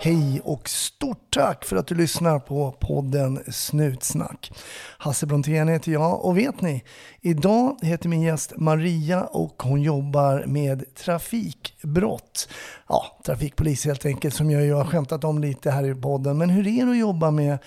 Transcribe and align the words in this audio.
Hej 0.00 0.40
och 0.44 0.68
stort 0.68 1.30
tack 1.30 1.64
för 1.64 1.76
att 1.76 1.86
du 1.86 1.94
lyssnar 1.94 2.38
på 2.38 2.72
podden 2.72 3.40
Snutsnack. 3.48 4.52
Hasse 4.98 5.26
Brontén 5.26 5.68
heter 5.68 5.92
jag 5.92 6.24
och 6.24 6.38
vet 6.38 6.60
ni, 6.60 6.84
idag 7.20 7.76
heter 7.82 8.08
min 8.08 8.22
gäst 8.22 8.52
Maria 8.56 9.24
och 9.24 9.62
hon 9.62 9.82
jobbar 9.82 10.44
med 10.46 10.94
trafikbrott. 10.94 12.48
Ja, 12.88 13.18
trafikpolis 13.24 13.84
helt 13.84 14.06
enkelt 14.06 14.34
som 14.34 14.50
jag 14.50 14.64
ju 14.64 14.72
har 14.72 14.84
skämtat 14.84 15.24
om 15.24 15.38
lite 15.38 15.70
här 15.70 15.84
i 15.84 15.94
podden. 15.94 16.38
Men 16.38 16.50
hur 16.50 16.66
är 16.66 16.84
det 16.84 16.90
att 16.90 16.98
jobba 16.98 17.30
med 17.30 17.58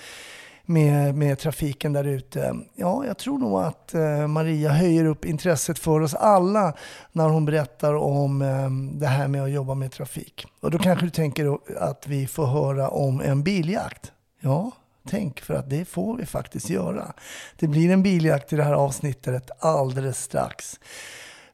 med, 0.71 1.15
med 1.15 1.39
trafiken 1.39 1.93
där 1.93 2.03
ute. 2.03 2.55
Ja, 2.75 3.05
jag 3.05 3.17
tror 3.17 3.37
nog 3.37 3.59
att 3.59 3.93
eh, 3.93 4.27
Maria 4.27 4.69
höjer 4.69 5.05
upp 5.05 5.25
intresset 5.25 5.79
för 5.79 6.01
oss 6.01 6.13
alla 6.13 6.73
när 7.11 7.29
hon 7.29 7.45
berättar 7.45 7.93
om 7.93 8.41
eh, 8.41 8.69
det 8.99 9.07
här 9.07 9.27
med 9.27 9.43
att 9.43 9.51
jobba 9.51 9.73
med 9.73 9.91
trafik. 9.91 10.45
Och 10.59 10.71
då 10.71 10.77
kanske 10.77 11.05
du 11.05 11.09
tänker 11.09 11.57
att 11.77 12.07
vi 12.07 12.27
får 12.27 12.45
höra 12.45 12.89
om 12.89 13.21
en 13.21 13.43
biljakt. 13.43 14.11
Ja, 14.39 14.71
tänk 15.07 15.39
för 15.39 15.53
att 15.53 15.69
det 15.69 15.85
får 15.85 16.17
vi 16.17 16.25
faktiskt 16.25 16.69
göra. 16.69 17.13
Det 17.59 17.67
blir 17.67 17.91
en 17.91 18.03
biljakt 18.03 18.53
i 18.53 18.55
det 18.55 18.63
här 18.63 18.73
avsnittet 18.73 19.51
alldeles 19.59 20.23
strax. 20.23 20.79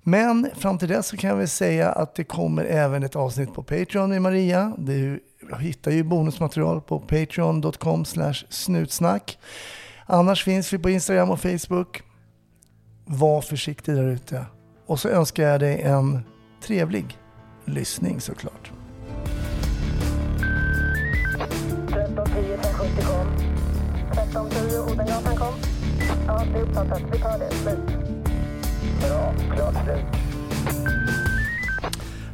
Men 0.09 0.49
fram 0.55 0.77
till 0.77 0.87
dess 0.87 1.07
så 1.07 1.17
kan 1.17 1.29
jag 1.29 1.37
väl 1.37 1.47
säga 1.47 1.91
att 1.91 2.15
det 2.15 2.23
kommer 2.23 2.65
även 2.65 3.03
ett 3.03 3.15
avsnitt 3.15 3.53
på 3.53 3.63
Patreon 3.63 4.09
med 4.09 4.21
Maria. 4.21 4.73
Du 4.77 5.23
hittar 5.59 5.91
ju 5.91 6.03
bonusmaterial 6.03 6.81
på 6.81 6.99
patreon.com 6.99 8.05
snutsnack. 8.49 9.39
Annars 10.05 10.43
finns 10.43 10.73
vi 10.73 10.77
på 10.77 10.89
Instagram 10.89 11.29
och 11.29 11.39
Facebook. 11.39 12.01
Var 13.05 13.41
försiktig 13.41 13.95
där 13.95 14.07
ute. 14.07 14.45
Och 14.85 14.99
så 14.99 15.09
önskar 15.09 15.43
jag 15.43 15.59
dig 15.59 15.81
en 15.81 16.19
trevlig 16.63 17.17
lyssning 17.65 18.21
såklart. 18.21 18.71
1310 21.89 22.53
1070 22.53 23.05
kom. 23.05 23.27
1310 24.11 24.93
Odengatan 24.93 25.35
kom. 25.35 25.53
Ja, 26.27 26.43
det 26.53 26.59
är 26.59 26.63
uppfattat. 26.63 27.01
Vi 27.11 27.19
tar 27.19 27.39
det. 27.39 27.51
Slut. 27.51 28.16
Bra. 29.01 29.33
Klart 29.55 29.75
slut. 29.83 30.05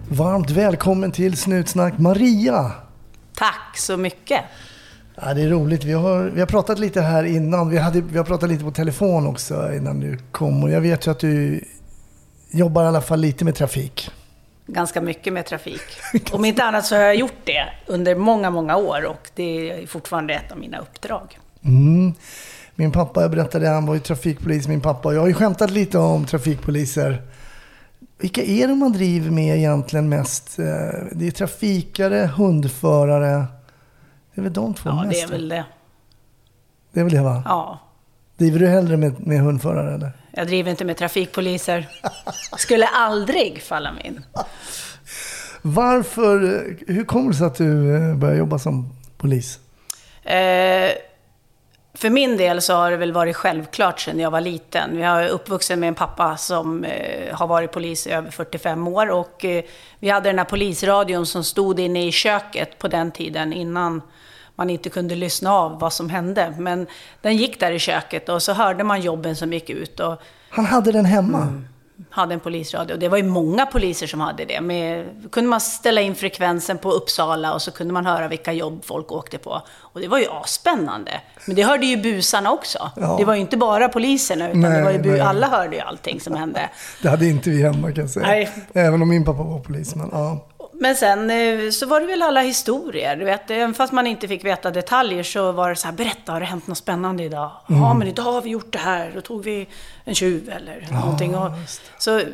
Varmt 0.09 0.49
välkommen 0.49 1.11
till 1.11 1.37
Snutsnack 1.37 1.97
Maria! 1.97 2.71
Tack 3.35 3.77
så 3.77 3.97
mycket. 3.97 4.41
Ja, 5.15 5.33
det 5.33 5.41
är 5.41 5.49
roligt. 5.49 5.83
Vi 5.83 5.93
har, 5.93 6.23
vi 6.23 6.39
har 6.39 6.47
pratat 6.47 6.79
lite 6.79 7.01
här 7.01 7.23
innan. 7.23 7.69
Vi, 7.69 7.77
hade, 7.77 8.01
vi 8.01 8.17
har 8.17 8.25
pratat 8.25 8.49
lite 8.49 8.63
på 8.63 8.71
telefon 8.71 9.27
också 9.27 9.73
innan 9.73 9.99
du 9.99 10.17
kom. 10.31 10.63
Och 10.63 10.69
jag 10.69 10.81
vet 10.81 11.07
ju 11.07 11.11
att 11.11 11.19
du 11.19 11.63
jobbar 12.51 12.83
i 12.83 12.87
alla 12.87 13.01
fall 13.01 13.19
lite 13.19 13.45
med 13.45 13.55
trafik. 13.55 14.11
Ganska 14.67 15.01
mycket 15.01 15.33
med 15.33 15.45
trafik. 15.45 15.81
Om 16.31 16.45
inte 16.45 16.63
annat 16.63 16.85
så 16.85 16.95
har 16.95 17.01
jag 17.01 17.15
gjort 17.15 17.41
det 17.43 17.65
under 17.85 18.15
många, 18.15 18.49
många 18.49 18.77
år 18.77 19.05
och 19.05 19.29
det 19.35 19.71
är 19.71 19.87
fortfarande 19.87 20.33
ett 20.33 20.51
av 20.51 20.57
mina 20.57 20.77
uppdrag. 20.77 21.39
Mm. 21.63 22.13
Min 22.75 22.91
pappa, 22.91 23.21
jag 23.21 23.31
berättade, 23.31 23.67
han 23.69 23.85
var 23.85 23.93
ju 23.93 23.99
trafikpolis, 23.99 24.67
min 24.67 24.81
pappa. 24.81 25.13
Jag 25.13 25.21
har 25.21 25.27
ju 25.27 25.33
skämtat 25.33 25.71
lite 25.71 25.97
om 25.97 26.25
trafikpoliser. 26.25 27.21
Vilka 28.17 28.43
är 28.43 28.67
det 28.67 28.75
man 28.75 28.91
driver 28.91 29.31
med 29.31 29.57
egentligen 29.57 30.09
mest? 30.09 30.59
Eh, 30.59 30.65
Det 31.11 31.27
är 31.27 31.31
trafikare, 31.31 32.29
hundförare. 32.37 33.45
Det 34.35 34.41
är 34.41 34.43
väl 34.43 34.53
de 34.53 34.73
två 34.73 34.89
Ja, 34.89 35.03
mest? 35.05 35.11
det 35.11 35.21
är 35.21 35.27
väl 35.37 35.49
det. 35.49 35.65
Det 36.93 36.99
är 36.99 37.03
väl 37.03 37.13
det 37.13 37.21
va? 37.21 37.43
Ja. 37.45 37.79
Driver 38.37 38.59
du 38.59 38.67
hellre 38.67 38.97
med, 38.97 39.27
med 39.27 39.39
hundförare 39.41 39.95
eller? 39.95 40.11
Jag 40.31 40.47
driver 40.47 40.71
inte 40.71 40.85
med 40.85 40.97
trafikpoliser. 40.97 41.89
Skulle 42.57 42.85
aldrig 42.87 43.61
falla 43.61 43.91
mig 43.91 44.05
in. 44.07 44.21
Varför, 45.61 46.39
hur 46.87 47.05
kommer 47.05 47.31
det 47.31 47.37
sig 47.37 47.47
att 47.47 47.55
du 47.55 47.95
eh, 47.95 48.15
började 48.15 48.39
jobba 48.39 48.59
som 48.59 48.89
polis? 49.17 49.59
Eh, 50.23 50.91
för 51.93 52.09
min 52.09 52.37
del 52.37 52.61
så 52.61 52.73
har 52.73 52.91
det 52.91 52.97
väl 52.97 53.11
varit 53.11 53.35
självklart 53.35 53.99
sedan 53.99 54.19
jag 54.19 54.31
var 54.31 54.41
liten. 54.41 54.99
Jag 54.99 55.23
är 55.23 55.29
uppvuxen 55.29 55.79
med 55.79 55.87
en 55.87 55.95
pappa 55.95 56.37
som 56.37 56.83
eh, 56.83 57.35
har 57.35 57.47
varit 57.47 57.71
polis 57.71 58.07
i 58.07 58.11
över 58.11 58.31
45 58.31 58.87
år 58.87 59.09
och 59.09 59.45
eh, 59.45 59.63
vi 59.99 60.09
hade 60.09 60.29
den 60.29 60.37
här 60.37 60.45
polisradion 60.45 61.25
som 61.25 61.43
stod 61.43 61.79
inne 61.79 62.07
i 62.07 62.11
köket 62.11 62.79
på 62.79 62.87
den 62.87 63.11
tiden 63.11 63.53
innan 63.53 64.01
man 64.55 64.69
inte 64.69 64.89
kunde 64.89 65.15
lyssna 65.15 65.53
av 65.53 65.79
vad 65.79 65.93
som 65.93 66.09
hände. 66.09 66.55
Men 66.57 66.87
den 67.21 67.37
gick 67.37 67.59
där 67.59 67.71
i 67.71 67.79
köket 67.79 68.29
och 68.29 68.43
så 68.43 68.53
hörde 68.53 68.83
man 68.83 69.01
jobben 69.01 69.35
som 69.35 69.53
gick 69.53 69.69
ut 69.69 69.99
och 69.99 70.21
Han 70.49 70.65
hade 70.65 70.91
den 70.91 71.05
hemma. 71.05 71.41
Mm. 71.41 71.67
Hade 72.09 72.33
en 72.33 72.39
polisradio. 72.39 72.97
Det 72.97 73.09
var 73.09 73.17
ju 73.17 73.23
många 73.23 73.65
poliser 73.65 74.07
som 74.07 74.19
hade 74.19 74.45
det. 74.45 74.61
Med, 74.61 75.05
kunde 75.31 75.49
man 75.49 75.61
ställa 75.61 76.01
in 76.01 76.15
frekvensen 76.15 76.77
på 76.77 76.91
Uppsala 76.91 77.53
och 77.53 77.61
så 77.61 77.71
kunde 77.71 77.93
man 77.93 78.05
höra 78.05 78.27
vilka 78.27 78.53
jobb 78.53 78.85
folk 78.85 79.11
åkte 79.11 79.37
på. 79.37 79.61
Och 79.79 79.99
det 80.01 80.07
var 80.07 80.17
ju 80.19 80.25
asspännande. 80.43 81.11
Men 81.47 81.55
det 81.55 81.63
hörde 81.63 81.85
ju 81.85 81.97
busarna 81.97 82.51
också. 82.51 82.91
Ja. 82.95 83.15
Det 83.19 83.25
var 83.25 83.33
ju 83.35 83.41
inte 83.41 83.57
bara 83.57 83.89
poliserna, 83.89 84.49
utan 84.49 84.61
Nej, 84.61 84.71
det 84.77 84.83
var 84.83 84.91
ju 84.91 84.97
bu- 84.97 85.21
alla 85.23 85.47
hörde 85.47 85.75
ju 85.75 85.81
allting 85.81 86.19
som 86.21 86.35
hände. 86.35 86.69
Det 87.01 87.09
hade 87.09 87.25
inte 87.27 87.49
vi 87.49 87.63
hemma 87.63 87.91
kan 87.91 88.01
jag 88.03 88.09
säga. 88.09 88.27
Nej. 88.27 88.51
Även 88.73 89.01
om 89.01 89.09
min 89.09 89.25
pappa 89.25 89.43
var 89.43 89.59
polis. 89.59 89.95
Men, 89.95 90.09
ja. 90.11 90.45
Men 90.83 90.95
sen 90.95 91.29
eh, 91.29 91.69
så 91.69 91.85
var 91.85 91.99
det 91.99 92.05
väl 92.05 92.21
alla 92.21 92.41
historier. 92.41 93.15
Du 93.15 93.25
vet, 93.25 93.51
även 93.51 93.73
fast 93.73 93.93
man 93.93 94.07
inte 94.07 94.27
fick 94.27 94.45
veta 94.45 94.71
detaljer 94.71 95.23
så 95.23 95.51
var 95.51 95.69
det 95.69 95.75
så 95.75 95.87
här, 95.87 95.95
berätta, 95.95 96.31
har 96.31 96.39
det 96.39 96.45
hänt 96.45 96.67
något 96.67 96.77
spännande 96.77 97.23
idag? 97.23 97.51
Mm. 97.69 97.81
Ja, 97.81 97.93
men 97.93 98.07
idag 98.07 98.23
har 98.23 98.41
vi 98.41 98.49
gjort 98.49 98.73
det 98.73 98.79
här. 98.79 99.11
Då 99.15 99.21
tog 99.21 99.43
vi 99.43 99.67
en 100.03 100.15
tjuv 100.15 100.49
eller 100.49 100.87
någonting. 100.91 101.35
Och, 101.35 101.51
så 101.97 102.19
eh, 102.19 102.25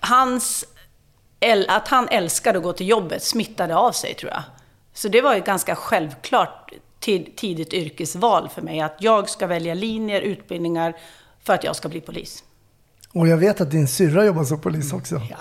hans, 0.00 0.64
att 1.68 1.88
han 1.88 2.08
älskade 2.08 2.58
att 2.58 2.64
gå 2.64 2.72
till 2.72 2.88
jobbet 2.88 3.22
smittade 3.22 3.76
av 3.76 3.92
sig 3.92 4.14
tror 4.14 4.32
jag. 4.32 4.42
Så 4.94 5.08
det 5.08 5.20
var 5.20 5.34
ett 5.34 5.46
ganska 5.46 5.74
självklart 5.74 6.72
tid, 7.00 7.36
tidigt 7.36 7.72
yrkesval 7.72 8.48
för 8.48 8.62
mig. 8.62 8.80
Att 8.80 8.96
jag 8.98 9.28
ska 9.28 9.46
välja 9.46 9.74
linjer, 9.74 10.20
utbildningar 10.20 10.96
för 11.42 11.54
att 11.54 11.64
jag 11.64 11.76
ska 11.76 11.88
bli 11.88 12.00
polis. 12.00 12.44
Och 13.12 13.28
jag 13.28 13.36
vet 13.36 13.60
att 13.60 13.70
din 13.70 13.88
syrra 13.88 14.24
jobbar 14.24 14.44
som 14.44 14.60
polis 14.60 14.92
också. 14.92 15.20
Ja. 15.30 15.36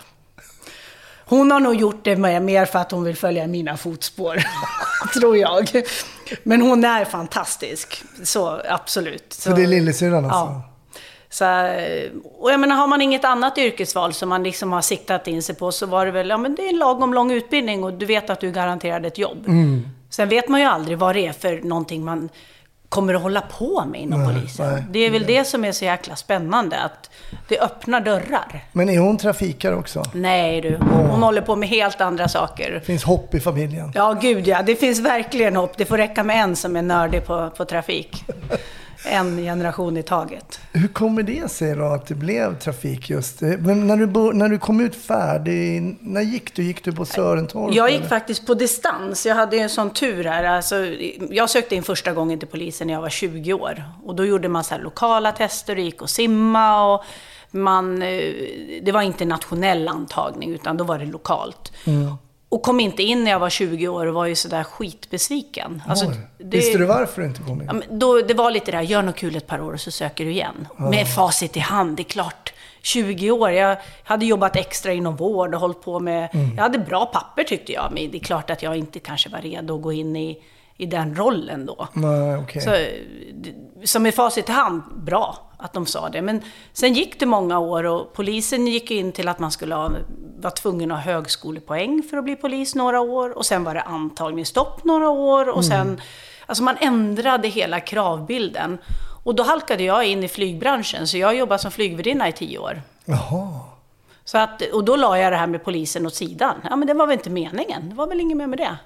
Hon 1.26 1.52
har 1.52 1.60
nog 1.60 1.76
gjort 1.76 2.04
det 2.04 2.16
mer 2.16 2.66
för 2.66 2.80
att 2.80 2.92
hon 2.92 3.04
vill 3.04 3.16
följa 3.16 3.48
mina 3.48 3.78
fotspår, 3.78 4.44
tror 5.20 5.38
jag. 5.38 5.70
Men 6.44 6.62
hon 6.62 6.84
är 6.84 7.06
fantastisk, 7.06 8.04
så 8.24 8.62
absolut. 8.70 9.34
Så 9.34 9.50
det 9.50 9.64
är 9.64 9.68
lillasyrran 9.68 10.26
alltså? 10.26 10.40
Ja. 10.40 10.72
Så, 11.30 11.46
eh, 11.46 12.12
och 12.40 12.52
jag 12.52 12.60
menar, 12.60 12.76
har 12.76 12.88
man 12.88 13.02
inget 13.02 13.26
annat 13.26 13.58
yrkesval 13.58 14.14
som 14.14 14.30
man 14.30 14.44
liksom 14.44 14.72
har 14.72 14.82
siktat 14.82 15.28
in 15.28 15.44
sig 15.44 15.56
på 15.56 15.72
så 15.72 15.86
var 15.86 16.06
det 16.06 16.12
väl, 16.12 16.30
ja 16.30 16.38
men 16.38 16.56
det 16.56 16.66
är 16.66 16.70
en 16.70 16.78
lagom 16.78 17.14
lång 17.14 17.32
utbildning 17.32 17.84
och 17.84 17.94
du 17.94 18.06
vet 18.06 18.30
att 18.30 18.40
du 18.40 18.48
är 18.48 18.52
garanterad 18.52 19.06
ett 19.06 19.18
jobb. 19.18 19.48
Mm. 19.48 19.88
Sen 20.10 20.30
vet 20.30 20.50
man 20.50 20.60
ju 20.60 20.66
aldrig 20.66 20.98
vad 20.98 21.16
det 21.16 21.28
är 21.28 21.34
för 21.34 21.62
någonting 21.62 22.06
man 22.06 22.30
kommer 22.90 23.14
att 23.14 23.22
hålla 23.22 23.42
på 23.42 23.86
med 23.86 24.02
inom 24.02 24.24
Nej, 24.24 24.36
polisen. 24.36 24.74
nej. 24.74 24.84
det 24.90 25.00
är 25.00 25.12
väl 25.12 25.26
det 25.26 25.46
som 25.46 25.66
är 25.66 25.72
så 25.72 25.86
jäkla 25.86 26.16
spännande, 26.16 26.80
att 26.80 27.10
det 27.48 27.60
öppnar 27.60 28.02
dörrar. 28.02 28.64
Men 28.72 28.90
är 28.90 29.00
hon 29.00 29.18
trafikare 29.18 29.76
också? 29.76 30.04
Nej 30.14 30.62
du, 30.62 30.78
hon 31.10 31.24
håller 31.24 31.42
på 31.42 31.56
med 31.56 31.70
helt 31.70 32.02
andra 32.02 32.28
saker. 32.28 32.82
Finns 32.86 33.04
hopp 33.04 33.34
i 33.36 33.40
familjen? 33.40 33.92
Ja, 33.96 34.14
gud 34.22 34.48
ja. 34.48 34.62
Det 34.66 34.76
finns 34.76 35.00
verkligen 35.00 35.56
hopp. 35.56 35.78
Det 35.78 35.86
får 35.86 35.98
räcka 35.98 36.24
med 36.24 36.44
en 36.44 36.56
som 36.56 36.76
är 36.76 36.82
nördig 36.82 37.26
på, 37.26 37.50
på 37.58 37.66
trafik. 37.66 38.26
En 39.06 39.38
generation 39.38 39.98
i 39.98 40.04
taget. 40.04 40.60
Hur 40.74 40.88
kommer 40.88 41.24
det 41.24 41.52
sig 41.52 41.76
då 41.76 41.86
att 41.86 42.08
det 42.08 42.16
blev 42.16 42.60
trafik 42.60 43.10
just? 43.10 43.40
det? 43.40 43.58
Men 43.58 43.88
när 43.88 43.98
du, 43.98 44.34
när 44.34 44.50
du 44.50 44.60
kom 44.60 44.80
ut 44.80 44.96
färdig, 44.96 45.98
när 46.00 46.22
gick 46.22 46.56
du? 46.56 46.64
Gick 46.64 46.84
du 46.84 46.92
på 46.92 47.06
Sörentorp? 47.06 47.76
Jag 47.76 47.90
gick 47.90 48.00
eller? 48.00 48.10
faktiskt 48.10 48.48
på 48.48 48.54
distans. 48.54 49.26
Jag 49.26 49.36
hade 49.36 49.58
en 49.58 49.70
sån 49.70 49.90
tur 49.90 50.24
här. 50.24 50.44
Alltså, 50.44 50.76
jag 51.30 51.50
sökte 51.50 51.76
in 51.76 51.84
första 51.84 52.14
gången 52.14 52.40
till 52.40 52.48
polisen 52.48 52.88
när 52.88 52.94
jag 52.94 53.02
var 53.02 53.10
20 53.10 53.54
år. 53.54 53.84
Och 54.04 54.16
då 54.16 54.26
gjorde 54.26 54.50
man 54.50 54.64
så 54.64 54.76
här 54.76 54.82
lokala 54.82 55.32
tester 55.32 55.76
och 55.76 55.82
gick 55.82 56.02
och 56.02 56.10
simma. 56.10 56.94
Och 56.94 57.04
man, 57.52 58.02
eh, 58.02 58.34
det 58.82 58.92
var 58.92 59.02
inte 59.02 59.26
nationell 59.26 59.88
antagning, 59.88 60.54
utan 60.54 60.78
då 60.78 60.84
var 60.84 61.00
det 61.00 61.06
lokalt. 61.06 61.72
Mm. 61.86 62.18
Och 62.56 62.62
kom 62.62 62.80
inte 62.80 63.04
in 63.04 63.24
när 63.24 63.32
jag 63.32 63.40
var 63.40 63.50
20 63.50 63.88
år 63.88 64.06
och 64.06 64.14
var 64.14 64.26
ju 64.26 64.36
sådär 64.36 64.64
skitbesviken. 64.64 65.82
Alltså, 65.88 66.06
det- 66.38 66.58
Visste 66.58 66.78
du 66.78 66.86
varför 66.86 67.22
du 67.22 67.28
inte 67.28 67.42
kom 67.42 67.62
in? 67.62 67.70
Ja, 67.74 67.82
då, 67.98 68.22
det 68.22 68.34
var 68.34 68.52
lite 68.52 68.72
där, 68.72 68.82
gör 68.82 69.02
något 69.02 69.16
kul 69.16 69.36
ett 69.36 69.48
par 69.48 69.62
år 69.62 69.74
och 69.74 69.80
så 69.80 69.92
söker 69.92 70.26
du 70.26 70.32
igen. 70.32 70.68
Med 70.78 71.08
facit 71.08 71.58
i 71.58 71.60
hand, 71.60 71.98
det 71.98 72.02
är 72.02 72.04
klart. 72.04 72.54
20 72.82 73.32
år, 73.32 73.52
jag 73.52 73.78
hade 74.04 74.26
jobbat 74.26 74.56
extra 74.56 74.94
inom 74.94 75.16
vård 75.16 75.54
och 75.56 75.62
hållit 75.62 75.82
på 75.82 76.00
med... 76.00 76.30
Jag 76.56 76.64
hade 76.64 76.80
bra 76.80 77.06
papper 77.06 77.44
tyckte 77.44 77.72
jag, 77.74 77.92
men 77.94 78.12
det 78.12 78.18
är 78.18 78.20
klart 78.20 78.50
att 78.50 78.64
jag 78.64 78.78
inte 78.78 79.00
kanske 79.00 79.30
var 79.30 79.40
redo 79.40 79.76
att 79.76 79.82
gå 79.82 79.94
in 79.94 80.16
i, 80.16 80.38
i 80.78 80.86
den 80.86 81.16
rollen 81.16 81.66
då. 81.66 81.88
Nej, 81.94 82.38
okej. 82.38 82.62
Så, 82.62 82.76
som 83.84 84.04
med 84.04 84.16
facit 84.16 84.50
i 84.50 84.52
hand, 84.52 84.82
bra. 84.96 85.38
att 85.58 85.74
de 85.74 85.86
sa 85.86 86.10
det. 86.10 86.22
Men 86.22 86.42
sen 86.74 86.94
gick 86.94 87.20
det 87.20 87.26
många 87.26 87.60
år 87.60 87.84
och 87.84 88.14
polisen 88.14 88.68
gick 88.68 88.92
in 88.92 89.12
till 89.12 89.28
att 89.28 89.40
man 89.40 89.52
skulle 89.52 89.76
ha, 89.76 89.92
vara 90.40 90.52
tvungen 90.52 90.92
att 90.92 90.98
ha 91.04 91.14
högskolepoäng 91.14 92.04
för 92.10 92.18
att 92.18 92.24
bli 92.24 92.36
polis 92.36 92.76
några 92.76 93.02
år. 93.02 93.38
Och 93.38 93.46
sen 93.46 93.64
var 93.64 93.74
det 93.74 93.82
antagningsstopp 93.82 94.84
några 94.84 95.10
år. 95.10 95.50
Och 95.50 95.66
sen, 95.66 96.02
alltså 96.46 96.64
man 96.64 96.78
ändrade 96.80 97.48
hela 97.48 97.80
kravbilden. 97.80 98.78
Och 99.24 99.36
då 99.36 99.44
halkade 99.44 99.84
jag 99.84 100.06
in 100.06 100.24
i 100.24 100.28
flygbranschen, 100.28 101.08
så 101.08 101.18
jag 101.18 101.36
jobbade 101.36 101.60
som 101.60 101.72
flygvärdinna 101.72 102.30
i 102.30 102.32
tio 102.32 102.58
år. 102.58 102.82
Jaha. 103.06 103.60
Så 104.26 104.38
att, 104.38 104.62
och 104.62 104.84
då 104.84 104.96
la 104.96 105.18
jag 105.18 105.32
det 105.32 105.38
här 105.38 105.48
med 105.48 105.64
polisen 105.64 106.06
åt 106.06 106.16
sidan. 106.16 106.56
Ja, 106.64 106.76
men 106.76 106.88
det 106.88 106.94
var 106.94 107.08
väl 107.08 107.14
inte 107.14 107.30
meningen. 107.30 107.90
Det 107.90 107.96
var 107.96 108.08
väl 108.08 108.20
inget 108.20 108.38
mer 108.38 108.48
med 108.48 108.60
det. 108.60 108.78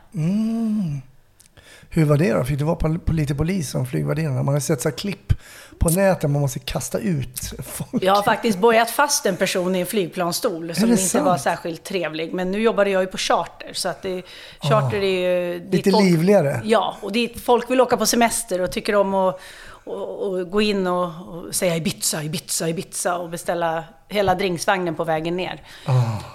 Hur 1.91 2.06
var 2.06 2.18
det 2.18 2.33
då? 2.33 2.44
Fick 2.44 2.59
du 2.59 2.65
vara 2.65 2.75
på 2.75 3.13
lite 3.13 3.36
polis 3.36 3.69
som 3.69 3.86
flygvärdinna? 3.86 4.44
Man 4.44 4.53
har 4.53 4.59
sett 4.59 4.81
så 4.81 4.91
klipp 4.91 5.33
på 5.80 5.89
nätet 5.89 6.30
man 6.30 6.41
måste 6.41 6.59
kasta 6.59 7.00
ut 7.00 7.53
folk. 7.63 8.03
Jag 8.03 8.15
har 8.15 8.24
faktiskt 8.24 8.59
bojat 8.59 8.89
fast 8.89 9.25
en 9.25 9.36
person 9.36 9.75
i 9.75 9.80
en 9.80 9.86
flygplansstol 9.86 10.75
som 10.75 10.86
det 10.86 10.91
inte 10.91 11.03
sant? 11.03 11.25
var 11.25 11.38
särskilt 11.38 11.83
trevlig. 11.83 12.33
Men 12.33 12.51
nu 12.51 12.62
jobbade 12.62 12.89
jag 12.89 13.01
ju 13.01 13.07
på 13.07 13.18
charter, 13.18 13.71
så 13.74 13.89
att 13.89 14.01
det, 14.01 14.21
charter 14.59 14.97
är 14.97 15.51
ju... 15.51 15.69
Lite 15.69 15.91
livligare. 15.91 16.62
Ja, 16.63 16.97
och 17.01 17.12
dit 17.12 17.41
folk 17.41 17.71
vill 17.71 17.81
åka 17.81 17.97
på 17.97 18.06
semester 18.06 18.62
och 18.62 18.71
tycker 18.71 18.95
om 18.95 19.13
att 19.13 19.42
och, 19.83 20.27
och 20.27 20.51
gå 20.51 20.62
in 20.62 20.88
och, 20.88 21.06
och 21.06 21.56
säga 21.56 21.75
Ibiza, 21.75 22.24
Ibiza, 22.24 22.69
Ibiza 22.69 23.18
och 23.18 23.30
beställa 23.30 23.83
hela 24.07 24.35
drinksvagnen 24.35 24.95
på 24.95 25.03
vägen 25.03 25.38
ner. 25.38 25.62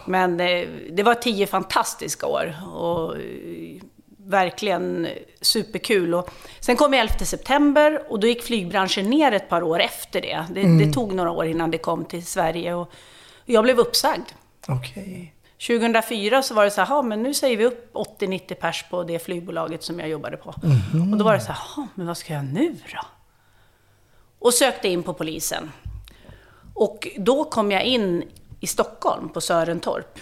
Men 0.06 0.40
eh, 0.40 0.68
det 0.92 1.02
var 1.02 1.14
tio 1.14 1.46
fantastiska 1.46 2.26
år 2.26 2.54
och 2.74 3.16
eh, 3.16 3.20
verkligen 4.26 5.08
superkul. 5.40 6.14
Och 6.14 6.30
sen 6.60 6.76
kom 6.76 6.94
11 6.94 7.14
september 7.18 8.02
och 8.08 8.20
då 8.20 8.26
gick 8.26 8.42
flygbranschen 8.42 9.10
ner 9.10 9.32
ett 9.32 9.48
par 9.48 9.62
år 9.62 9.80
efter 9.80 10.20
det. 10.20 10.46
Det, 10.54 10.78
det 10.78 10.92
tog 10.92 11.14
några 11.14 11.30
år 11.30 11.46
innan 11.46 11.70
det 11.70 11.78
kom 11.78 12.04
till 12.04 12.26
Sverige 12.26 12.74
och 12.74 12.90
jag 13.44 13.64
blev 13.64 13.78
uppsagd. 13.78 14.28
Okej. 14.68 15.34
2004 15.66 16.42
så 16.42 16.54
var 16.54 16.64
det 16.64 16.70
så 16.70 16.80
här, 16.80 16.88
"Ha, 16.88 17.02
men 17.02 17.22
nu 17.22 17.34
säger 17.34 17.56
vi 17.56 17.64
upp 17.64 17.90
80-90 17.94 18.54
pers 18.54 18.84
på 18.90 19.02
det 19.02 19.18
flygbolaget 19.18 19.82
som 19.82 20.00
jag 20.00 20.08
jobbade 20.08 20.36
på. 20.36 20.48
Och 21.12 21.16
då 21.18 21.24
var 21.24 21.34
det 21.34 21.40
så 21.40 21.52
här, 21.52 21.58
"Ha, 21.76 21.86
men 21.94 22.06
vad 22.06 22.16
ska 22.16 22.32
jag 22.32 22.44
nu 22.44 22.76
då? 22.92 23.00
Och 24.38 24.54
sökte 24.54 24.88
in 24.88 25.02
på 25.02 25.14
polisen. 25.14 25.70
Och 26.74 27.08
då 27.18 27.44
kom 27.44 27.70
jag 27.70 27.82
in 27.84 28.24
i 28.60 28.66
Stockholm, 28.66 29.28
på 29.28 29.40
Sörentorp. 29.40 30.18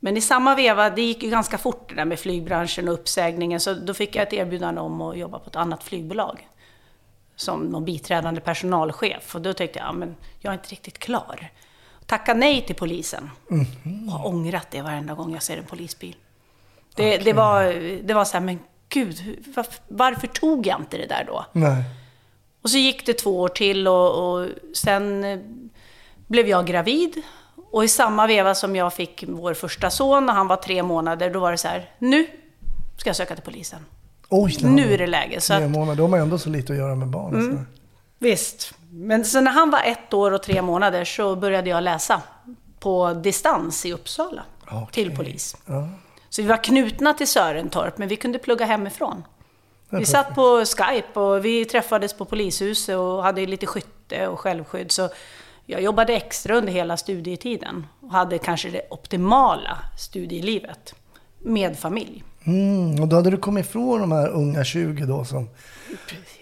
Men 0.00 0.16
i 0.16 0.20
samma 0.20 0.54
veva, 0.54 0.90
det 0.90 1.02
gick 1.02 1.22
ju 1.22 1.30
ganska 1.30 1.58
fort 1.58 1.88
det 1.88 1.94
där 1.94 2.04
med 2.04 2.18
flygbranschen 2.18 2.88
och 2.88 2.94
uppsägningen, 2.94 3.60
så 3.60 3.74
då 3.74 3.94
fick 3.94 4.16
jag 4.16 4.22
ett 4.22 4.32
erbjudande 4.32 4.80
om 4.80 5.00
att 5.00 5.18
jobba 5.18 5.38
på 5.38 5.46
ett 5.46 5.56
annat 5.56 5.82
flygbolag. 5.82 6.48
Som 7.36 7.60
någon 7.60 7.84
biträdande 7.84 8.40
personalchef. 8.40 9.34
Och 9.34 9.40
då 9.40 9.52
tyckte 9.52 9.78
jag, 9.78 9.88
ja, 9.88 9.92
men 9.92 10.16
jag 10.40 10.50
är 10.50 10.54
inte 10.54 10.68
riktigt 10.68 10.98
klar. 10.98 11.50
Tacka 12.06 12.34
nej 12.34 12.62
till 12.66 12.76
polisen. 12.76 13.30
Och 14.06 14.12
har 14.12 14.26
ångrat 14.26 14.70
det 14.70 14.82
varenda 14.82 15.14
gång 15.14 15.32
jag 15.32 15.42
ser 15.42 15.56
en 15.56 15.64
polisbil. 15.64 16.16
Det, 16.94 17.18
det, 17.18 17.32
var, 17.32 17.64
det 18.02 18.14
var 18.14 18.24
så 18.24 18.32
här, 18.32 18.44
men 18.44 18.58
gud, 18.88 19.44
varför, 19.56 19.74
varför 19.88 20.26
tog 20.26 20.66
jag 20.66 20.80
inte 20.80 20.98
det 20.98 21.06
där 21.06 21.24
då? 21.24 21.46
Nej. 21.52 21.84
Och 22.62 22.70
så 22.70 22.78
gick 22.78 23.06
det 23.06 23.12
två 23.12 23.40
år 23.40 23.48
till 23.48 23.88
och, 23.88 24.32
och 24.32 24.48
sen 24.74 25.24
eh, 25.24 25.38
blev 26.26 26.48
jag 26.48 26.66
gravid. 26.66 27.22
Och 27.70 27.84
i 27.84 27.88
samma 27.88 28.26
veva 28.26 28.54
som 28.54 28.76
jag 28.76 28.92
fick 28.92 29.24
vår 29.28 29.54
första 29.54 29.90
son, 29.90 30.26
när 30.26 30.32
han 30.32 30.46
var 30.46 30.56
tre 30.56 30.82
månader, 30.82 31.30
då 31.30 31.40
var 31.40 31.52
det 31.52 31.58
så 31.58 31.68
här, 31.68 31.90
nu 31.98 32.26
ska 32.96 33.08
jag 33.08 33.16
söka 33.16 33.34
till 33.34 33.44
polisen. 33.44 33.84
Oj, 34.28 34.56
var 34.62 34.70
Nu 34.70 34.94
är 34.94 34.98
det 34.98 35.06
läge. 35.06 35.40
Så 35.40 35.56
Tre 35.56 35.68
månader. 35.68 35.96
Då 35.96 36.02
har 36.02 36.08
man 36.08 36.20
ändå 36.20 36.38
så 36.38 36.48
lite 36.48 36.72
att 36.72 36.78
göra 36.78 36.94
med 36.94 37.08
barn. 37.08 37.34
Mm. 37.34 37.56
Så. 37.56 37.64
visst. 38.18 38.74
Men 38.90 39.24
så 39.24 39.40
när 39.40 39.50
han 39.50 39.70
var 39.70 39.82
ett 39.84 40.14
år 40.14 40.30
och 40.30 40.42
tre 40.42 40.62
månader 40.62 41.04
så 41.04 41.36
började 41.36 41.70
jag 41.70 41.82
läsa 41.82 42.22
på 42.80 43.14
distans 43.14 43.86
i 43.86 43.92
Uppsala 43.92 44.42
Okej. 44.70 44.86
till 44.92 45.16
polis. 45.16 45.56
Ja. 45.66 45.88
Så 46.28 46.42
vi 46.42 46.48
var 46.48 46.64
knutna 46.64 47.14
till 47.14 47.28
Sörentorp, 47.28 47.98
men 47.98 48.08
vi 48.08 48.16
kunde 48.16 48.38
plugga 48.38 48.66
hemifrån. 48.66 49.24
Vi 49.90 50.06
satt 50.06 50.34
på 50.34 50.64
Skype 50.64 51.20
och 51.20 51.44
vi 51.44 51.64
träffades 51.64 52.12
på 52.12 52.24
polishuset 52.24 52.96
och 52.96 53.22
hade 53.22 53.46
lite 53.46 53.66
skytte 53.66 54.28
och 54.28 54.40
självskydd. 54.40 54.92
Så 54.92 55.08
jag 55.70 55.82
jobbade 55.82 56.14
extra 56.14 56.56
under 56.56 56.72
hela 56.72 56.96
studietiden 56.96 57.86
och 58.00 58.12
hade 58.12 58.38
kanske 58.38 58.70
det 58.70 58.82
optimala 58.90 59.78
studielivet 59.98 60.94
med 61.38 61.78
familj. 61.78 62.24
Mm, 62.44 63.02
och 63.02 63.08
då 63.08 63.16
hade 63.16 63.30
du 63.30 63.36
kommit 63.36 63.66
ifrån 63.66 64.00
de 64.00 64.12
här 64.12 64.28
unga 64.28 64.64
20 64.64 65.06
då 65.06 65.24
som... 65.24 65.48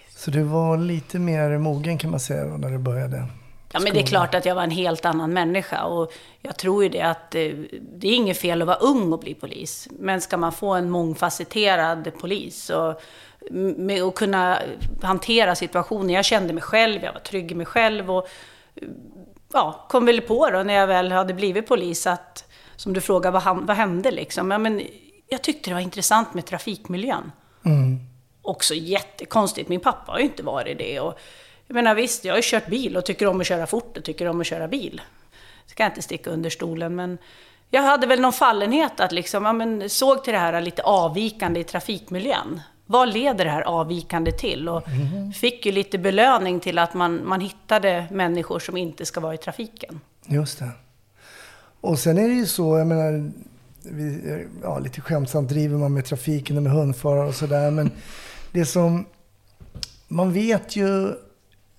Så 0.09 0.31
du 0.31 0.43
var 0.43 0.77
lite 0.77 1.19
mer 1.19 1.57
mogen 1.57 1.97
kan 1.97 2.11
man 2.11 2.19
säga 2.19 2.45
då, 2.45 2.57
när 2.57 2.69
du 2.69 2.77
började. 2.77 3.27
Ja, 3.73 3.79
men 3.79 3.93
det 3.93 3.99
är 3.99 4.05
klart 4.05 4.35
att 4.35 4.45
jag 4.45 4.55
var 4.55 4.63
en 4.63 4.71
helt 4.71 5.05
annan 5.05 5.33
människa 5.33 5.83
och 5.83 6.11
jag 6.41 6.57
tror 6.57 6.83
ju 6.83 6.89
det 6.89 7.01
att 7.01 7.35
eh, 7.35 7.51
det 7.81 8.07
är 8.07 8.15
inget 8.15 8.37
fel 8.37 8.61
att 8.61 8.67
vara 8.67 8.77
ung 8.77 9.13
och 9.13 9.19
bli 9.19 9.33
polis. 9.33 9.87
Men 9.99 10.21
ska 10.21 10.37
man 10.37 10.51
få 10.51 10.73
en 10.73 10.89
mångfacetterad 10.89 12.11
polis 12.19 12.69
och 12.69 13.01
med 13.77 14.03
att 14.03 14.15
kunna 14.15 14.59
hantera 15.01 15.55
situationer. 15.55 16.13
Jag 16.13 16.25
kände 16.25 16.53
mig 16.53 16.63
själv, 16.63 17.03
jag 17.03 17.13
var 17.13 17.19
trygg 17.19 17.51
i 17.51 17.55
mig 17.55 17.65
själv 17.65 18.11
och 18.11 18.27
ja, 19.53 19.85
kom 19.89 20.05
väl 20.05 20.21
på 20.21 20.49
då 20.49 20.63
när 20.63 20.73
jag 20.73 20.87
väl 20.87 21.11
hade 21.11 21.33
blivit 21.33 21.67
polis 21.67 22.07
att, 22.07 22.51
som 22.75 22.93
du 22.93 23.01
frågar, 23.01 23.31
vad, 23.31 23.41
han- 23.41 23.65
vad 23.65 23.77
hände 23.77 24.11
liksom? 24.11 24.51
Ja, 24.51 24.57
men 24.57 24.81
jag 25.27 25.41
tyckte 25.41 25.69
det 25.69 25.73
var 25.73 25.81
intressant 25.81 26.33
med 26.33 26.45
trafikmiljön 26.45 27.31
också 28.41 28.73
jättekonstigt. 28.73 29.69
Min 29.69 29.79
pappa 29.79 30.11
har 30.11 30.19
ju 30.19 30.25
inte 30.25 30.43
varit 30.43 30.77
det. 30.77 30.99
Och, 30.99 31.19
jag 31.67 31.75
menar 31.75 31.95
visst, 31.95 32.25
jag 32.25 32.33
har 32.33 32.37
ju 32.37 32.43
kört 32.45 32.67
bil 32.67 32.97
och 32.97 33.05
tycker 33.05 33.27
om 33.27 33.41
att 33.41 33.47
köra 33.47 33.67
fort 33.67 33.97
och 33.97 34.03
tycker 34.03 34.27
om 34.27 34.41
att 34.41 34.47
köra 34.47 34.67
bil. 34.67 35.01
Det 35.67 35.73
kan 35.73 35.83
jag 35.83 35.91
inte 35.91 36.01
sticka 36.01 36.29
under 36.29 36.49
stolen, 36.49 36.95
men 36.95 37.17
jag 37.69 37.81
hade 37.81 38.07
väl 38.07 38.19
någon 38.21 38.33
fallenhet 38.33 38.99
att 38.99 39.11
liksom, 39.11 39.45
ja, 39.45 39.53
men 39.53 39.89
såg 39.89 40.23
till 40.23 40.33
det 40.33 40.39
här 40.39 40.61
lite 40.61 40.83
avvikande 40.83 41.59
i 41.59 41.63
trafikmiljön. 41.63 42.61
Vad 42.87 43.13
leder 43.13 43.45
det 43.45 43.51
här 43.51 43.61
avvikande 43.61 44.31
till? 44.31 44.69
Och 44.69 44.83
fick 45.35 45.65
ju 45.65 45.71
lite 45.71 45.97
belöning 45.97 46.59
till 46.59 46.79
att 46.79 46.93
man, 46.93 47.27
man 47.27 47.41
hittade 47.41 48.07
människor 48.11 48.59
som 48.59 48.77
inte 48.77 49.05
ska 49.05 49.19
vara 49.19 49.33
i 49.33 49.37
trafiken. 49.37 49.99
Just 50.25 50.59
det. 50.59 50.69
Och 51.81 51.99
sen 51.99 52.17
är 52.17 52.27
det 52.27 52.33
ju 52.33 52.45
så, 52.45 52.77
jag 52.77 52.87
menar, 52.87 53.31
vi, 53.83 54.45
ja, 54.63 54.79
lite 54.79 55.01
skämtsamt 55.01 55.49
driver 55.49 55.77
man 55.77 55.93
med 55.93 56.05
trafiken 56.05 56.57
och 56.57 56.63
med 56.63 56.71
hundförare 56.71 57.27
och 57.27 57.35
sådär. 57.35 57.71
Men 57.71 57.91
det 58.51 58.65
som, 58.65 59.05
man 60.07 60.33
vet 60.33 60.75
ju 60.75 61.13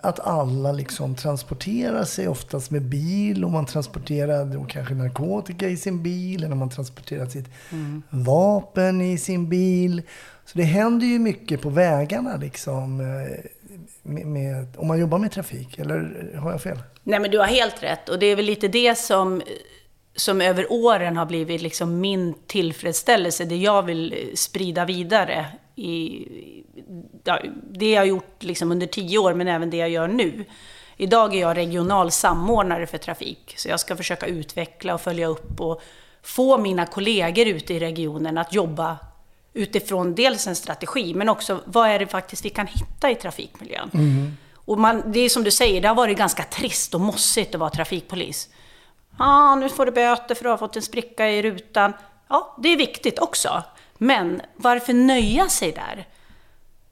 att 0.00 0.20
alla 0.20 0.72
liksom 0.72 1.14
transporterar 1.14 2.04
sig 2.04 2.28
oftast 2.28 2.70
med 2.70 2.82
bil 2.82 3.44
och 3.44 3.50
man 3.50 3.66
transporterar 3.66 4.44
då 4.44 4.64
kanske 4.64 4.94
narkotika 4.94 5.68
i 5.68 5.76
sin 5.76 6.02
bil 6.02 6.44
eller 6.44 6.54
man 6.54 6.70
transporterar 6.70 7.26
sitt 7.26 7.48
vapen 8.10 9.00
i 9.00 9.18
sin 9.18 9.48
bil. 9.48 10.02
Så 10.52 10.58
det 10.58 10.64
händer 10.64 11.06
ju 11.06 11.18
mycket 11.18 11.62
på 11.62 11.68
vägarna 11.68 12.36
liksom. 12.36 13.00
Eh, 13.00 13.50
med, 14.02 14.26
med, 14.26 14.76
om 14.76 14.88
man 14.88 15.00
jobbar 15.00 15.18
med 15.18 15.32
trafik, 15.32 15.78
eller 15.78 16.32
har 16.36 16.50
jag 16.50 16.62
fel? 16.62 16.78
Nej, 17.02 17.20
men 17.20 17.30
du 17.30 17.38
har 17.38 17.46
helt 17.46 17.82
rätt. 17.82 18.08
Och 18.08 18.18
det 18.18 18.26
är 18.26 18.36
väl 18.36 18.44
lite 18.44 18.68
det 18.68 18.98
som, 18.98 19.42
som 20.16 20.40
över 20.40 20.72
åren 20.72 21.16
har 21.16 21.26
blivit 21.26 21.62
liksom 21.62 22.00
min 22.00 22.34
tillfredsställelse. 22.46 23.44
Det 23.44 23.56
jag 23.56 23.82
vill 23.82 24.12
eh, 24.12 24.34
sprida 24.34 24.84
vidare. 24.84 25.46
I, 25.74 26.26
ja, 27.24 27.40
det 27.70 27.90
jag 27.90 28.00
har 28.00 28.06
gjort 28.06 28.42
liksom 28.42 28.72
under 28.72 28.86
tio 28.86 29.18
år, 29.18 29.34
men 29.34 29.48
även 29.48 29.70
det 29.70 29.76
jag 29.76 29.90
gör 29.90 30.08
nu. 30.08 30.44
Idag 30.96 31.34
är 31.34 31.40
jag 31.40 31.56
regional 31.56 32.10
samordnare 32.10 32.86
för 32.86 32.98
trafik. 32.98 33.54
Så 33.56 33.68
jag 33.68 33.80
ska 33.80 33.96
försöka 33.96 34.26
utveckla 34.26 34.94
och 34.94 35.00
följa 35.00 35.26
upp 35.26 35.60
och 35.60 35.82
få 36.22 36.58
mina 36.58 36.86
kollegor 36.86 37.46
ute 37.46 37.74
i 37.74 37.78
regionen 37.78 38.38
att 38.38 38.54
jobba 38.54 38.98
utifrån 39.52 40.14
dels 40.14 40.46
en 40.46 40.56
strategi, 40.56 41.14
men 41.14 41.28
också 41.28 41.60
vad 41.64 41.88
är 41.88 41.98
det 41.98 42.06
faktiskt 42.06 42.44
vi 42.44 42.50
kan 42.50 42.66
hitta 42.66 43.10
i 43.10 43.14
trafikmiljön. 43.14 43.90
Och 44.54 44.78
man, 44.78 45.02
det 45.12 45.20
är 45.20 45.28
som 45.28 45.44
du 45.44 45.50
säger, 45.50 45.80
det 45.80 45.88
har 45.88 45.94
varit 45.94 46.18
ganska 46.18 46.42
trist 46.42 46.94
och 46.94 47.00
mossigt 47.00 47.54
att 47.54 47.60
vara 47.60 47.70
trafikpolis. 47.70 48.48
ah, 49.16 49.54
nu 49.54 49.68
får 49.68 49.86
du 49.86 49.92
böter 49.92 50.34
för 50.34 50.34
att 50.34 50.42
du 50.42 50.48
har 50.48 50.56
fått 50.56 50.76
en 50.76 50.82
spricka 50.82 51.28
i 51.30 51.42
rutan. 51.42 51.92
Ja, 52.28 52.56
det 52.58 52.68
är 52.68 52.76
viktigt 52.76 53.18
också. 53.18 53.62
Men 53.98 54.42
varför 54.56 54.92
nöja 54.92 55.48
sig 55.48 55.72
där? 55.72 56.06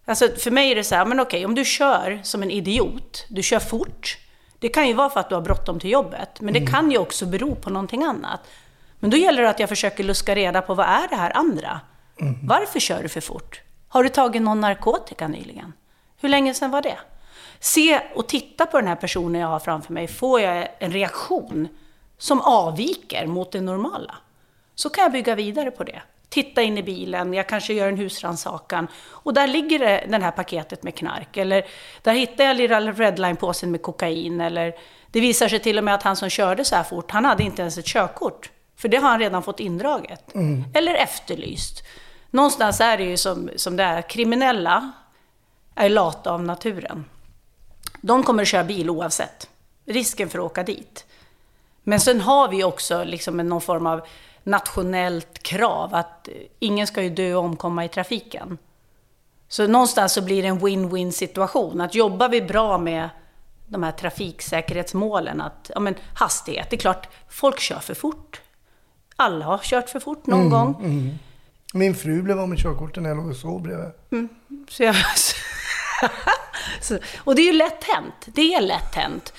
Alltså 0.04 0.28
för 0.38 0.50
mig 0.50 0.70
är 0.70 0.74
det 0.74 0.84
så 0.84 0.94
här, 0.94 1.04
men 1.04 1.20
okej, 1.20 1.44
om 1.44 1.54
du 1.54 1.64
kör 1.64 2.20
som 2.22 2.42
en 2.42 2.50
idiot, 2.50 3.26
du 3.28 3.42
kör 3.42 3.58
fort. 3.58 4.18
Det 4.58 4.68
kan 4.68 4.88
ju 4.88 4.94
vara 4.94 5.10
för 5.10 5.20
att 5.20 5.28
du 5.28 5.34
har 5.34 5.42
bråttom 5.42 5.80
till 5.80 5.90
jobbet, 5.90 6.40
men 6.40 6.54
det 6.54 6.66
kan 6.66 6.90
ju 6.90 6.98
också 6.98 7.26
bero 7.26 7.54
på 7.54 7.70
någonting 7.70 8.04
annat. 8.04 8.40
Men 8.98 9.10
då 9.10 9.16
gäller 9.16 9.42
det 9.42 9.50
att 9.50 9.60
jag 9.60 9.68
försöker 9.68 10.04
luska 10.04 10.34
reda 10.34 10.62
på 10.62 10.74
vad 10.74 10.86
är 10.86 11.08
det 11.08 11.16
här 11.16 11.36
andra? 11.36 11.80
Varför 12.42 12.80
kör 12.80 13.02
du 13.02 13.08
för 13.08 13.20
fort? 13.20 13.60
Har 13.88 14.02
du 14.02 14.08
tagit 14.08 14.42
någon 14.42 14.60
narkotika 14.60 15.28
nyligen? 15.28 15.72
Hur 16.20 16.28
länge 16.28 16.54
sedan 16.54 16.70
var 16.70 16.82
det? 16.82 16.98
Se 17.60 18.00
och 18.14 18.28
titta 18.28 18.66
på 18.66 18.78
den 18.78 18.88
här 18.88 18.96
personen 18.96 19.40
jag 19.40 19.48
har 19.48 19.58
framför 19.58 19.92
mig. 19.92 20.08
Får 20.08 20.40
jag 20.40 20.68
en 20.78 20.92
reaktion 20.92 21.68
som 22.18 22.40
avviker 22.40 23.26
mot 23.26 23.52
det 23.52 23.60
normala? 23.60 24.14
Så 24.74 24.90
kan 24.90 25.02
jag 25.02 25.12
bygga 25.12 25.34
vidare 25.34 25.70
på 25.70 25.84
det. 25.84 26.02
titta 26.28 26.62
in 26.62 26.78
i 26.78 26.82
bilen, 26.82 27.34
jag 27.34 27.48
kanske 27.48 27.74
gör 27.74 27.88
en 27.88 27.96
husrannsakan. 27.96 28.88
Och 29.08 29.34
där 29.34 29.46
ligger 29.46 29.78
det, 29.78 30.06
det 30.08 30.18
här 30.24 30.30
paketet 30.30 30.82
med 30.82 30.94
knark. 30.94 31.36
Eller 31.36 31.66
där 32.02 32.14
hittar 32.14 32.44
jag 32.44 32.56
lilla 32.56 32.80
redline-påsen 32.80 33.70
med 33.70 33.82
kokain. 33.82 34.40
Eller 34.40 34.74
det 35.10 35.20
visar 35.20 35.48
sig 35.48 35.58
till 35.58 35.78
och 35.78 35.84
med 35.84 35.94
att 35.94 36.02
han 36.02 36.16
som 36.16 36.30
körde 36.30 36.64
så 36.64 36.76
här 36.76 36.82
fort, 36.82 37.10
han 37.10 37.24
hade 37.24 37.42
inte 37.42 37.62
ens 37.62 37.78
ett 37.78 37.86
körkort. 37.86 38.50
För 38.76 38.88
det 38.88 38.96
har 38.96 39.08
han 39.08 39.18
redan 39.18 39.42
fått 39.42 39.60
indraget. 39.60 40.34
Eller 40.74 40.94
efterlyst. 40.94 41.82
Någonstans 42.36 42.80
är 42.80 42.96
det 42.98 43.04
ju 43.04 43.16
som, 43.16 43.50
som 43.56 43.76
det 43.76 43.82
är, 43.82 44.02
kriminella 44.02 44.92
är 45.74 45.88
lata 45.88 46.30
av 46.32 46.42
naturen. 46.42 47.04
De 48.00 48.22
kommer 48.22 48.42
att 48.42 48.48
köra 48.48 48.64
bil 48.64 48.90
oavsett. 48.90 49.48
Risken 49.84 50.28
för 50.28 50.38
att 50.38 50.44
åka 50.44 50.62
dit. 50.62 51.06
Men 51.82 52.00
sen 52.00 52.20
har 52.20 52.48
vi 52.48 52.64
också 52.64 53.04
liksom 53.04 53.40
en- 53.40 53.48
någon 53.48 53.60
form 53.60 53.86
av 53.86 54.00
nationellt 54.42 55.42
krav 55.42 55.94
att 55.94 56.28
eh, 56.28 56.34
ingen 56.58 56.86
ska 56.86 57.02
ju 57.02 57.10
dö 57.10 57.34
och 57.34 57.44
omkomma 57.44 57.84
i 57.84 57.88
trafiken. 57.88 58.58
Så 59.48 59.66
någonstans 59.66 60.12
så 60.12 60.22
blir 60.22 60.42
det 60.42 60.48
en 60.48 60.60
win-win 60.60 61.10
situation. 61.10 61.80
Att 61.80 61.94
jobbar 61.94 62.28
vi 62.28 62.42
bra 62.42 62.78
med 62.78 63.08
de 63.66 63.82
här 63.82 63.92
trafiksäkerhetsmålen, 63.92 65.40
att 65.40 65.70
ja, 65.74 65.80
men 65.80 65.94
hastighet, 66.14 66.70
det 66.70 66.76
är 66.76 66.80
klart, 66.80 67.08
folk 67.28 67.60
kör 67.60 67.78
för 67.80 67.94
fort. 67.94 68.40
Alla 69.16 69.44
har 69.44 69.58
kört 69.58 69.90
för 69.90 70.00
fort 70.00 70.26
någon 70.26 70.50
gång. 70.50 71.18
Min 71.74 71.94
fru 71.94 72.22
blev 72.22 72.40
av 72.40 72.48
med 72.48 72.58
körkortet 72.58 73.02
när 73.02 73.10
jag 73.10 73.16
låg 73.16 73.26
och 73.28 73.36
sov 73.36 73.62
bredvid. 73.62 73.90
Så 74.68 74.82
jag, 74.82 74.96
så, 76.80 76.98
och 77.18 77.34
det 77.34 77.42
är 77.42 77.46
ju 77.46 77.52
lätt 77.52 77.84
hänt. 77.84 78.14
Det 78.26 78.54
är 78.54 78.60
lätt 78.60 78.94
hänt. 78.94 79.32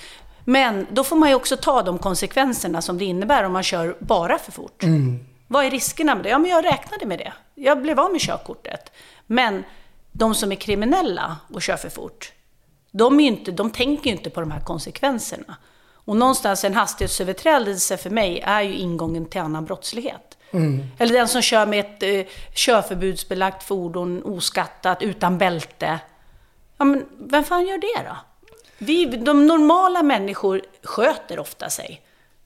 Men 0.45 0.87
då 0.91 1.03
får 1.03 1.15
man 1.15 1.29
ju 1.29 1.35
också 1.35 1.57
ta 1.57 1.81
de 1.81 1.99
konsekvenserna 1.99 2.81
som 2.81 2.97
det 2.97 3.05
innebär 3.05 3.43
om 3.43 3.53
man 3.53 3.63
kör 3.63 3.97
bara 3.99 4.37
för 4.37 4.51
fort. 4.51 4.83
Vad 5.47 5.65
är 5.65 5.71
riskerna 5.71 6.15
med 6.15 6.23
det? 6.23 6.29
Ja, 6.29 6.37
men 6.37 6.51
jag 6.51 6.65
räknade 6.65 7.05
med 7.05 7.19
det. 7.19 7.33
Jag 7.55 7.81
blev 7.81 7.99
av 7.99 8.11
med 8.11 8.21
körkortet. 8.21 8.91
Men 9.27 9.63
de 10.11 10.35
som 10.35 10.51
är 10.51 10.55
kriminella 10.55 11.37
och 11.53 11.61
kör 11.61 11.77
för 11.77 11.89
fort, 11.89 12.31
de, 12.91 13.19
inte, 13.19 13.51
de 13.51 13.71
tänker 13.71 14.09
ju 14.09 14.17
inte 14.17 14.29
på 14.29 14.39
de 14.39 14.51
här 14.51 14.61
konsekvenserna. 14.61 15.57
Och 15.93 16.17
någonstans 16.17 16.63
en 16.63 16.73
hastighetsöverträdelse 16.73 17.97
för 17.97 18.09
mig 18.09 18.39
är 18.39 18.61
ju 18.61 18.75
ingången 18.75 19.25
till 19.25 19.41
annan 19.41 19.65
brottslighet. 19.65 20.36
Eller 20.97 21.13
den 21.13 21.27
som 21.27 21.41
kör 21.41 21.65
med 21.65 21.79
ett 21.79 22.03
eh, 22.03 22.33
körförbudsbelagt 22.53 23.63
fordon 23.63 24.23
oskattat, 24.23 25.01
utan 25.01 25.37
bälte. 25.37 25.99
Ja, 26.77 26.85
men 26.85 27.05
vem 27.19 27.43
fan 27.43 27.67
gör 27.67 27.77
det 27.77 28.09
då? 28.09 28.17
Vi, 28.77 29.05
de 29.05 29.47
normala 29.47 30.03
människor 30.03 30.61
sköter 30.83 31.39
ofta 31.39 31.69
sig. 31.69 32.01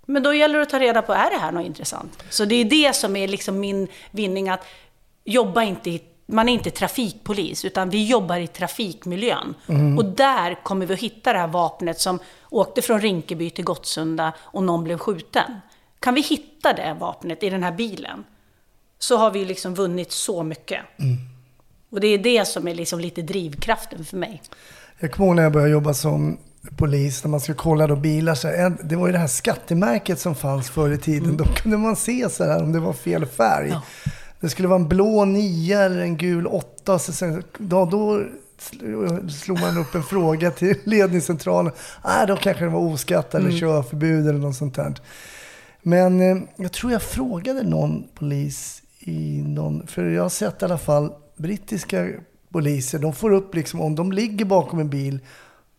Men 0.05 0.23
då 0.23 0.33
gäller 0.33 0.55
det 0.55 0.61
att 0.61 0.69
ta 0.69 0.79
reda 0.79 1.01
på, 1.01 1.13
är 1.13 1.29
det 1.29 1.37
här 1.37 1.51
något 1.51 1.65
intressant? 1.65 2.23
Så 2.29 2.45
det 2.45 2.55
är 2.55 2.65
det 2.65 2.95
som 2.95 3.15
är 3.15 3.27
liksom 3.27 3.59
min 3.59 3.87
vinning, 4.11 4.49
att 4.49 4.65
jobba 5.23 5.63
inte 5.63 5.89
i, 5.89 6.01
man 6.25 6.49
är 6.49 6.53
inte 6.53 6.71
trafikpolis, 6.71 7.65
utan 7.65 7.89
vi 7.89 8.07
jobbar 8.07 8.37
i 8.37 8.47
trafikmiljön. 8.47 9.55
Och 9.97 10.05
där 10.05 10.63
kommer 10.63 10.85
vi 10.85 10.93
att 10.93 10.99
hitta 10.99 11.33
det 11.33 11.39
här 11.39 11.47
vapnet 11.47 11.99
som 11.99 12.19
åkte 12.49 12.81
från 12.81 13.01
Rinkeby 13.01 13.49
till 13.49 13.65
Gottsunda 13.65 14.33
och 14.39 14.63
någon 14.63 14.83
blev 14.83 14.97
skjuten. 14.97 15.61
Kan 16.01 16.13
vi 16.13 16.21
hitta 16.21 16.73
det 16.73 16.97
vapnet 16.99 17.43
i 17.43 17.49
den 17.49 17.63
här 17.63 17.71
bilen, 17.71 18.23
så 18.99 19.17
har 19.17 19.31
vi 19.31 19.45
liksom 19.45 19.75
vunnit 19.75 20.11
så 20.11 20.43
mycket. 20.43 20.79
Och 21.89 21.99
det 21.99 22.07
är 22.07 22.17
det 22.17 22.47
som 22.47 22.67
är 22.67 22.75
liksom 22.75 22.99
lite 22.99 23.21
drivkraften 23.21 24.05
för 24.05 24.17
mig. 24.17 24.41
Jag 24.99 25.11
kommer 25.11 25.27
ihåg 25.27 25.35
när 25.35 25.43
jag 25.43 25.51
började 25.51 25.71
jobba 25.71 25.93
som 25.93 26.37
polis, 26.77 27.23
när 27.23 27.31
man 27.31 27.39
skulle 27.39 27.55
kolla 27.55 27.87
då 27.87 27.95
bilar. 27.95 28.35
Så 28.35 28.47
en, 28.47 28.77
det 28.83 28.95
var 28.95 29.07
ju 29.07 29.13
det 29.13 29.19
här 29.19 29.27
skattemärket 29.27 30.19
som 30.19 30.35
fanns 30.35 30.69
förr 30.69 30.91
i 30.91 30.97
tiden. 30.97 31.37
Då 31.37 31.43
kunde 31.43 31.77
man 31.77 31.95
se 31.95 32.29
så 32.29 32.43
här 32.43 32.63
om 32.63 32.71
det 32.71 32.79
var 32.79 32.93
fel 32.93 33.25
färg. 33.25 33.69
Ja. 33.69 33.81
Det 34.39 34.49
skulle 34.49 34.67
vara 34.67 34.79
en 34.79 34.87
blå 34.87 35.25
9 35.25 35.81
eller 35.81 35.99
en 36.01 36.17
gul 36.17 36.47
8. 36.47 36.99
Så 36.99 37.13
sen, 37.13 37.43
då, 37.57 37.85
då 37.85 38.23
slog 39.29 39.59
man 39.59 39.77
upp 39.77 39.95
en 39.95 40.03
fråga 40.03 40.51
till 40.51 40.75
ledningscentralen. 40.83 41.73
Nej, 42.03 42.27
då 42.27 42.35
kanske 42.35 42.63
det 42.63 42.69
var 42.69 42.79
oskatt 42.79 43.35
eller 43.35 43.51
körförbud 43.51 44.27
eller 44.27 44.39
något 44.39 44.55
sånt 44.55 44.75
där. 44.75 44.93
Men 45.81 46.19
eh, 46.21 46.43
jag 46.55 46.71
tror 46.71 46.91
jag 46.91 47.01
frågade 47.01 47.63
någon 47.63 48.07
polis 48.13 48.83
i 48.99 49.41
någon, 49.41 49.87
för 49.87 50.05
jag 50.05 50.21
har 50.21 50.29
sett 50.29 50.61
i 50.61 50.65
alla 50.65 50.77
fall 50.77 51.13
brittiska 51.37 52.07
poliser, 52.49 52.99
de 52.99 53.13
får 53.13 53.33
upp 53.33 53.55
liksom, 53.55 53.81
om 53.81 53.95
de 53.95 54.11
ligger 54.11 54.45
bakom 54.45 54.79
en 54.79 54.89
bil 54.89 55.19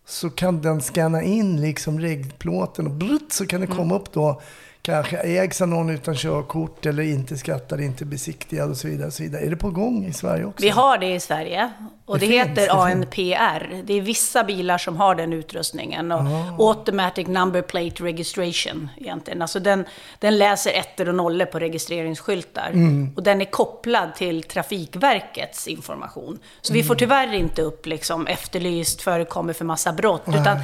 så 0.07 0.31
kan 0.31 0.63
den 0.63 0.81
scanna 0.81 1.23
in 1.23 1.61
liksom 1.61 2.01
regplåten 2.01 2.87
och 2.87 2.93
brutt, 2.93 3.33
så 3.33 3.47
kan 3.47 3.61
det 3.61 3.67
komma 3.67 3.95
upp 3.97 4.13
då 4.13 4.41
kanske 4.83 5.17
ägs 5.17 5.61
av 5.61 5.69
någon 5.69 5.91
utan 5.91 6.15
körkort 6.15 6.87
eller 6.87 7.03
inte 7.03 7.37
skattad, 7.39 7.81
inte 7.81 8.05
besiktigad 8.05 8.71
och 8.71 8.77
så 8.77 8.89
vidare. 8.89 9.07
Och 9.07 9.13
så 9.13 9.23
vidare. 9.23 9.43
Är 9.47 9.51
det 9.51 9.57
på 9.57 9.71
gång 9.71 10.05
i 10.07 10.13
Sverige 10.13 10.45
också? 10.45 10.63
Vi 10.63 10.69
har 10.71 10.99
det 10.99 11.15
i 11.15 11.21
Sverige. 11.21 11.73
Och 12.07 12.19
Det 12.19 12.27
det, 12.27 12.33
finns, 12.33 12.49
heter 12.49 12.55
det 12.55 12.93
finns. 12.93 13.07
ANPR. 13.33 13.83
Det 13.85 13.95
är 13.95 14.01
vissa 14.01 14.45
bilar 14.45 14.79
som 14.79 14.97
har 14.97 15.15
den 15.15 15.33
utrustningen. 15.33 16.13
Och 16.13 16.21
Ah. 16.21 16.57
Automatic 16.59 17.27
Number 17.29 17.63
Plate 17.63 18.05
Registration 18.05 18.89
egentligen. 18.97 19.43
Alltså 19.43 19.61
den, 19.61 19.85
den 20.19 20.39
läser 20.39 20.71
ettor 20.73 21.09
och 21.09 21.15
nollor 21.15 21.47
på 21.47 21.59
registreringsskyltar. 21.59 22.71
Mm. 22.73 23.13
Och 23.17 23.23
den 23.23 23.41
är 23.41 23.45
kopplad 23.45 24.15
till 24.15 24.43
Trafikverkets 24.43 25.69
information. 25.69 26.39
Så 26.61 26.73
Mm. 26.73 26.83
vi 26.83 26.89
får 26.89 26.95
tyvärr 26.95 27.35
inte 27.35 27.63
upp 27.63 27.87
liksom 27.87 28.27
efterlyst, 28.27 29.03
förekommer 29.03 29.53
för 29.53 29.65
massa 29.65 29.93
brott. 29.93 30.23
Utan 30.29 30.59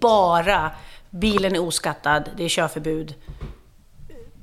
bara 0.00 0.70
bilen 1.10 1.54
är 1.54 1.62
oskattad, 1.62 2.30
det 2.36 2.44
är 2.44 2.48
körförbud 2.48 3.14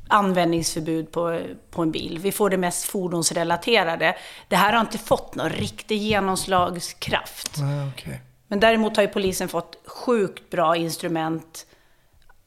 användningsförbud 0.09 1.11
på, 1.11 1.41
på 1.71 1.81
en 1.81 1.91
bil. 1.91 2.19
Vi 2.21 2.31
får 2.31 2.49
det 2.49 2.57
mest 2.57 2.83
fordonsrelaterade. 2.83 4.15
Det 4.47 4.55
här 4.55 4.73
har 4.73 4.81
inte 4.81 4.97
fått 4.97 5.35
någon 5.35 5.49
riktig 5.49 5.97
genomslagskraft. 5.97 7.57
Ah, 7.57 7.87
okej. 7.93 8.21
Men 8.47 8.59
däremot 8.59 8.95
har 8.95 9.03
ju 9.03 9.09
polisen 9.09 9.49
fått 9.49 9.77
sjukt 9.85 10.49
bra 10.49 10.75
instrument 10.75 11.65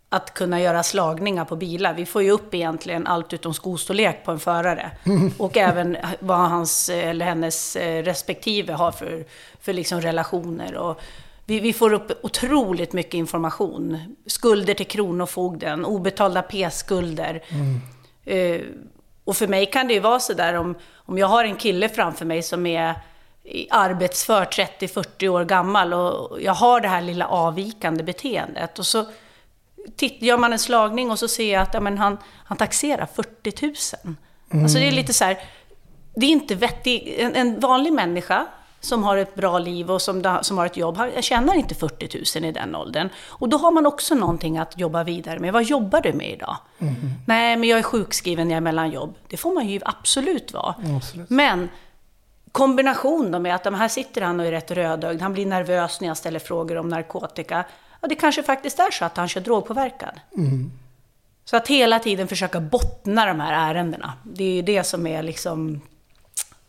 att 0.08 0.34
kunna 0.34 0.60
göra 0.60 0.82
slagningar 0.82 1.44
på 1.44 1.56
bilar. 1.56 1.94
Vi 1.94 2.06
får 2.06 2.22
ju 2.22 2.30
upp 2.30 2.54
egentligen 2.54 3.06
allt 3.06 3.32
utom 3.32 3.54
skostorlek 3.54 4.24
på 4.24 4.30
en 4.30 4.40
förare. 4.40 4.90
Och 5.38 5.56
även 5.56 5.96
vad 6.20 6.38
hans 6.38 6.88
eller 6.88 7.26
hennes 7.26 7.76
eh, 7.76 8.02
respektive 8.02 8.72
har 8.72 8.92
för, 8.92 9.24
för 9.60 9.72
liksom 9.72 10.00
relationer. 10.00 10.76
Och 10.76 11.00
vi, 11.50 11.60
vi 11.60 11.72
får 11.72 11.92
upp 11.92 12.24
otroligt 12.24 12.92
mycket 12.92 13.14
information. 13.14 14.16
Skulder 14.26 14.74
till 14.74 14.86
Kronofogden, 14.86 15.84
obetalda 15.84 16.42
P-skulder. 16.42 17.42
Eh, 18.24 18.60
och 19.24 19.36
för 19.36 19.48
mig 19.48 19.66
kan 19.66 19.88
det 19.88 19.94
ju 19.94 20.00
vara 20.00 20.20
så 20.20 20.32
där 20.32 20.54
om, 20.54 20.74
om 20.94 21.18
jag 21.18 21.26
har 21.26 21.44
en 21.44 21.56
kille 21.56 21.88
framför 21.88 22.24
mig 22.24 22.42
som 22.42 22.66
är 22.66 22.94
arbetsför 23.70 24.44
30-40 24.44 25.28
år 25.28 25.44
gammal 25.44 25.94
och 25.94 26.42
jag 26.42 26.52
har 26.52 26.80
det 26.80 26.88
här 26.88 27.00
lilla 27.00 27.26
avvikande 27.26 28.02
beteendet. 28.02 28.78
Och 28.78 28.86
så 28.86 29.06
titt, 29.96 30.22
gör 30.22 30.38
man 30.38 30.52
en 30.52 30.58
slagning 30.58 31.10
och 31.10 31.18
så 31.18 31.28
ser 31.28 31.52
jag 31.52 31.62
att 31.62 31.74
ja, 31.74 31.80
men 31.80 31.98
han, 31.98 32.18
han 32.44 32.58
taxerar 32.58 33.06
40 33.14 33.66
000. 34.06 34.14
Alltså 34.62 34.78
det 34.78 34.88
är 34.88 34.92
lite 34.92 35.12
så 35.12 35.24
här, 35.24 35.38
det 36.16 36.26
är 36.26 36.30
inte 36.30 36.54
vettigt. 36.54 37.18
En, 37.18 37.34
en 37.34 37.60
vanlig 37.60 37.92
människa 37.92 38.46
som 38.80 39.02
har 39.02 39.16
ett 39.16 39.34
bra 39.34 39.58
liv 39.58 39.90
och 39.90 40.02
som, 40.02 40.38
som 40.42 40.58
har 40.58 40.66
ett 40.66 40.76
jobb, 40.76 40.96
han 40.96 41.22
tjänar 41.22 41.54
inte 41.54 41.74
40 41.74 42.38
000 42.40 42.44
i 42.44 42.52
den 42.52 42.76
åldern. 42.76 43.08
Och 43.26 43.48
då 43.48 43.56
har 43.56 43.70
man 43.70 43.86
också 43.86 44.14
någonting 44.14 44.58
att 44.58 44.78
jobba 44.78 45.04
vidare 45.04 45.38
med. 45.38 45.52
Vad 45.52 45.64
jobbar 45.64 46.00
du 46.00 46.12
med 46.12 46.30
idag? 46.30 46.56
Nej, 47.26 47.56
men 47.56 47.68
jag 47.68 47.78
är 47.78 47.82
sjukskriven, 47.82 48.50
jag 48.50 48.56
är 48.56 48.60
mellan 48.60 48.90
jobb. 48.90 49.14
Det 49.28 49.36
får 49.36 49.54
man 49.54 49.68
ju 49.68 49.80
absolut 49.84 50.52
vara. 50.52 50.74
Absolut. 50.96 51.30
Men 51.30 51.68
kombination 52.52 53.30
då 53.30 53.38
med 53.38 53.54
att 53.54 53.64
de 53.64 53.74
här 53.74 53.88
sitter 53.88 54.20
han 54.20 54.40
och 54.40 54.46
är 54.46 54.50
rätt 54.50 54.70
rödögd, 54.70 55.22
han 55.22 55.32
blir 55.32 55.46
nervös 55.46 56.00
när 56.00 56.08
jag 56.08 56.16
ställer 56.16 56.38
frågor 56.38 56.76
om 56.76 56.88
narkotika. 56.88 57.64
Ja, 58.00 58.08
det 58.08 58.14
kanske 58.14 58.42
faktiskt 58.42 58.78
är 58.78 58.90
så 58.90 59.04
att 59.04 59.16
han 59.16 59.28
kör 59.28 59.40
drogpåverkad. 59.40 60.20
Så 61.44 61.56
att 61.56 61.68
hela 61.68 61.98
tiden 61.98 62.28
försöka 62.28 62.60
bottna 62.60 63.26
de 63.26 63.40
här 63.40 63.70
ärendena. 63.70 64.12
Det 64.22 64.44
är 64.44 64.52
ju 64.52 64.62
det 64.62 64.84
som 64.84 65.06
är 65.06 65.22
liksom... 65.22 65.80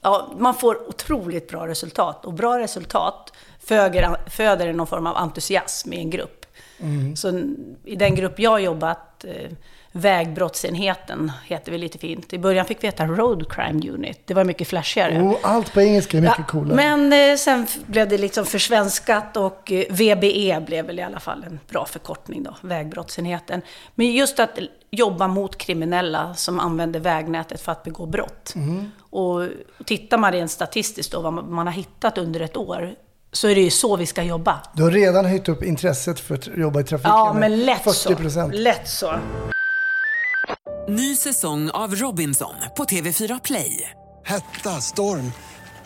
Ja, 0.01 0.34
man 0.38 0.55
får 0.55 0.89
otroligt 0.89 1.50
bra 1.50 1.67
resultat. 1.67 2.25
Och 2.25 2.34
bra 2.34 2.60
resultat 2.60 3.34
föder, 3.60 4.29
föder 4.29 4.74
någon 4.74 4.88
form 4.88 5.08
av 5.08 5.17
entusiasm 5.17 5.93
i 5.93 5.98
en 5.98 6.10
grupp. 6.10 6.46
Så 7.15 7.43
i 7.86 7.96
den 7.96 8.15
grupp 8.15 8.39
jag 8.39 8.50
har 8.50 8.60
jobbat, 8.60 9.25
eh, 9.25 9.51
vägbrottsenheten 9.91 11.31
heter 11.46 11.72
vi 11.72 11.77
lite 11.77 11.98
fint. 11.98 12.34
I 12.34 12.38
början 12.38 12.65
fick 12.65 12.84
vi 12.84 12.88
heta 12.88 13.05
Road 13.05 13.51
Crime 13.51 13.91
Unit. 13.91 14.22
Det 14.25 14.34
var 14.34 14.43
mycket 14.43 14.67
flashigare. 14.67 15.22
Och 15.22 15.39
allt 15.43 15.74
på 15.74 15.81
engelska 15.81 16.17
är 16.17 16.22
mycket 16.22 16.36
Ja, 16.38 16.43
coolare. 16.43 16.75
Men 16.75 17.31
eh, 17.31 17.38
sen 17.38 17.67
blev 17.86 18.10
det 18.10 18.17
liksom 18.17 18.46
försvenskat 18.46 19.38
och 19.38 19.72
eh, 19.72 19.86
VBE 19.89 20.63
blev 20.65 20.86
väl 20.86 21.00
i 21.00 21.01
alla 21.01 21.20
fall 21.20 21.43
en 21.43 21.60
bra 21.70 21.86
förkortning 21.86 22.43
då, 22.43 22.55
vägbrottsenheten. 22.62 23.62
Men 23.96 24.12
just 24.12 24.39
att 24.39 24.60
jobba 24.91 25.27
mot 25.27 25.58
kriminella 25.58 26.34
som 26.34 26.60
använder 26.60 27.00
vägnätet 27.00 27.62
för 27.62 27.72
att 27.72 27.84
begå 27.84 28.05
brott. 28.05 28.53
Mm. 28.55 28.91
Och 29.12 29.48
tittar 29.86 30.18
man 30.18 30.32
rent 30.32 30.51
statistiskt 30.51 31.12
då, 31.12 31.22
vad 31.22 31.34
man 31.34 31.68
har 31.68 31.74
hittat 31.74 32.18
under 32.18 32.39
ett 32.39 32.58
år, 32.58 32.94
så 33.32 33.48
är 33.48 33.56
det 33.56 33.62
ju 33.62 33.70
så 33.70 33.96
vi 33.96 34.06
ska 34.06 34.24
jobba. 34.24 34.60
Du 34.74 34.84
har 34.84 34.91
redan 34.91 35.25
höjt 35.25 35.50
upp 35.50 35.63
intresset 35.63 36.20
för 36.20 36.36
att 36.36 36.48
jobba 36.48 36.80
i 36.80 36.84
trafiken 36.84 37.12
Ja, 37.12 37.34
men 37.34 37.65
lätt 37.65 37.84
40 37.84 37.94
så. 37.96 38.15
procent. 38.15 38.53
Lätt 38.56 38.89
så. 38.89 39.13
Ny 40.88 41.15
säsong 41.15 41.70
av 41.70 41.96
Robinson 41.96 42.53
på 42.77 42.84
TV4 42.84 43.39
Play. 43.44 43.89
Hetta, 44.25 44.70
storm, 44.70 45.32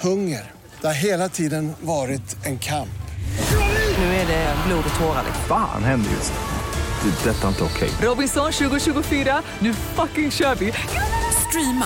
hunger. 0.01 0.51
Det 0.81 0.87
har 0.87 0.93
hela 0.93 1.29
tiden 1.29 1.73
varit 1.81 2.45
en 2.45 2.59
kamp. 2.59 2.89
Nu 3.97 4.05
är 4.05 4.27
det 4.27 4.55
blod 4.67 4.83
och 4.93 4.99
tårar. 4.99 5.23
Fan 5.47 5.83
händer 5.83 6.11
just 6.11 6.33
nu. 6.33 7.09
Det. 7.23 7.29
är 7.29 7.33
Detta 7.33 7.43
är 7.43 7.49
inte 7.49 7.63
okej. 7.63 7.89
Robinson 8.01 8.51
2024, 8.51 9.41
nu 9.59 9.73
fucking 9.73 10.31
kör 10.31 10.55
vi! 10.55 10.73
Streama 11.49 11.85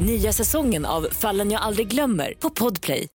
Nya 0.00 0.32
säsongen 0.32 0.84
av 0.86 1.06
Fallen 1.10 1.50
jag 1.50 1.62
aldrig 1.62 1.88
glömmer 1.88 2.34
på 2.38 2.50
Podplay. 2.50 3.08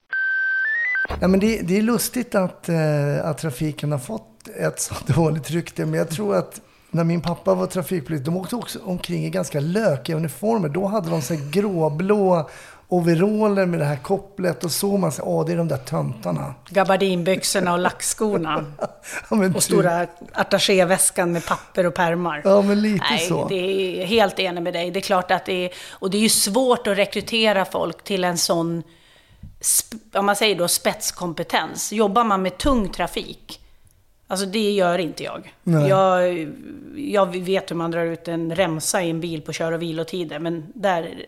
Ja, 1.21 1.27
men 1.27 1.39
det, 1.39 1.61
det 1.61 1.77
är 1.77 1.81
lustigt 1.81 2.35
att, 2.35 2.69
eh, 2.69 3.25
att 3.25 3.37
trafiken 3.37 3.91
har 3.91 3.99
fått 3.99 4.47
ett 4.59 4.79
så 4.79 4.93
dåligt 5.13 5.51
rykte. 5.51 5.85
Men 5.85 5.93
jag 5.99 6.09
tror 6.09 6.35
att 6.35 6.61
när 6.91 7.03
min 7.03 7.21
pappa 7.21 7.55
var 7.55 7.67
trafikpolis, 7.67 8.21
de 8.21 8.37
åkte 8.37 8.55
också 8.55 8.79
omkring 8.83 9.25
i 9.25 9.29
ganska 9.29 9.59
lökiga 9.59 10.15
uniformer. 10.15 10.69
Då 10.69 10.85
hade 10.85 11.09
de 11.09 11.21
så 11.21 11.33
här 11.33 11.51
gråblå 11.51 12.49
overaller 12.87 13.65
med 13.65 13.79
det 13.79 13.85
här 13.85 13.95
kopplet 13.97 14.63
och 14.63 14.71
så 14.71 14.97
man 14.97 15.11
sig, 15.11 15.23
åh 15.27 15.45
det 15.45 15.51
är 15.51 15.57
de 15.57 15.67
där 15.67 15.77
töntarna. 15.77 16.53
Gabardinbyxorna 16.69 17.73
och 17.73 17.79
lackskorna. 17.79 18.65
Ja, 19.29 19.37
Och 19.47 19.53
typ. 19.53 19.63
stora 19.63 20.07
attachéväskan 20.31 21.31
med 21.31 21.45
papper 21.45 21.85
och 21.85 21.93
pärmar. 21.93 22.41
Ja, 22.43 22.61
men 22.61 22.81
lite 22.81 23.05
Nej, 23.09 23.19
så. 23.19 23.47
det 23.47 23.55
är 24.01 24.05
helt 24.05 24.39
enig 24.39 24.63
med 24.63 24.73
dig. 24.73 24.91
Det 24.91 24.99
är 24.99 25.01
klart 25.01 25.31
att 25.31 25.45
det 25.45 25.65
är... 25.65 25.71
Och 25.91 26.09
det 26.09 26.17
är 26.17 26.21
ju 26.21 26.29
svårt 26.29 26.87
att 26.87 26.97
rekrytera 26.97 27.65
folk 27.65 28.03
till 28.03 28.23
en 28.23 28.37
sån, 28.37 28.83
om 30.13 30.25
man 30.25 30.35
säger 30.35 30.55
då 30.55 30.67
spetskompetens. 30.67 31.93
Jobbar 31.93 32.23
man 32.23 32.41
med 32.41 32.57
tung 32.57 32.89
trafik, 32.89 33.59
alltså 34.27 34.45
det 34.45 34.71
gör 34.71 34.97
inte 34.99 35.23
jag. 35.23 35.53
Jag, 35.63 36.37
jag 36.95 37.37
vet 37.37 37.71
hur 37.71 37.75
man 37.75 37.91
drar 37.91 38.05
ut 38.05 38.27
en 38.27 38.55
remsa 38.55 39.03
i 39.03 39.09
en 39.09 39.19
bil 39.19 39.41
på 39.41 39.53
kör 39.53 39.71
och 39.71 39.81
vilotider, 39.81 40.39
men 40.39 40.71
där... 40.75 41.25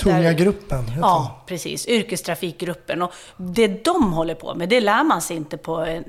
Tunga 0.00 0.32
gruppen. 0.32 0.92
Ja, 1.00 1.44
precis. 1.46 1.88
Yrkestrafikgruppen. 1.88 3.02
Och 3.02 3.12
det 3.36 3.84
de 3.84 4.12
håller 4.12 4.34
på 4.34 4.54
med, 4.54 4.68
det 4.68 4.80
lär 4.80 5.04
man 5.04 5.22
sig 5.22 5.36
inte 5.36 5.56
på 5.56 5.76
en, 5.76 6.04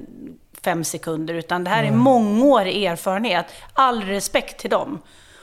fem 0.64 0.84
sekunder, 0.84 1.34
utan 1.34 1.64
det 1.64 1.70
här 1.70 1.84
är 1.84 1.92
mångårig 1.92 2.84
erfarenhet. 2.84 3.46
All 3.74 4.04
respekt 4.04 4.60
till 4.60 4.70
dem. 4.70 5.00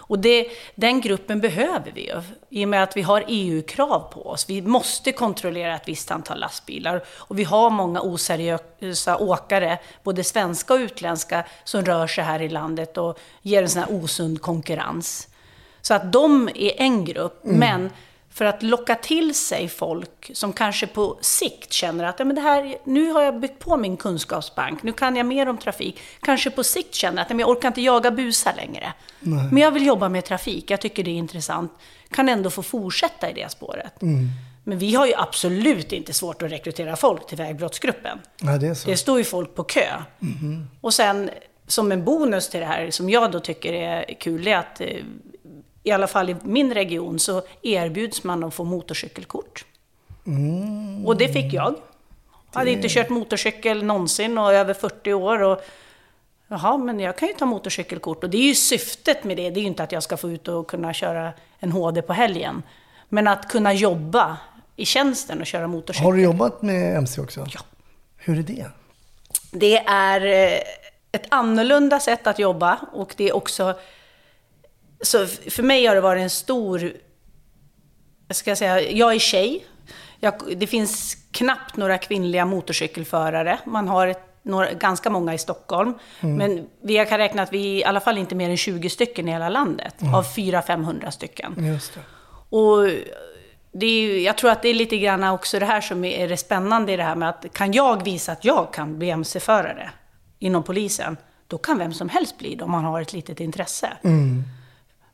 Och 0.08 0.18
det, 0.18 0.46
den 0.74 1.00
gruppen 1.00 1.40
behöver 1.40 1.92
vi 1.94 2.06
ju, 2.06 2.22
i 2.50 2.64
och 2.64 2.68
med 2.68 2.82
att 2.82 2.96
vi 2.96 3.02
har 3.02 3.24
EU-krav 3.28 4.12
på 4.12 4.26
oss. 4.26 4.44
Vi 4.48 4.62
måste 4.62 5.12
kontrollera 5.12 5.74
ett 5.74 5.88
visst 5.88 6.10
antal 6.10 6.40
lastbilar. 6.40 7.04
Och 7.08 7.38
vi 7.38 7.44
har 7.44 7.70
många 7.70 8.00
oseriösa 8.00 9.16
åkare, 9.16 9.78
både 10.02 10.24
svenska 10.24 10.74
och 10.74 10.78
utländska, 10.78 11.44
som 11.64 11.84
rör 11.84 12.06
sig 12.06 12.24
här 12.24 12.42
i 12.42 12.48
landet 12.48 12.98
och 12.98 13.18
ger 13.42 13.62
en 13.62 13.68
sån 13.68 13.82
här 13.82 14.04
osund 14.04 14.42
konkurrens. 14.42 15.28
Så 15.80 15.94
att 15.94 16.12
de 16.12 16.48
är 16.54 16.72
en 16.76 17.04
grupp, 17.04 17.40
men 17.42 17.90
för 18.38 18.44
att 18.44 18.62
locka 18.62 18.94
till 18.94 19.34
sig 19.34 19.68
folk 19.68 20.30
som 20.34 20.52
kanske 20.52 20.86
på 20.86 21.18
sikt 21.20 21.72
känner 21.72 22.04
att 22.04 22.18
ja, 22.18 22.24
men 22.24 22.36
det 22.36 22.42
här, 22.42 22.78
nu 22.84 23.10
har 23.10 23.22
jag 23.22 23.40
byggt 23.40 23.58
på 23.58 23.76
min 23.76 23.96
kunskapsbank, 23.96 24.82
nu 24.82 24.92
kan 24.92 25.16
jag 25.16 25.26
mer 25.26 25.48
om 25.48 25.58
trafik. 25.58 26.00
Kanske 26.20 26.50
på 26.50 26.64
sikt 26.64 26.94
känner 26.94 27.22
att 27.22 27.30
ja, 27.30 27.34
men 27.34 27.40
jag 27.40 27.48
orkar 27.48 27.68
inte 27.68 27.80
jaga 27.80 28.10
busar 28.10 28.54
längre. 28.56 28.92
Men 29.52 29.62
jag 29.62 29.70
vill 29.70 29.86
jobba 29.86 30.08
med 30.08 30.24
trafik, 30.24 30.70
jag 30.70 30.80
tycker 30.80 31.04
det 31.04 31.10
är 31.10 31.14
intressant. 31.14 31.72
Kan 32.10 32.28
ändå 32.28 32.50
få 32.50 32.62
fortsätta 32.62 33.30
i 33.30 33.32
det 33.32 33.50
spåret. 33.50 34.02
Men 34.64 34.78
vi 34.78 34.94
har 34.94 35.06
ju 35.06 35.14
absolut 35.16 35.92
inte 35.92 36.12
svårt 36.12 36.42
att 36.42 36.50
rekrytera 36.52 36.96
folk 36.96 37.26
till 37.26 37.38
vägbrottsgruppen. 37.38 38.18
Ja, 38.40 38.58
det. 38.58 38.84
Det 38.86 38.96
står 38.96 39.18
ju 39.18 39.24
folk 39.24 39.54
på 39.54 39.64
kö. 39.64 39.88
Och 40.80 40.94
sen 40.94 41.30
som 41.66 41.92
en 41.92 42.04
bonus 42.04 42.48
till 42.48 42.60
det 42.60 42.66
här, 42.66 42.90
som 42.90 43.10
jag 43.10 43.32
då 43.32 43.40
tycker 43.40 43.72
är 43.72 44.14
kul, 44.20 44.48
är 44.48 44.56
att 44.56 44.80
eh, 44.80 44.86
i 45.82 45.90
alla 45.90 46.06
fall 46.06 46.30
i 46.30 46.36
min 46.42 46.74
region 46.74 47.18
så 47.18 47.42
erbjuds 47.62 48.24
man 48.24 48.44
att 48.44 48.54
få 48.54 48.64
motorcykelkort. 48.64 49.64
Och 51.04 51.16
det 51.16 51.28
fick 51.28 51.52
jag. 51.52 51.74
Jag 52.52 52.58
hade 52.58 52.70
inte 52.70 52.88
kört 52.88 53.08
motorcykel 53.08 53.84
någonsin 53.84 54.38
och 54.38 54.52
över 54.52 54.74
40 54.74 55.12
år. 55.12 55.42
Och, 55.42 55.62
Jaha, 56.48 56.78
men 56.78 57.00
jag 57.00 57.18
kan 57.18 57.28
ju 57.28 57.34
ta 57.34 57.46
motorcykelkort. 57.46 58.24
Och 58.24 58.30
det 58.30 58.38
är 58.38 58.42
ju 58.48 58.54
syftet 58.54 59.24
med 59.24 59.36
det. 59.36 59.50
Det 59.50 59.60
är 59.60 59.62
ju 59.62 59.66
inte 59.66 59.82
att 59.82 59.92
jag 59.92 60.02
ska 60.02 60.16
få 60.16 60.30
ut 60.30 60.48
och 60.48 60.66
kunna 60.66 60.92
köra 60.92 61.32
en 61.58 61.72
HD 61.72 62.02
på 62.02 62.12
helgen. 62.12 62.62
Men 63.08 63.28
att 63.28 63.48
kunna 63.48 63.72
jobba 63.72 64.36
i 64.76 64.84
tjänsten 64.84 65.40
och 65.40 65.46
köra 65.46 65.66
motorcykel. 65.66 66.04
Har 66.04 66.12
du 66.12 66.22
jobbat 66.22 66.62
med 66.62 66.96
MC 66.96 67.20
också? 67.20 67.46
Ja. 67.54 67.60
Hur 68.16 68.38
är 68.38 68.42
det? 68.42 68.66
Det 69.50 69.78
är 69.86 70.26
eh, 70.26 70.58
ett 71.12 71.26
annorlunda 71.28 72.00
sätt 72.00 72.26
att 72.26 72.38
jobba 72.38 72.78
och 72.92 73.14
det 73.16 73.28
är 73.28 73.36
också... 73.36 73.74
Så 75.00 75.26
för 75.26 75.62
mig 75.62 75.86
har 75.86 75.94
det 75.94 76.00
varit 76.00 76.22
en 76.22 76.30
stor... 76.30 76.92
Jag 78.28 78.36
ska 78.36 78.56
säga, 78.56 78.80
jag 78.80 79.14
är 79.14 79.18
tjej. 79.18 79.66
Jag, 80.20 80.34
det 80.56 80.66
finns 80.66 81.16
knappt 81.30 81.76
några 81.76 81.98
kvinnliga 81.98 82.44
motorcykelförare. 82.44 83.58
Man 83.64 83.88
har 83.88 84.06
ett, 84.06 84.22
några, 84.42 84.72
ganska 84.72 85.10
många 85.10 85.34
i 85.34 85.38
Stockholm. 85.38 85.94
Men 86.20 86.68
vi 86.82 86.96
jag 86.96 87.08
kan 87.08 87.18
räkna 87.18 87.42
att 87.42 87.52
vi 87.52 87.72
är 87.72 87.76
i 87.76 87.84
alla 87.84 88.00
fall 88.00 88.18
inte 88.18 88.34
mer 88.34 88.50
än 88.50 88.56
20 88.56 88.90
stycken 88.90 89.28
i 89.28 89.32
hela 89.32 89.48
landet. 89.48 89.94
Av 90.14 90.24
400-500 90.24 91.10
stycken. 91.10 91.54
Just 91.66 91.94
det. 91.94 92.00
Och 92.56 92.90
det 93.72 93.86
är, 93.86 94.20
jag 94.20 94.38
tror 94.38 94.50
att 94.50 94.62
det 94.62 94.68
är 94.68 94.74
lite 94.74 94.98
grann 94.98 95.24
också 95.24 95.58
det 95.58 95.66
här 95.66 95.80
som 95.80 96.04
är 96.04 96.28
det 96.28 96.36
spännande 96.36 96.92
i 96.92 96.96
det 96.96 97.02
här 97.02 97.14
med 97.16 97.28
att 97.28 97.46
kan 97.52 97.72
jag 97.72 98.04
visa 98.04 98.32
att 98.32 98.44
jag 98.44 98.72
kan 98.72 98.98
bli 98.98 99.10
MC-förare 99.10 99.90
inom 100.38 100.62
polisen, 100.62 101.16
då 101.46 101.58
kan 101.58 101.78
vem 101.78 101.92
som 101.92 102.08
helst 102.08 102.38
bli 102.38 102.54
det 102.54 102.64
om 102.64 102.70
man 102.70 102.84
har 102.84 103.00
ett 103.00 103.12
litet 103.12 103.40
intresse. 103.40 103.88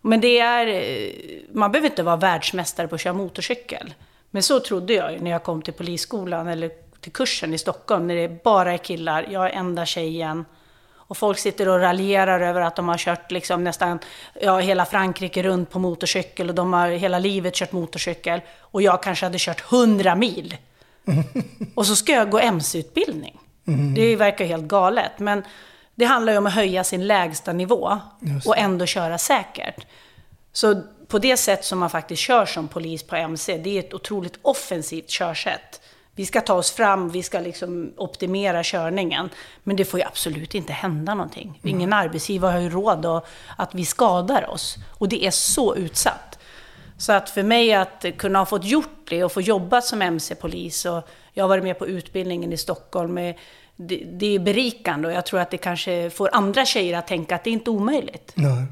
Men 0.06 0.20
det 0.20 0.38
är, 0.38 0.66
eh, 0.66 1.10
man 1.52 1.72
behöver 1.72 1.88
inte 1.88 2.02
vara 2.02 2.16
världsmästare 2.16 2.88
på 2.88 2.94
att 2.94 3.00
köra 3.00 3.12
motorcykel. 3.12 3.94
Men 4.30 4.42
så 4.42 4.60
trodde 4.60 4.92
jag 4.92 5.12
ju 5.12 5.20
när 5.20 5.30
jag 5.30 5.42
kom 5.42 5.62
till 5.62 5.74
polisskolan 5.74 6.48
eller 6.48 6.70
till 7.00 7.12
kursen 7.12 7.54
i 7.54 7.58
Stockholm, 7.58 8.06
när 8.06 8.14
det 8.14 8.42
bara 8.44 8.72
är 8.72 8.78
killar, 8.78 9.26
jag 9.30 9.46
är 9.46 9.50
enda 9.50 9.86
tjejen. 9.86 10.44
Och 10.92 11.16
folk 11.16 11.38
sitter 11.38 11.68
och 11.68 11.80
raljerar 11.80 12.40
över 12.40 12.60
att 12.60 12.76
de 12.76 12.88
har 12.88 12.98
kört 12.98 13.30
liksom 13.30 13.64
nästan 13.64 13.98
ja, 14.40 14.58
hela 14.58 14.84
Frankrike 14.84 15.42
runt 15.42 15.70
på 15.70 15.78
motorcykel 15.78 16.48
och 16.48 16.54
de 16.54 16.72
har 16.72 16.88
hela 16.88 17.18
livet 17.18 17.54
kört 17.54 17.72
motorcykel. 17.72 18.40
Och 18.58 18.82
jag 18.82 19.02
kanske 19.02 19.26
hade 19.26 19.38
kört 19.38 19.72
100 19.72 20.14
mil. 20.14 20.56
Och 21.74 21.86
så 21.86 21.96
ska 21.96 22.12
jag 22.12 22.30
gå 22.30 22.38
MC-utbildning. 22.38 23.40
Det 23.96 24.16
verkar 24.16 24.44
helt 24.44 24.64
galet. 24.64 25.18
Men 25.18 25.42
det 25.94 26.04
handlar 26.04 26.32
ju 26.32 26.38
om 26.38 26.46
att 26.46 26.54
höja 26.54 26.84
sin 26.84 27.06
lägsta 27.06 27.52
nivå 27.52 28.00
och 28.46 28.58
ändå 28.58 28.86
köra 28.86 29.18
säkert. 29.18 29.86
Så 30.52 30.82
på 31.08 31.18
det 31.18 31.36
sätt 31.36 31.64
som 31.64 31.78
man 31.78 31.90
faktiskt 31.90 32.22
kör 32.22 32.46
som 32.46 32.68
polis 32.68 33.02
på 33.02 33.16
MC, 33.16 33.58
det 33.58 33.70
är 33.70 33.78
ett 33.78 33.94
otroligt 33.94 34.38
offensivt 34.42 35.10
körsätt. 35.10 35.80
Vi 36.16 36.26
ska 36.26 36.40
ta 36.40 36.54
oss 36.54 36.70
fram, 36.72 37.08
vi 37.08 37.22
ska 37.22 37.40
liksom 37.40 37.92
optimera 37.96 38.60
körningen. 38.64 39.30
Men 39.62 39.76
det 39.76 39.84
får 39.84 40.00
ju 40.00 40.06
absolut 40.06 40.54
inte 40.54 40.72
hända 40.72 41.14
någonting. 41.14 41.60
Ingen 41.64 41.92
arbetsgivare 41.92 42.52
har 42.52 42.60
ju 42.60 42.70
råd 42.70 43.06
att, 43.06 43.26
att 43.56 43.74
vi 43.74 43.84
skadar 43.84 44.50
oss. 44.50 44.76
Och 44.90 45.08
det 45.08 45.26
är 45.26 45.30
så 45.30 45.76
utsatt. 45.76 46.38
Så 46.98 47.12
att 47.12 47.30
för 47.30 47.42
mig 47.42 47.74
att 47.74 48.04
kunna 48.16 48.38
ha 48.38 48.46
fått 48.46 48.64
gjort 48.64 49.08
det 49.10 49.24
och 49.24 49.32
få 49.32 49.40
jobba 49.40 49.80
som 49.80 50.02
MC-polis 50.02 50.84
och 50.84 51.08
jag 51.32 51.44
har 51.44 51.48
varit 51.48 51.64
med 51.64 51.78
på 51.78 51.86
utbildningen 51.86 52.52
i 52.52 52.56
Stockholm. 52.56 53.18
eh, 53.18 53.36
Det, 53.76 53.96
det 53.96 54.34
är 54.34 54.38
berikande 54.38 55.08
och 55.08 55.14
jag 55.14 55.26
tror 55.26 55.40
att 55.40 55.50
det 55.50 55.58
kanske 55.58 56.10
får 56.10 56.30
andra 56.32 56.64
tjejer 56.64 56.98
att 56.98 57.06
tänka 57.06 57.34
att 57.34 57.44
det 57.44 57.50
är 57.50 57.52
inte 57.52 57.70
omöjligt. 57.70 58.32
Nej. 58.34 58.66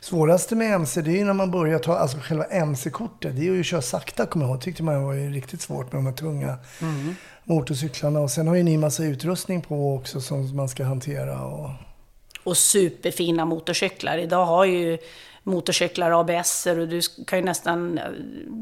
Svåraste 0.00 0.56
med 0.56 0.74
MC, 0.74 1.02
det 1.02 1.10
är 1.10 1.16
ju 1.16 1.24
när 1.24 1.32
man 1.32 1.50
börjar 1.50 1.78
ta, 1.78 1.96
alltså 1.96 2.18
själva 2.18 2.44
MC-kortet. 2.44 3.36
Det 3.36 3.40
är 3.40 3.44
ju 3.44 3.60
att 3.60 3.66
köra 3.66 3.82
sakta, 3.82 4.26
kommer 4.26 4.46
jag 4.46 4.52
ihåg. 4.52 4.62
Tyckte 4.62 4.82
man 4.82 5.04
var 5.04 5.12
ju 5.12 5.30
riktigt 5.30 5.60
svårt 5.60 5.92
med 5.92 5.98
de 5.98 6.06
här 6.06 6.12
tunga 6.12 6.58
motorcyklarna. 7.44 8.20
Och 8.20 8.30
sen 8.30 8.48
har 8.48 8.54
ju 8.54 8.62
ni 8.62 8.76
massa 8.76 9.04
utrustning 9.04 9.62
på 9.62 9.94
också 9.94 10.20
som 10.20 10.56
man 10.56 10.68
ska 10.68 10.84
hantera. 10.84 11.44
Och... 11.44 11.70
och 12.44 12.56
superfina 12.56 13.44
motorcyklar. 13.44 14.18
Idag 14.18 14.46
har 14.46 14.64
ju 14.64 14.98
motorcyklar 15.42 16.20
ABS 16.20 16.66
och 16.66 16.88
du 16.88 17.00
kan 17.26 17.38
ju 17.38 17.44
nästan 17.44 17.98
eh, 17.98 18.04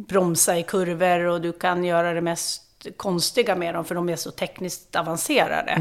bromsa 0.09 0.59
i 0.59 0.63
kurvor 0.63 1.25
och 1.25 1.41
du 1.41 1.53
kan 1.53 1.85
göra 1.85 2.13
det 2.13 2.21
mest 2.21 2.66
konstiga 2.93 3.57
med 3.57 3.75
dem 3.75 3.85
för 3.85 3.95
de 3.95 4.09
är 4.09 4.17
så 4.17 4.31
tekniskt 4.31 4.97
avancerade. 4.97 5.79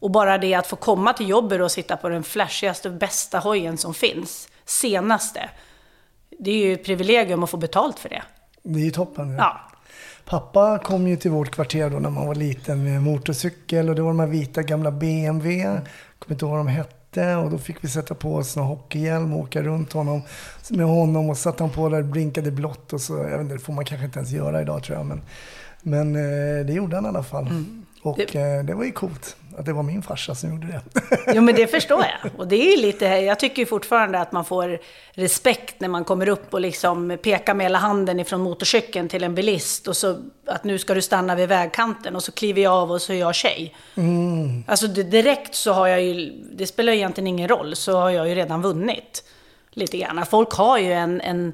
Och 0.00 0.10
bara 0.10 0.38
det 0.38 0.54
att 0.54 0.66
få 0.66 0.76
komma 0.76 1.12
till 1.12 1.28
jobbet 1.28 1.60
och 1.60 1.72
sitta 1.72 1.96
på 1.96 2.08
den 2.08 2.22
flashigaste 2.22 2.90
bästa 2.90 3.38
hojen 3.38 3.78
som 3.78 3.94
finns, 3.94 4.48
senaste. 4.64 5.50
det 6.38 6.50
är 6.50 6.66
ju 6.66 6.72
ett 6.72 6.84
privilegium 6.84 7.42
att 7.42 7.50
få 7.50 7.56
betalt 7.56 7.98
för 7.98 8.08
det. 8.08 8.22
Det 8.62 8.80
är 8.80 8.84
ju 8.84 8.90
toppen. 8.90 9.34
Ja. 9.38 9.60
Pappa 10.24 10.78
kom 10.78 11.08
ju 11.08 11.16
till 11.16 11.30
vårt 11.30 11.50
kvarter 11.50 11.90
då 11.90 11.98
när 11.98 12.10
man 12.10 12.26
var 12.26 12.34
liten 12.34 12.84
med 12.84 13.02
motorcykel 13.02 13.88
och 13.88 13.94
det 13.94 14.02
var 14.02 14.08
de 14.08 14.20
här 14.20 14.26
vita 14.26 14.62
gamla 14.62 14.90
BMW. 14.90 15.62
Jag 15.62 15.80
kommer 16.18 16.34
inte 16.34 16.44
ihåg 16.44 16.50
vad 16.50 16.60
de 16.60 16.66
hette 16.66 17.34
och 17.34 17.50
då 17.50 17.58
fick 17.58 17.84
vi 17.84 17.88
sätta 17.88 18.14
på 18.14 18.34
oss 18.34 18.56
en 18.56 18.62
hockeyhjälm 18.62 19.32
och 19.32 19.40
åka 19.40 19.62
runt 19.62 19.92
honom 19.92 20.22
med 20.70 20.86
honom 20.86 21.30
och 21.30 21.38
satt 21.38 21.60
han 21.60 21.70
på 21.70 21.88
där 21.88 22.02
blinkade 22.02 22.50
blått 22.50 22.92
och 22.92 23.00
så. 23.00 23.16
Jag 23.16 23.30
vet 23.30 23.40
inte, 23.40 23.54
det 23.54 23.60
får 23.60 23.72
man 23.72 23.84
kanske 23.84 24.04
inte 24.06 24.18
ens 24.18 24.30
göra 24.30 24.62
idag 24.62 24.82
tror 24.82 24.98
jag. 24.98 25.06
Men, 25.06 25.22
men 25.82 26.16
eh, 26.16 26.66
det 26.66 26.72
gjorde 26.72 26.96
han 26.96 27.04
i 27.04 27.08
alla 27.08 27.22
fall. 27.22 27.46
Och 28.02 28.16
Det- 28.16 28.32
det... 28.32 28.62
det 28.62 28.74
var 28.74 28.84
ju 28.84 28.92
coolt 28.92 29.36
att 29.58 29.66
det 29.66 29.72
var 29.72 29.82
min 29.82 30.02
farsa 30.02 30.34
som 30.34 30.50
gjorde 30.50 30.66
det. 30.66 30.80
Jo, 31.34 31.42
men 31.42 31.54
det 31.54 31.66
förstår 31.66 32.00
jag. 32.22 32.30
Och 32.38 32.48
det 32.48 32.56
är 32.72 32.76
lite, 32.76 33.04
jag 33.04 33.38
tycker 33.38 33.66
fortfarande 33.66 34.20
att 34.20 34.32
man 34.32 34.44
får 34.44 34.78
respekt 35.12 35.80
när 35.80 35.88
man 35.88 36.04
kommer 36.04 36.28
upp 36.28 36.54
och 36.54 36.60
liksom 36.60 37.18
pekar 37.22 37.54
med 37.54 37.64
hela 37.64 37.78
handen 37.78 38.20
ifrån 38.20 38.40
motorcykeln 38.40 39.08
till 39.08 39.24
en 39.24 39.34
bilist 39.34 39.88
och 39.88 39.96
så 39.96 40.16
att 40.46 40.64
nu 40.64 40.78
ska 40.78 40.94
du 40.94 41.02
stanna 41.02 41.34
vid 41.34 41.48
vägkanten 41.48 42.16
och 42.16 42.22
så 42.22 42.32
kliver 42.32 42.62
jag 42.62 42.72
av 42.72 42.90
och 42.92 43.02
så 43.02 43.12
är 43.12 43.16
jag 43.20 43.34
tjej. 43.34 43.74
Alltså 44.66 44.86
det, 44.86 45.02
direkt 45.02 45.54
så 45.54 45.72
har 45.72 45.86
jag 45.86 46.02
ju, 46.02 46.32
det 46.52 46.66
spelar 46.66 46.92
egentligen 46.92 47.26
ingen 47.26 47.48
roll, 47.48 47.76
så 47.76 47.98
har 47.98 48.10
jag 48.10 48.28
ju 48.28 48.34
redan 48.34 48.62
vunnit. 48.62 49.24
Lite 49.70 49.98
grann. 49.98 50.26
Folk 50.26 50.52
har 50.52 50.78
ju 50.78 50.92
en, 50.92 51.20
en 51.20 51.52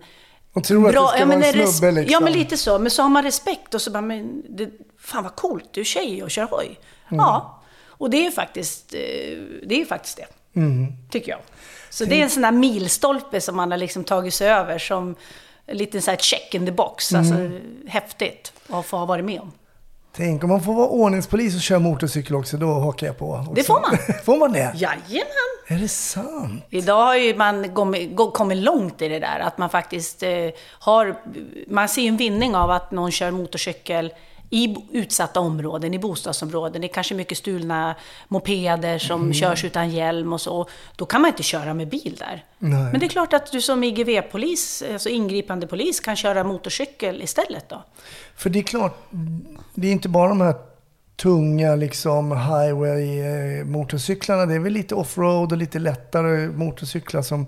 Och 0.55 0.65
tror 0.65 0.89
att 0.89 0.95
det 0.95 0.99
ska 0.99 1.19
ja, 1.19 1.27
vara 1.27 1.39
men 1.39 1.43
en 1.61 1.67
snubbe 1.69 1.93
liksom. 1.93 2.13
Ja, 2.13 2.21
men 2.21 2.33
lite 2.33 2.57
så. 2.57 2.79
Men 2.79 2.91
så 2.91 3.03
har 3.03 3.09
man 3.09 3.23
respekt 3.23 3.75
och 3.75 3.83
så 3.83 3.91
bara, 3.91 4.01
men 4.03 4.43
det, 4.49 4.71
fan 4.99 5.23
vad 5.23 5.37
coolt, 5.37 5.69
du 5.73 5.81
är 5.81 5.85
tjej 5.85 6.23
och 6.23 6.31
kör 6.31 6.47
hoj. 6.51 6.81
Ja, 7.09 7.63
och 7.87 8.11
det 8.11 8.17
är 8.17 8.23
ju 8.23 8.31
faktiskt, 8.31 8.95
eh, 8.95 9.01
det 9.67 9.81
är 9.81 9.85
faktiskt 9.85 10.17
det. 10.17 10.61
Mm. 10.61 10.93
Tycker 11.11 11.31
jag. 11.31 11.41
Så 11.91 12.05
det 12.05 12.21
är 12.21 12.23
en 12.23 12.31
sån 12.31 12.43
där 12.43 12.53
milstolpe 12.53 13.41
som 13.41 13.57
man 13.57 13.71
har 13.71 13.79
liksom 13.79 14.05
tagit 14.05 14.35
sig 14.35 14.49
över 14.49 14.79
som 14.79 15.15
en 15.67 15.77
liten 15.77 16.03
så 16.03 16.11
här 16.11 16.19
check 16.19 16.55
in 16.55 16.67
the 16.67 16.73
box. 16.73 17.15
Alltså 17.15 17.35
Mm. 17.35 17.61
häftigt 17.89 18.53
att 18.69 18.87
få 18.87 18.97
ha 18.97 19.07
varit 19.07 19.25
med 19.25 19.41
om. 19.41 19.53
Tänk 20.17 20.45
om 20.45 20.51
man 20.51 20.63
får 20.63 20.75
vara 20.75 20.89
ordningspolis 20.89 21.55
och 21.57 21.61
köra 21.61 21.79
motorcykel 21.79 22.35
också, 22.35 22.57
då 22.57 22.73
hakar 22.73 23.07
jag 23.07 23.19
på. 23.19 23.33
Också. 23.33 23.53
Det 23.55 23.63
får 23.63 23.81
man. 23.81 23.99
får 24.25 24.37
man 24.37 24.53
det? 24.53 24.73
Jajamän! 24.75 25.54
Är 25.67 25.79
det 25.79 25.89
sant? 25.89 26.65
Idag 26.71 27.05
har 27.05 27.17
ju 27.17 27.37
man 27.37 27.75
kommit, 28.33 28.59
långt 28.59 29.03
i 29.03 29.09
det 29.09 29.19
där. 29.19 29.39
Att 29.41 29.59
man 29.59 29.71
faktiskt 29.71 30.23
eh, 30.23 30.51
har... 30.71 31.17
Man 31.69 31.89
ser 31.89 32.03
ju 32.03 32.09
en 32.09 32.17
vinning 32.17 32.55
av 32.57 32.71
att 32.71 32.91
någon 32.91 33.11
kör 33.11 33.31
motorcykel 33.31 34.13
i 34.51 34.77
utsatta 34.93 35.41
områden, 35.41 35.95
i 35.95 35.99
bostadsområden. 35.99 36.81
Det 36.81 36.87
är 36.87 36.93
kanske 36.93 37.15
mycket 37.15 37.39
stulna 37.39 37.95
mopeder 38.29 38.99
som 38.99 39.21
Mm. 39.21 39.35
körs 39.35 39.65
utan 39.65 39.91
hjälm 39.91 40.33
och 40.33 40.41
så. 40.41 40.67
Då 40.97 41.07
kan 41.07 41.21
man 41.21 41.29
inte 41.29 41.43
köra 41.43 41.75
med 41.75 41.89
bil 41.89 42.17
där. 42.19 42.45
Nej. 42.59 42.83
Men 42.83 43.01
det 43.01 43.07
är 43.07 43.09
klart 43.09 43.33
att 43.33 43.53
du 43.53 43.61
som 43.61 43.85
IGV-polis, 43.85 44.83
alltså 44.93 45.09
ingripande 45.09 45.67
polis, 45.67 46.01
kan 46.01 46.17
köra 46.17 46.45
motorcykel 46.45 47.23
istället 47.23 47.69
då. 47.69 47.83
För 48.37 48.51
det 48.51 48.59
är 48.59 48.63
klart, 48.63 48.99
det 49.75 49.89
är 49.89 49.93
inte 49.93 50.09
bara 50.09 50.29
de 50.29 50.41
här 50.41 50.55
tunga 51.17 51.77
liksom 51.77 52.33
highway-motorcyklarna. 52.33 54.47
Det 54.47 54.55
är 54.55 54.59
väl 54.59 54.73
lite 54.73 54.95
offroad 54.95 55.53
och 55.53 55.59
lite 55.59 55.79
lättare 55.79 56.49
motorcyklar 56.49 57.23
som 57.23 57.47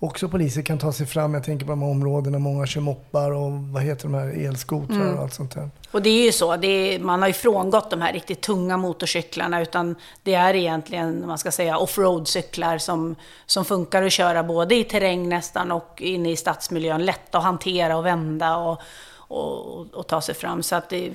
också 0.00 0.28
poliser 0.28 0.62
kan 0.62 0.78
ta 0.78 0.92
sig 0.92 1.06
fram. 1.06 1.34
Jag 1.34 1.44
tänker 1.44 1.66
på 1.66 1.72
de 1.72 1.82
här 1.82 1.90
områdena, 1.90 2.38
många 2.38 2.66
kör 2.66 2.80
moppar 2.80 3.30
och 3.30 3.52
vad 3.52 3.82
heter 3.82 4.02
de 4.02 4.14
här, 4.14 4.46
elskotrar 4.46 4.96
Mm. 4.96 5.16
och 5.16 5.22
allt 5.22 5.34
sånt 5.34 5.54
där. 5.54 5.70
Och 5.90 6.02
det 6.02 6.10
är 6.10 6.24
ju 6.24 6.32
så, 6.32 6.52
är, 6.52 6.98
man 6.98 7.20
har 7.20 7.28
ju 7.28 7.34
frångått 7.34 7.90
de 7.90 8.00
här 8.00 8.12
riktigt 8.12 8.40
tunga 8.40 8.76
motorcyklarna, 8.76 9.62
utan 9.62 9.94
det 10.22 10.34
är 10.34 10.54
egentligen, 10.54 11.26
man 11.26 11.38
ska 11.38 11.50
säga, 11.50 11.78
offroad-cyklar 11.78 12.78
som, 12.78 13.14
som 13.46 13.64
funkar 13.64 14.02
att 14.02 14.12
köra 14.12 14.42
både 14.42 14.74
i 14.74 14.84
terräng 14.84 15.28
nästan 15.28 15.72
och 15.72 16.02
inne 16.02 16.30
i 16.30 16.36
stadsmiljön. 16.36 17.04
Lätta 17.04 17.38
att 17.38 17.44
hantera 17.44 17.96
och 17.96 18.06
vända 18.06 18.56
och, 18.56 18.80
och, 19.28 19.94
och 19.94 20.06
ta 20.06 20.20
sig 20.20 20.34
fram. 20.34 20.62
Så 20.62 20.76
att 20.76 20.90
det, 20.90 21.10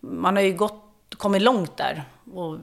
man 0.00 0.36
har 0.36 0.42
ju 0.42 0.52
gått, 0.52 0.83
kommit 1.16 1.42
långt 1.42 1.76
där. 1.76 2.04
Och, 2.34 2.58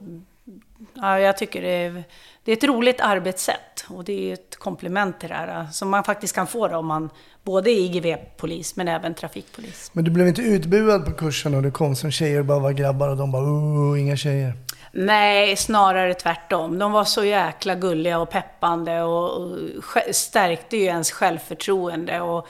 ja, 0.94 1.18
jag 1.18 1.38
tycker 1.38 1.62
det 1.62 1.68
är, 1.68 2.04
det 2.44 2.52
är 2.52 2.56
ett 2.56 2.64
roligt 2.64 3.00
arbetssätt 3.00 3.84
och 3.88 4.04
det 4.04 4.30
är 4.30 4.34
ett 4.34 4.56
komplement 4.56 5.20
till 5.20 5.28
det 5.28 5.34
här 5.34 5.66
som 5.72 5.88
man 5.88 6.04
faktiskt 6.04 6.34
kan 6.34 6.46
få 6.46 6.68
då 6.68 6.76
om 6.76 6.86
man 6.86 7.10
både 7.42 7.70
är 7.70 7.74
IGV-polis 7.74 8.76
men 8.76 8.88
även 8.88 9.14
trafikpolis. 9.14 9.90
Men 9.92 10.04
du 10.04 10.10
blev 10.10 10.28
inte 10.28 10.42
utbuad 10.42 11.04
på 11.04 11.12
kursen 11.12 11.54
och 11.54 11.62
det 11.62 11.70
kom 11.70 11.96
som 11.96 12.10
tjejer 12.10 12.38
och 12.38 12.46
bara 12.46 12.58
var 12.58 12.72
grabbar 12.72 13.08
och 13.08 13.16
de 13.16 13.32
bara 13.32 13.42
oh, 13.42 14.00
inga 14.00 14.16
tjejer. 14.16 14.54
Nej, 14.92 15.56
snarare 15.56 16.14
tvärtom. 16.14 16.78
De 16.78 16.92
var 16.92 17.04
så 17.04 17.24
jäkla 17.24 17.74
gulliga 17.74 18.18
och 18.18 18.30
peppande 18.30 19.02
och, 19.02 19.50
stärkte 20.12 20.76
ju 20.76 20.84
ens 20.84 21.12
självförtroende. 21.12 22.20
Och, 22.20 22.38
eh, 22.38 22.44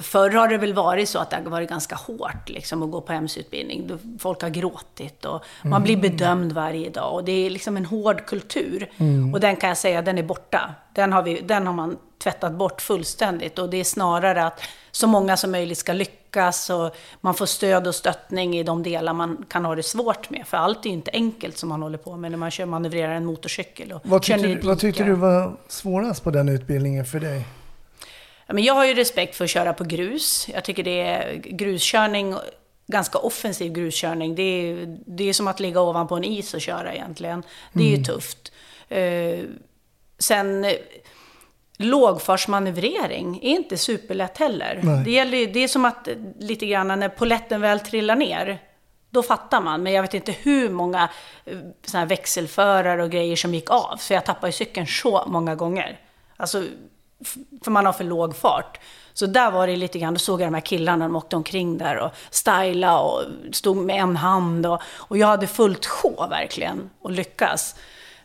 förr 0.00 0.30
har 0.30 0.48
det 0.48 0.58
väl 0.58 0.74
varit 0.74 1.08
så 1.08 1.18
att 1.18 1.30
det 1.30 1.36
har 1.36 1.42
varit 1.50 1.68
ganska 1.68 1.94
hårt 1.94 2.48
liksom, 2.48 2.82
att 2.82 2.90
gå 2.90 3.00
på 3.00 3.12
MC-utbildning. 3.12 3.86
Då 3.86 3.98
Folk 4.18 4.42
har 4.42 4.48
gråtit 4.48 5.24
och 5.24 5.44
man 5.62 5.82
blir 5.82 5.96
bedömd 5.96 6.52
varje 6.52 6.90
dag. 6.90 7.14
Och 7.14 7.24
det 7.24 7.32
är 7.32 7.50
liksom 7.50 7.76
en 7.76 7.84
hård 7.84 8.26
kultur. 8.26 8.90
Och 9.34 9.40
den 9.40 9.56
kan 9.56 9.68
jag 9.68 9.78
säga, 9.78 10.02
den 10.02 10.18
är 10.18 10.22
borta. 10.22 10.74
Den 10.94 11.12
har, 11.12 11.22
vi, 11.22 11.40
den 11.40 11.66
har 11.66 11.74
man 11.74 11.96
tvättat 12.22 12.52
bort 12.52 12.82
fullständigt. 12.82 13.58
Och 13.58 13.70
det 13.70 13.76
är 13.76 13.84
snarare 13.84 14.46
att 14.46 14.60
så 14.90 15.06
många 15.06 15.36
som 15.36 15.50
möjligt 15.50 15.78
ska 15.78 15.92
lyckas 15.92 16.70
och 16.70 16.96
man 17.20 17.34
får 17.34 17.46
stöd 17.46 17.86
och 17.86 17.94
stöttning 17.94 18.58
i 18.58 18.62
de 18.62 18.82
delar 18.82 19.12
man 19.12 19.44
kan 19.48 19.64
ha 19.64 19.74
det 19.74 19.82
svårt 19.82 20.30
med. 20.30 20.46
För 20.46 20.56
allt 20.56 20.84
är 20.84 20.88
ju 20.88 20.94
inte 20.94 21.10
enkelt 21.12 21.58
som 21.58 21.68
man 21.68 21.82
håller 21.82 21.98
på 21.98 22.16
med 22.16 22.30
när 22.30 22.38
man 22.38 22.50
kör 22.50 22.66
manövrerar 22.66 23.14
en 23.14 23.24
motorcykel. 23.24 23.92
Och 23.92 24.00
Vad 24.04 24.22
tyckte, 24.22 24.46
du, 24.46 24.60
vad 24.60 24.78
tyckte 24.78 25.04
du 25.04 25.14
var 25.14 25.56
svårast 25.68 26.24
på 26.24 26.30
den 26.30 26.48
utbildningen 26.48 27.04
för 27.04 27.20
dig? 27.20 27.46
Men 28.52 28.64
jag 28.64 28.74
har 28.74 28.84
ju 28.84 28.94
respekt 28.94 29.36
för 29.36 29.44
att 29.44 29.50
köra 29.50 29.72
på 29.72 29.84
grus. 29.84 30.48
Jag 30.54 30.64
tycker 30.64 30.82
det 30.82 31.00
är 31.00 31.34
gruskörning, 31.34 32.34
ganska 32.86 33.18
offensiv 33.18 33.72
gruskörning. 33.72 34.34
Det 34.34 34.42
är, 34.42 34.98
det 35.06 35.28
är 35.28 35.32
som 35.32 35.48
att 35.48 35.60
ligga 35.60 35.80
ovanpå 35.80 36.16
en 36.16 36.24
is 36.24 36.54
och 36.54 36.60
köra 36.60 36.94
egentligen. 36.94 37.42
Det 37.72 37.92
är 37.92 37.96
ju 37.96 38.04
tufft. 38.04 38.52
Eh, 38.88 39.44
sen 40.18 40.66
lågfartsmanövrering 41.76 43.36
är 43.42 43.50
inte 43.50 43.76
superlätt 43.76 44.38
heller. 44.38 44.80
Nej. 44.82 45.04
Det, 45.04 45.10
gäller, 45.10 45.46
det 45.46 45.60
är 45.60 45.68
som 45.68 45.84
att 45.84 46.08
eh, 46.08 46.14
lite 46.38 46.66
grann 46.66 47.00
när 47.00 47.08
poletten 47.08 47.60
väl 47.60 47.80
trillar 47.80 48.16
ner, 48.16 48.62
då 49.10 49.22
fattar 49.22 49.60
man. 49.60 49.82
Men 49.82 49.92
jag 49.92 50.02
vet 50.02 50.14
inte 50.14 50.32
hur 50.32 50.70
många 50.70 51.08
eh, 51.44 51.58
såna 51.84 52.04
växelförare 52.04 53.02
och 53.02 53.10
grejer 53.10 53.36
som 53.36 53.54
gick 53.54 53.70
av. 53.70 53.96
För 53.96 54.14
jag 54.14 54.24
tappade 54.24 54.48
ju 54.48 54.52
cykeln 54.52 54.86
så 54.86 55.24
många 55.26 55.54
gånger. 55.54 56.00
Alltså, 56.36 56.64
för 57.64 57.70
man 57.70 57.86
har 57.86 57.92
för 57.92 58.04
låg 58.04 58.36
fart. 58.36 58.80
Så 59.12 59.26
där 59.26 59.50
var 59.50 59.66
det 59.66 59.76
lite 59.76 59.98
grann, 59.98 60.14
då 60.14 60.18
såg 60.18 60.40
jag 60.40 60.46
de 60.46 60.54
här 60.54 60.60
killarna, 60.60 61.04
de 61.04 61.16
åkte 61.16 61.36
omkring 61.36 61.78
där 61.78 61.96
och 61.96 62.10
styla 62.30 63.00
och 63.00 63.22
stod 63.52 63.76
med 63.76 63.96
en 63.96 64.16
hand. 64.16 64.66
Och, 64.66 64.80
och 64.96 65.18
jag 65.18 65.26
hade 65.26 65.46
fullt 65.46 65.86
sjå 65.86 66.26
verkligen 66.30 66.90
och 67.00 67.10
lyckas. 67.10 67.76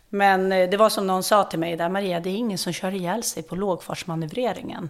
Men 0.10 0.52
eh, 0.52 0.70
det 0.70 0.78
var 0.78 0.90
som 0.90 1.08
någon 1.08 1.24
sa 1.24 1.44
till 1.44 1.60
mig 1.60 1.76
där, 1.76 1.90
Maria, 1.90 2.20
det 2.20 2.30
är 2.30 2.36
ingen 2.36 2.58
som 2.58 2.74
kör 2.74 2.92
ihjäl 2.94 3.24
sig 3.24 3.44
på 3.44 3.56
lågfartsmanövreringen. 3.56 4.90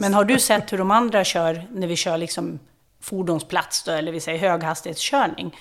Men 0.00 0.14
har 0.14 0.24
du 0.24 0.38
sett 0.38 0.72
hur 0.72 0.78
de 0.78 0.90
andra 0.90 1.24
kör 1.24 1.66
när 1.70 1.86
vi 1.86 1.96
kör 1.96 2.18
liksom 2.18 2.58
fordonsplats 3.00 3.82
då, 3.82 3.92
eller 3.92 4.12
vi 4.12 4.20
säger 4.20 4.38
höghastighetskörning, 4.38 5.56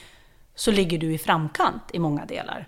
så 0.56 0.72
ligger 0.72 0.98
du 0.98 1.14
i 1.14 1.18
framkant 1.18 1.84
i 1.94 2.00
många 2.00 2.26
delar. 2.26 2.68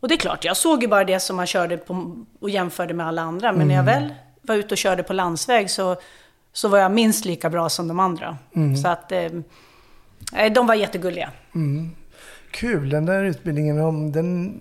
Och 0.00 0.08
det 0.08 0.14
är 0.14 0.18
klart, 0.18 0.44
jag 0.44 0.56
såg 0.56 0.82
ju 0.82 0.88
bara 0.88 1.04
det 1.04 1.20
som 1.20 1.36
man 1.36 1.46
körde 1.46 1.76
på 1.76 2.16
och 2.40 2.50
jämförde 2.50 2.94
med 2.94 3.06
alla 3.06 3.22
andra, 3.22 3.52
men 3.52 3.68
när 3.68 3.74
jag 3.74 3.82
väl 3.82 4.14
var 4.48 4.56
ute 4.56 4.74
och 4.74 4.78
körde 4.78 5.02
på 5.02 5.12
landsväg 5.12 5.70
så, 5.70 5.96
så 6.52 6.68
var 6.68 6.78
jag 6.78 6.92
minst 6.92 7.24
lika 7.24 7.50
bra 7.50 7.68
som 7.68 7.88
de 7.88 8.00
andra. 8.00 8.38
Så 8.82 8.88
att, 8.88 9.12
eh, 9.12 10.52
de 10.52 10.66
var 10.66 10.74
jättegulliga. 10.74 11.30
Kul, 12.50 12.90
den 12.90 13.06
där 13.06 13.24
utbildningen, 13.24 13.80
om 13.80 14.12
den... 14.12 14.60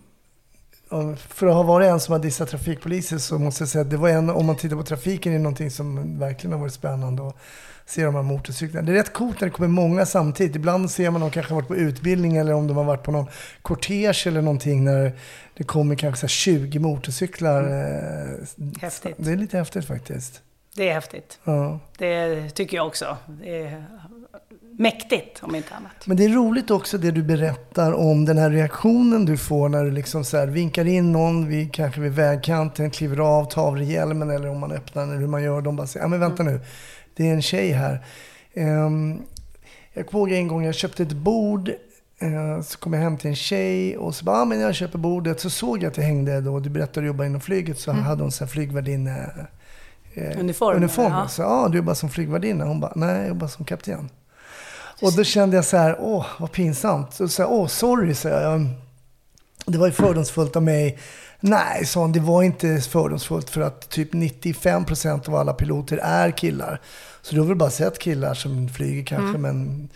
För 1.17 1.47
att 1.47 1.54
ha 1.54 1.63
varit 1.63 1.88
en 1.88 2.00
som 2.00 2.12
har 2.12 2.19
dissat 2.19 2.50
trafikpoliser 2.50 3.17
så 3.17 3.39
måste 3.39 3.62
jag 3.62 3.69
säga 3.69 3.82
att 3.82 3.89
det 3.89 3.97
var 3.97 4.10
en, 4.10 4.30
om 4.30 4.45
man 4.45 4.56
tittar 4.56 4.76
på 4.76 4.84
trafiken, 4.84 5.34
är 5.34 5.39
någonting 5.39 5.71
som 5.71 6.19
verkligen 6.19 6.54
har 6.54 6.60
varit 6.60 6.73
spännande 6.73 7.28
att 7.28 7.38
se 7.88 8.04
de 8.04 8.15
här 8.15 8.21
motorcyklarna. 8.23 8.86
Det 8.86 8.91
är 8.91 8.95
rätt 8.95 9.13
coolt 9.13 9.41
när 9.41 9.47
det 9.47 9.54
kommer 9.54 9.67
många 9.69 10.06
samtidigt. 10.06 10.56
Ibland 10.56 10.91
ser 10.91 11.10
man 11.12 11.23
att 11.23 11.32
de 11.32 11.34
kanske 11.34 11.54
varit 11.54 11.67
på 11.67 11.76
utbildning 11.76 12.38
eller 12.38 12.54
om 12.54 12.67
de 12.67 12.78
har 12.78 12.84
varit 12.84 13.04
på 13.04 13.12
någon 13.12 13.28
kortege 13.62 14.23
eller 14.28 14.41
någonting 14.41 14.84
när 14.84 15.12
det 15.58 15.63
kommer 15.63 15.95
kanske 15.95 16.19
så 16.19 16.23
här 16.23 16.30
20 16.30 16.80
motorcyklar. 16.80 17.63
eh, 17.63 18.82
Häftigt. 18.82 19.15
Det 19.17 19.32
är 19.32 19.36
lite 19.36 19.58
häftigt 19.58 19.86
faktiskt. 19.86 20.41
Det 20.76 20.89
är 20.89 20.93
häftigt. 20.93 21.39
Ja. 21.43 21.80
Det 21.97 22.50
tycker 22.50 22.78
jag 22.78 22.88
också. 22.88 23.17
Det 23.43 23.58
är 23.65 23.86
mäktigt, 24.80 25.39
om 25.43 25.56
inte 25.56 25.76
annat. 25.76 26.08
Men 26.08 26.17
det 26.17 26.26
är 26.26 26.30
roligt 26.30 26.71
också 26.71 26.97
det 26.97 27.12
du 27.12 27.23
berättar 27.23 27.93
om 27.93 28.26
den 28.26 28.38
här 28.38 28.50
reaktionen 28.50 29.26
du 29.26 29.38
får 29.38 29.69
när 29.69 29.84
du 29.86 29.91
liksom 29.91 30.23
så 30.26 30.45
vinkar 30.45 30.86
in 30.86 31.12
någon, 31.12 31.47
vid, 31.47 31.73
kanske 31.73 32.02
vid 32.02 32.12
vägkanten, 32.12 32.91
kliver 32.91 33.19
av, 33.19 33.45
tar 33.45 33.62
av 33.67 33.76
dig 33.76 33.91
hjälmen 33.91 34.30
eller 34.30 34.50
om 34.50 34.60
man 34.60 34.71
öppnar 34.71 35.04
eller 35.04 35.15
hur 35.17 35.28
man 35.28 35.43
gör. 35.43 35.62
De 35.62 35.76
bara 35.76 35.88
säger, 35.88 36.04
ja 36.04 36.08
men 36.08 36.19
vänta 36.19 36.43
nu, 36.43 36.60
det 37.17 37.30
är 37.30 37.34
en 37.34 37.41
tjej 37.41 37.71
här. 37.71 38.06
Ehm, 38.53 39.21
jag 39.93 40.08
kommer 40.08 40.19
ihåg 40.19 40.32
en 40.39 40.47
gång 40.47 40.65
jag 40.65 40.75
köpte 40.75 41.03
ett 41.03 41.12
bord, 41.13 41.69
eh, 42.19 42.62
så 42.62 42.77
kom 42.77 42.93
jag 42.93 43.01
hem 43.01 43.17
till 43.17 43.30
en 43.30 43.36
tjej 43.36 43.97
och 43.97 44.15
så 44.15 44.25
bara, 44.25 44.38
ja 44.38 44.45
men 44.45 44.60
jag 44.60 44.75
köper 44.75 44.97
bordet. 44.99 45.39
Så 45.39 45.49
såg 45.49 45.84
jag 45.84 45.89
att 45.89 45.95
det 45.95 46.01
hängde 46.01 46.41
då, 46.41 46.60
du 46.60 46.69
berättade 46.69 46.99
att 46.99 47.03
du 47.03 47.08
jobbar 47.08 47.25
inom 47.25 47.41
flyget, 47.41 47.80
så 47.80 47.91
hade 47.91 48.21
hon 48.21 48.32
så 48.32 48.47
flygvärdinne 48.47 49.32
eh, 50.13 50.39
Uniform, 50.39 50.77
uniformen. 50.77 51.19
ja. 51.19 51.27
Så 51.27 51.41
ja, 51.41 51.67
du 51.71 51.77
jobbar 51.77 51.93
som 51.93 52.10
flygvärdinna. 52.10 52.65
Hon 52.65 52.80
bara, 52.80 52.93
nej, 52.95 53.17
jag 53.17 53.27
jobbar 53.27 53.47
som 53.47 53.65
kapten. 53.65 54.10
Och 55.01 55.13
då 55.13 55.23
kände 55.23 55.56
jag 55.56 55.65
så 55.65 55.77
här, 55.77 55.95
åh, 55.99 56.25
vad 56.39 56.51
pinsamt. 56.51 57.13
Så 57.13 57.27
sa 57.27 57.43
jag, 57.43 57.51
åh, 57.51 57.67
sorry, 57.67 58.13
sa 58.13 58.30
jag. 58.30 58.67
Det 59.65 59.77
var 59.77 59.88
ju 59.88 59.93
fördomsfullt 59.93 60.56
av 60.56 60.63
mig. 60.63 60.97
Nej, 61.39 61.86
sa 61.86 62.00
hon, 62.00 62.12
det 62.12 62.19
var 62.19 62.43
inte 62.43 62.82
fördomsfullt 62.82 63.50
för 63.50 63.62
att 63.62 63.89
typ 63.89 64.13
95% 64.13 65.30
av 65.30 65.36
alla 65.36 65.54
piloter 65.54 65.97
är 65.97 66.32
killar. 66.32 66.82
Så 67.21 67.36
du 67.36 67.41
har 67.41 67.47
väl 67.47 67.58
bara 67.58 67.69
sett 67.69 68.00
killar 68.00 68.34
som 68.34 68.69
flyger 68.69 69.06
kanske, 69.06 69.38
men 69.38 69.89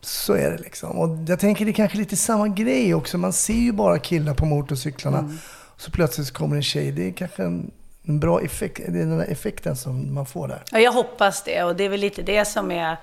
så 0.00 0.32
är 0.32 0.50
det 0.50 0.58
liksom. 0.58 0.90
Och 0.90 1.18
jag 1.28 1.40
tänker 1.40 1.64
det 1.64 1.70
är 1.70 1.72
kanske 1.72 1.98
lite 1.98 2.16
samma 2.16 2.48
grej 2.48 2.94
också. 2.94 3.18
Man 3.18 3.32
ser 3.32 3.54
ju 3.54 3.72
bara 3.72 3.98
killar 3.98 4.34
på 4.34 4.46
motorcyklarna. 4.46 5.30
Så 5.76 5.90
plötsligt 5.90 6.30
kommer 6.30 6.56
en 6.56 6.62
tjej. 6.62 6.92
Det 6.92 7.08
är 7.08 7.12
kanske 7.12 7.42
en, 7.44 7.70
en 8.02 8.20
bra 8.20 8.40
effekt. 8.40 8.80
Det 8.88 8.98
är 8.98 9.06
den 9.06 9.18
där 9.18 9.26
effekten 9.26 9.76
som 9.76 10.14
man 10.14 10.26
får 10.26 10.48
där. 10.48 10.62
Ja, 10.70 10.78
jag 10.78 10.92
hoppas 10.92 11.42
det. 11.42 11.62
Och 11.64 11.76
det 11.76 11.84
är 11.84 11.88
väl 11.88 12.00
lite 12.00 12.22
det 12.22 12.44
som 12.44 12.70
är 12.70 12.96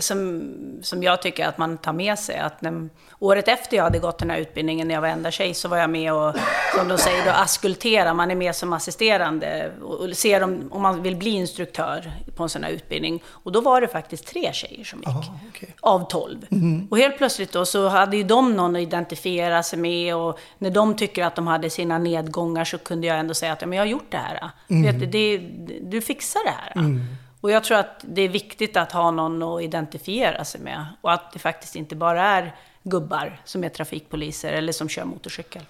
som, 0.00 0.52
som 0.82 1.02
jag 1.02 1.22
tycker 1.22 1.46
att 1.46 1.58
man 1.58 1.78
tar 1.78 1.92
med 1.92 2.18
sig. 2.18 2.38
Att 2.38 2.62
när, 2.62 2.88
året 3.18 3.48
efter 3.48 3.76
jag 3.76 3.84
hade 3.84 3.98
gått 3.98 4.18
den 4.18 4.30
här 4.30 4.38
utbildningen, 4.38 4.88
när 4.88 4.94
jag 4.94 5.00
var 5.00 5.08
enda 5.08 5.30
tjej, 5.30 5.54
så 5.54 5.68
var 5.68 5.76
jag 5.76 5.90
med 5.90 6.12
och, 6.12 6.36
som 6.78 6.88
de 6.88 6.98
säger, 6.98 7.24
då, 7.24 7.30
askultera. 7.30 8.14
Man 8.14 8.30
är 8.30 8.34
med 8.34 8.54
som 8.56 8.72
assisterande 8.72 9.72
och, 9.82 10.00
och 10.00 10.16
ser 10.16 10.42
om, 10.42 10.68
om 10.70 10.82
man 10.82 11.02
vill 11.02 11.16
bli 11.16 11.30
instruktör 11.30 12.12
på 12.36 12.42
en 12.42 12.48
sån 12.48 12.64
här 12.64 12.70
utbildning. 12.70 13.22
Och 13.28 13.52
då 13.52 13.60
var 13.60 13.80
det 13.80 13.88
faktiskt 13.88 14.26
tre 14.26 14.52
tjejer 14.52 14.84
som 14.84 14.98
gick. 14.98 15.08
Aha, 15.08 15.38
okej. 15.48 15.74
Av 15.80 16.08
tolv. 16.08 16.46
Och 16.90 16.98
helt 16.98 17.18
plötsligt 17.18 17.52
då 17.52 17.64
så 17.64 17.88
hade 17.88 18.16
ju 18.16 18.22
de 18.22 18.56
någon 18.56 18.76
att 18.76 18.82
identifiera 18.82 19.62
sig 19.62 19.78
med 19.78 20.16
och 20.16 20.38
när 20.58 20.70
de 20.70 20.96
tycker 20.96 21.24
att 21.24 21.34
de 21.34 21.46
hade 21.46 21.70
sina 21.70 21.98
nedgångar 21.98 22.64
så 22.64 22.78
kunde 22.78 23.06
jag 23.06 23.18
ändå 23.18 23.34
säga 23.34 23.52
att 23.52 23.60
ja, 23.60 23.66
men 23.66 23.76
jag 23.76 23.84
har 23.84 23.90
gjort 23.90 24.10
det 24.10 24.16
här. 24.16 24.50
Vet 24.68 25.00
du, 25.00 25.06
det, 25.06 25.38
du 25.82 26.00
fixar 26.00 26.40
det 26.44 26.50
här. 26.50 27.00
Och 27.46 27.52
jag 27.52 27.64
tror 27.64 27.78
att 27.78 28.04
det 28.08 28.22
är 28.22 28.28
viktigt 28.28 28.76
att 28.76 28.92
ha 28.92 29.10
någon 29.10 29.42
att 29.42 29.62
identifiera 29.62 30.44
sig 30.44 30.60
med. 30.60 30.86
Och 31.00 31.12
att 31.12 31.32
det 31.32 31.38
faktiskt 31.38 31.76
inte 31.76 31.96
bara 31.96 32.22
är 32.22 32.54
gubbar 32.82 33.40
som 33.44 33.64
är 33.64 33.68
trafikpoliser 33.68 34.52
eller 34.52 34.72
som 34.72 34.88
kör 34.88 35.04
motorcykel. 35.04 35.62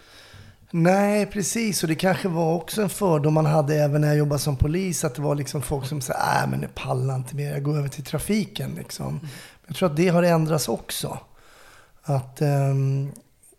Nej, 0.70 1.26
precis. 1.26 1.82
Och 1.82 1.88
det 1.88 1.94
kanske 1.94 2.28
var 2.28 2.54
också 2.54 2.82
en 2.82 2.88
fördom 2.88 3.34
man 3.34 3.46
hade 3.46 3.74
även 3.74 4.00
när 4.00 4.08
jag 4.08 4.16
jobbade 4.16 4.38
som 4.38 4.56
polis. 4.56 5.04
Att 5.04 5.14
det 5.14 5.22
var 5.22 5.34
liksom 5.34 5.62
folk 5.62 5.86
som 5.86 6.00
sa, 6.00 6.12
äh 6.12 6.46
men 6.50 6.60
nu 6.60 6.68
pallar 6.74 7.16
inte 7.16 7.36
mer, 7.36 7.50
jag 7.50 7.62
går 7.62 7.78
över 7.78 7.88
till 7.88 8.04
trafiken. 8.04 8.74
Liksom. 8.74 9.20
Jag 9.66 9.76
tror 9.76 9.90
att 9.90 9.96
det 9.96 10.08
har 10.08 10.22
ändrats 10.22 10.68
också. 10.68 11.18
Att, 12.02 12.40
ehm, 12.40 13.12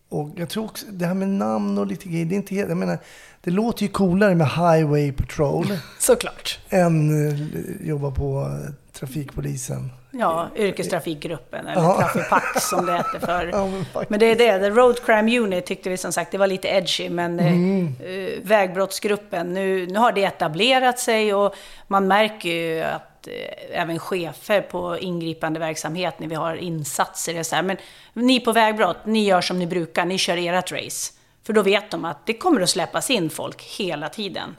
och 0.10 0.30
jag 0.36 0.50
tror 0.50 0.66
också, 0.66 0.86
det 0.90 1.06
här 1.06 1.14
med 1.14 1.28
namn 1.30 1.78
och 1.78 1.88
lite 1.88 2.10
grejer, 2.10 2.26
det 2.26 2.36
är 2.36 2.38
inte 2.38 2.56
helt, 2.56 2.70
jag 2.70 2.78
menar, 2.78 2.98
det 3.42 3.52
låter 3.52 3.84
ju 3.84 3.88
coolare 3.88 4.36
med 4.36 4.48
Highway 4.48 5.12
Patrol 5.12 5.66
Såklart. 6.00 6.60
än 6.70 7.28
eh, 7.30 7.88
jobba 7.88 8.12
på 8.12 8.42
eh, 8.42 8.74
trafikpolisen. 8.94 9.92
Ja, 10.12 10.48
yrkestrafikgruppen, 10.56 11.68
eller 11.68 11.82
Ja. 11.82 11.98
Trafipax 12.02 12.64
som 12.70 12.86
det 12.86 12.94
heter 12.98 13.20
för. 13.20 13.46
Ja, 13.54 13.68
men. 13.68 13.86
Men 14.10 14.20
det 14.20 14.26
är 14.26 14.36
det, 14.36 14.60
The 14.60 14.70
Road 14.70 15.06
Crime 15.06 15.40
Unit 15.40 15.66
tyckte 15.66 15.90
vi 15.90 15.98
som 15.98 16.12
sagt, 16.12 16.32
det 16.32 16.38
var 16.38 16.48
lite 16.48 16.68
edgy, 16.68 17.10
men 17.10 17.40
Mm. 17.40 17.96
eh, 18.00 18.44
vägbrottsgruppen, 18.44 19.54
nu, 19.54 19.88
nu 19.88 20.00
har 20.00 20.12
det 20.12 20.24
etablerat 20.24 21.00
sig 21.00 21.34
och 21.34 21.56
man 21.88 22.08
märker 22.08 22.50
ju 22.50 22.82
att 22.82 23.17
eh, 23.28 23.82
även 23.82 24.00
chefer 24.00 24.62
på 24.62 24.98
ingripande 24.98 25.60
verksamhet, 25.60 26.20
när 26.20 26.28
vi 26.28 26.36
har 26.36 26.56
insatser, 26.56 27.36
är 27.36 27.44
så 27.44 27.56
här, 27.56 27.64
men 27.64 27.78
ni 28.14 28.40
på 28.40 28.52
vägbrott, 28.52 29.06
ni 29.06 29.26
gör 29.26 29.42
som 29.42 29.60
ni 29.60 29.68
brukar, 29.68 30.06
ni 30.06 30.18
kör 30.18 30.38
ert 30.38 30.72
race. 30.72 31.14
För 31.44 31.54
då 31.54 31.62
vet 31.62 31.92
de 31.92 32.06
att 32.06 32.26
det 32.26 32.34
kommer 32.34 32.62
att 32.62 32.70
släppas 32.70 33.10
in 33.10 33.30
folk 33.30 33.64
hela 33.64 34.10
tiden. 34.10 34.56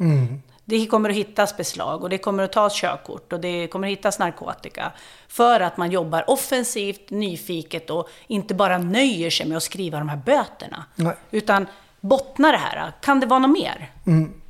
Det 0.65 0.87
kommer 0.87 1.11
att 1.11 1.17
hittas 1.17 1.57
beslag 1.57 2.03
och 2.03 2.09
det 2.11 2.19
kommer 2.19 2.43
att 2.43 2.53
tas 2.53 2.81
körkort 2.81 3.33
och 3.33 3.41
det 3.41 3.67
kommer 3.67 3.87
att 3.89 3.93
hittas 3.93 4.19
narkotika. 4.19 4.93
För 5.29 5.61
att 5.61 5.77
man 5.77 5.91
jobbar 5.91 6.31
offensivt, 6.31 7.11
nyfiket 7.11 7.91
och 7.91 8.09
inte 8.27 8.55
bara 8.55 8.79
nöjer 8.79 9.31
sig 9.31 9.47
med 9.47 9.57
att 9.57 9.63
skriva 9.63 9.99
de 9.99 10.09
här 10.09 10.17
böterna. 10.17 10.85
Nej. 10.95 11.15
Utan 11.31 11.67
bottna 12.01 12.53
det 12.53 12.59
här. 12.59 12.93
Kan 13.01 13.21
det 13.21 13.27
vara 13.27 13.39
något 13.39 13.51
mer? 13.51 13.93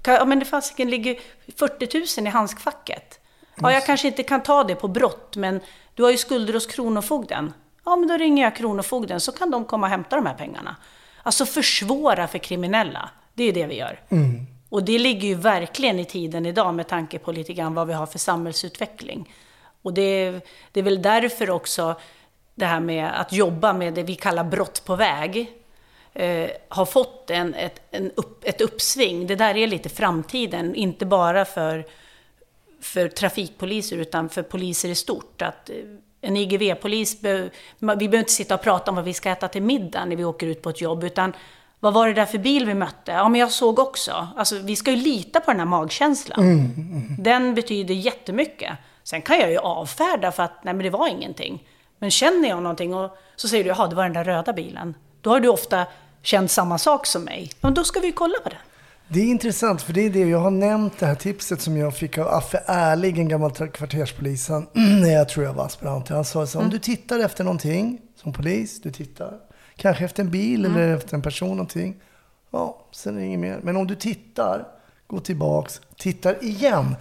Kan, 0.02 0.14
ja, 0.14 0.24
men 0.24 0.38
det 0.38 0.44
fasiken 0.44 0.90
ligger 0.90 1.18
40 1.56 2.20
000 2.20 2.26
i 2.26 2.30
handskfacket. 2.30 3.17
Ja, 3.62 3.72
jag 3.72 3.86
kanske 3.86 4.08
inte 4.08 4.22
kan 4.22 4.42
ta 4.42 4.64
det 4.64 4.74
på 4.74 4.88
brott, 4.88 5.36
men 5.36 5.60
du 5.94 6.02
har 6.02 6.10
ju 6.10 6.16
skulder 6.16 6.54
hos 6.54 6.66
Kronofogden. 6.66 7.52
Ja, 7.84 7.96
men 7.96 8.08
då 8.08 8.16
ringer 8.16 8.42
jag 8.42 8.56
Kronofogden 8.56 9.20
så 9.20 9.32
kan 9.32 9.50
de 9.50 9.64
komma 9.64 9.86
och 9.86 9.90
hämta 9.90 10.16
de 10.16 10.26
här 10.26 10.34
pengarna. 10.34 10.76
Alltså 11.22 11.46
försvåra 11.46 12.26
för 12.26 12.38
kriminella. 12.38 13.10
Det 13.34 13.44
är 13.44 13.52
det 13.52 13.66
vi 13.66 13.74
gör. 13.74 14.00
Och 14.68 14.82
det 14.82 14.98
ligger 14.98 15.28
ju 15.28 15.34
verkligen 15.34 15.98
i 15.98 16.04
tiden 16.04 16.46
idag 16.46 16.74
med 16.74 16.88
tanke 16.88 17.18
på 17.18 17.32
lite 17.32 17.52
grann 17.52 17.74
vad 17.74 17.86
vi 17.86 17.92
har 17.92 18.06
för 18.06 18.18
samhällsutveckling. 18.18 19.34
Och 19.82 19.94
det, 19.94 20.30
det 20.72 20.80
är 20.80 20.84
väl 20.84 21.02
därför 21.02 21.50
också 21.50 21.94
det 22.54 22.66
här 22.66 22.80
med 22.80 23.20
att 23.20 23.32
jobba 23.32 23.72
med 23.72 23.94
det 23.94 24.02
vi 24.02 24.14
kallar 24.14 24.44
brott 24.44 24.84
på 24.84 24.96
väg 24.96 25.52
eh, 26.12 26.50
har 26.68 26.84
fått 26.84 27.30
en, 27.30 27.54
ett, 27.54 27.80
en 27.90 28.10
upp, 28.16 28.44
ett 28.44 28.60
uppsving. 28.60 29.26
Det 29.26 29.36
där 29.36 29.56
är 29.56 29.66
lite 29.66 29.88
framtiden, 29.88 30.74
inte 30.74 31.06
bara 31.06 31.44
för, 31.44 31.86
för 32.80 33.08
trafikpoliser 33.08 33.96
utan 33.96 34.28
för 34.28 34.42
poliser 34.42 34.88
i 34.88 34.94
stort. 34.94 35.42
Att 35.42 35.70
eh, 35.70 35.76
en 36.20 36.36
IGV-polis, 36.36 37.18
vi 37.22 37.50
behöver 37.78 38.18
inte 38.18 38.32
sitta 38.32 38.54
och 38.54 38.62
prata 38.62 38.90
om 38.90 38.94
vad 38.94 39.04
vi 39.04 39.14
ska 39.14 39.30
äta 39.30 39.48
till 39.48 39.62
middag 39.62 40.04
när 40.04 40.16
vi 40.16 40.24
åker 40.24 40.46
ut 40.46 40.62
på 40.62 40.70
ett 40.70 40.80
jobb, 40.80 41.04
utan 41.04 41.32
vad 41.80 41.94
var 41.94 42.06
det 42.06 42.14
där 42.14 42.26
för 42.26 42.38
bil 42.38 42.66
vi 42.66 42.74
mötte? 42.74 43.12
Ja, 43.12 43.28
men 43.28 43.40
jag 43.40 43.50
såg 43.50 43.78
också. 43.78 44.28
Alltså, 44.36 44.58
vi 44.58 44.76
ska 44.76 44.90
ju 44.90 44.96
lita 44.96 45.40
på 45.40 45.50
den 45.50 45.60
här 45.60 45.66
magkänslan. 45.66 46.70
Den 47.18 47.54
betyder 47.54 47.94
jättemycket. 47.94 48.72
Sen 49.04 49.22
kan 49.22 49.38
jag 49.38 49.50
ju 49.50 49.58
avfärda 49.58 50.32
för 50.32 50.42
att 50.42 50.64
nej, 50.64 50.74
men 50.74 50.84
det 50.84 50.90
var 50.90 51.08
ingenting. 51.08 51.68
Men 51.98 52.10
känner 52.10 52.48
jag 52.48 52.62
någonting 52.62 52.94
och 52.94 53.18
så 53.36 53.48
säger 53.48 53.64
du, 53.64 53.70
jaha, 53.70 53.86
det 53.86 53.96
var 53.96 54.02
den 54.02 54.12
där 54.12 54.24
röda 54.24 54.52
bilen. 54.52 54.94
Då 55.20 55.30
har 55.30 55.40
du 55.40 55.48
ofta 55.48 55.86
känt 56.22 56.50
samma 56.50 56.78
sak 56.78 57.06
som 57.06 57.22
mig. 57.22 57.50
Men 57.60 57.74
då 57.74 57.84
ska 57.84 58.00
vi 58.00 58.12
kolla 58.12 58.38
på 58.42 58.48
den. 58.48 58.58
Det 59.10 59.20
är 59.20 59.24
intressant, 59.24 59.82
för 59.82 59.92
det 59.92 60.00
är 60.06 60.10
det 60.10 60.28
jag 60.28 60.38
har 60.38 60.50
nämnt 60.50 60.98
det 60.98 61.06
här 61.06 61.14
tipset 61.14 61.60
som 61.60 61.76
jag 61.76 61.94
fick 61.96 62.18
av 62.18 62.28
Affe 62.28 62.62
Ärlig, 62.66 63.18
en 63.18 63.28
gammal 63.28 63.50
tra- 63.50 63.70
kvarterspolis. 63.70 64.48
Han, 64.48 64.66
när 64.72 65.12
jag 65.12 65.28
tror 65.28 65.44
jag 65.46 65.52
var 65.54 65.66
aspirant. 65.66 66.08
Han 66.08 66.24
sa 66.24 66.46
så 66.46 66.60
om 66.60 66.70
du 66.70 66.78
tittar 66.78 67.18
efter 67.18 67.44
någonting 67.44 68.00
som 68.16 68.32
polis, 68.32 68.82
du 68.82 68.90
tittar 68.90 69.34
kanske 69.76 70.04
efter 70.04 70.22
en 70.22 70.30
bil 70.30 70.64
eller 70.64 70.94
efter 70.96 71.14
en 71.14 71.22
person 71.22 71.48
någonting. 71.48 71.96
Ja, 72.50 72.86
sen 72.92 73.16
är 73.16 73.20
det 73.20 73.26
inget 73.26 73.40
mer. 73.40 73.60
Men 73.62 73.76
om 73.76 73.86
du 73.86 73.94
tittar, 73.94 74.66
går 75.06 75.20
tillbaks, 75.20 75.80
tittar 75.96 76.44
igen. 76.44 76.96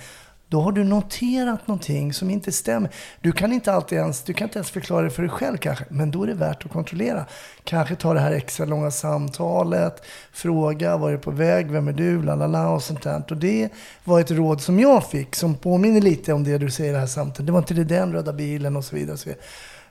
Då 0.49 0.61
har 0.61 0.71
du 0.71 0.83
noterat 0.83 1.67
någonting 1.67 2.13
som 2.13 2.29
inte 2.29 2.51
stämmer. 2.51 2.89
Du 3.21 3.31
kan 3.31 3.53
inte 3.53 3.73
alltid 3.73 3.97
ens, 3.97 4.23
du 4.23 4.33
kan 4.33 4.47
inte 4.47 4.59
ens 4.59 4.71
förklara 4.71 5.01
det 5.01 5.09
för 5.09 5.21
dig 5.21 5.31
själv 5.31 5.57
kanske. 5.57 5.85
Men 5.89 6.11
då 6.11 6.23
är 6.23 6.27
det 6.27 6.33
värt 6.33 6.65
att 6.65 6.71
kontrollera. 6.71 7.25
Kanske 7.63 7.95
ta 7.95 8.13
det 8.13 8.19
här 8.19 8.31
extra 8.31 8.65
långa 8.65 8.91
samtalet. 8.91 10.05
Fråga, 10.31 10.97
var 10.97 11.09
är 11.09 11.13
du 11.13 11.19
på 11.19 11.31
väg? 11.31 11.71
Vem 11.71 11.87
är 11.87 11.93
du? 11.93 12.23
Lalala 12.23 12.69
och 12.69 12.83
sånt 12.83 13.01
där. 13.01 13.23
Och 13.29 13.37
det 13.37 13.69
var 14.03 14.19
ett 14.19 14.31
råd 14.31 14.61
som 14.61 14.79
jag 14.79 15.09
fick 15.09 15.35
som 15.35 15.55
påminner 15.55 16.01
lite 16.01 16.33
om 16.33 16.43
det 16.43 16.57
du 16.57 16.71
säger 16.71 16.89
i 16.89 16.93
det 16.93 16.99
här 16.99 17.07
samtalet. 17.07 17.45
Det 17.45 17.51
var 17.51 17.59
inte 17.59 17.73
det 17.73 17.83
den 17.83 18.13
röda 18.13 18.33
bilen 18.33 18.75
och 18.75 18.83
så 18.83 18.95
vidare. 18.95 19.13
Och 19.13 19.19
så 19.19 19.29
vidare. 19.29 19.43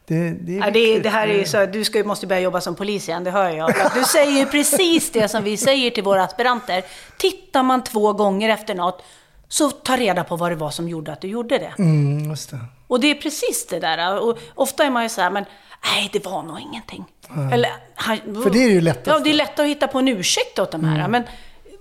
Det, 0.06 0.30
det, 0.30 0.52
Ja, 0.52 0.70
det, 0.70 0.98
det 0.98 1.08
här 1.08 1.28
är 1.28 1.44
så, 1.44 1.66
du 1.66 1.84
ska 1.84 2.04
måste 2.04 2.26
börja 2.26 2.40
jobba 2.40 2.60
som 2.60 2.74
polis 2.74 3.08
igen, 3.08 3.24
det 3.24 3.30
hör 3.30 3.50
jag. 3.50 3.74
Du 3.94 4.04
säger 4.04 4.38
ju 4.38 4.46
precis 4.46 5.12
det 5.12 5.28
som 5.28 5.44
vi 5.44 5.56
säger 5.56 5.90
till 5.90 6.04
våra 6.04 6.24
aspiranter. 6.24 6.84
Tittar 7.18 7.62
man 7.62 7.84
två 7.84 8.12
gånger 8.12 8.48
efter 8.48 8.74
något, 8.74 9.02
så 9.48 9.70
ta 9.70 9.96
reda 9.96 10.24
på 10.24 10.36
vad 10.36 10.52
det 10.52 10.56
var 10.56 10.70
som 10.70 10.88
gjorde 10.88 11.12
att 11.12 11.20
du 11.20 11.28
gjorde 11.28 11.58
det. 11.58 11.74
Mm, 11.78 12.28
det. 12.28 12.58
Och 12.86 13.00
det 13.00 13.10
är 13.10 13.14
precis 13.14 13.66
det 13.66 13.80
där. 13.80 14.20
Och 14.20 14.38
ofta 14.54 14.84
är 14.84 14.90
man 14.90 15.02
ju 15.02 15.08
så 15.08 15.20
här, 15.20 15.30
men 15.30 15.44
nej, 15.84 16.10
det 16.12 16.24
var 16.24 16.42
nog 16.42 16.60
ingenting. 16.60 17.04
Eller, 17.52 17.70
han, 17.94 18.18
För 18.42 18.50
det 18.50 18.64
är 18.64 18.70
ju 18.70 18.80
lättast. 18.80 19.06
Ja, 19.06 19.18
det 19.18 19.30
är 19.30 19.34
lätt 19.34 19.58
att 19.58 19.66
hitta 19.66 19.88
på 19.88 19.98
en 19.98 20.08
ursäkt 20.08 20.58
åt 20.58 20.70
de 20.70 20.84
här. 20.84 21.08
Men 21.08 21.22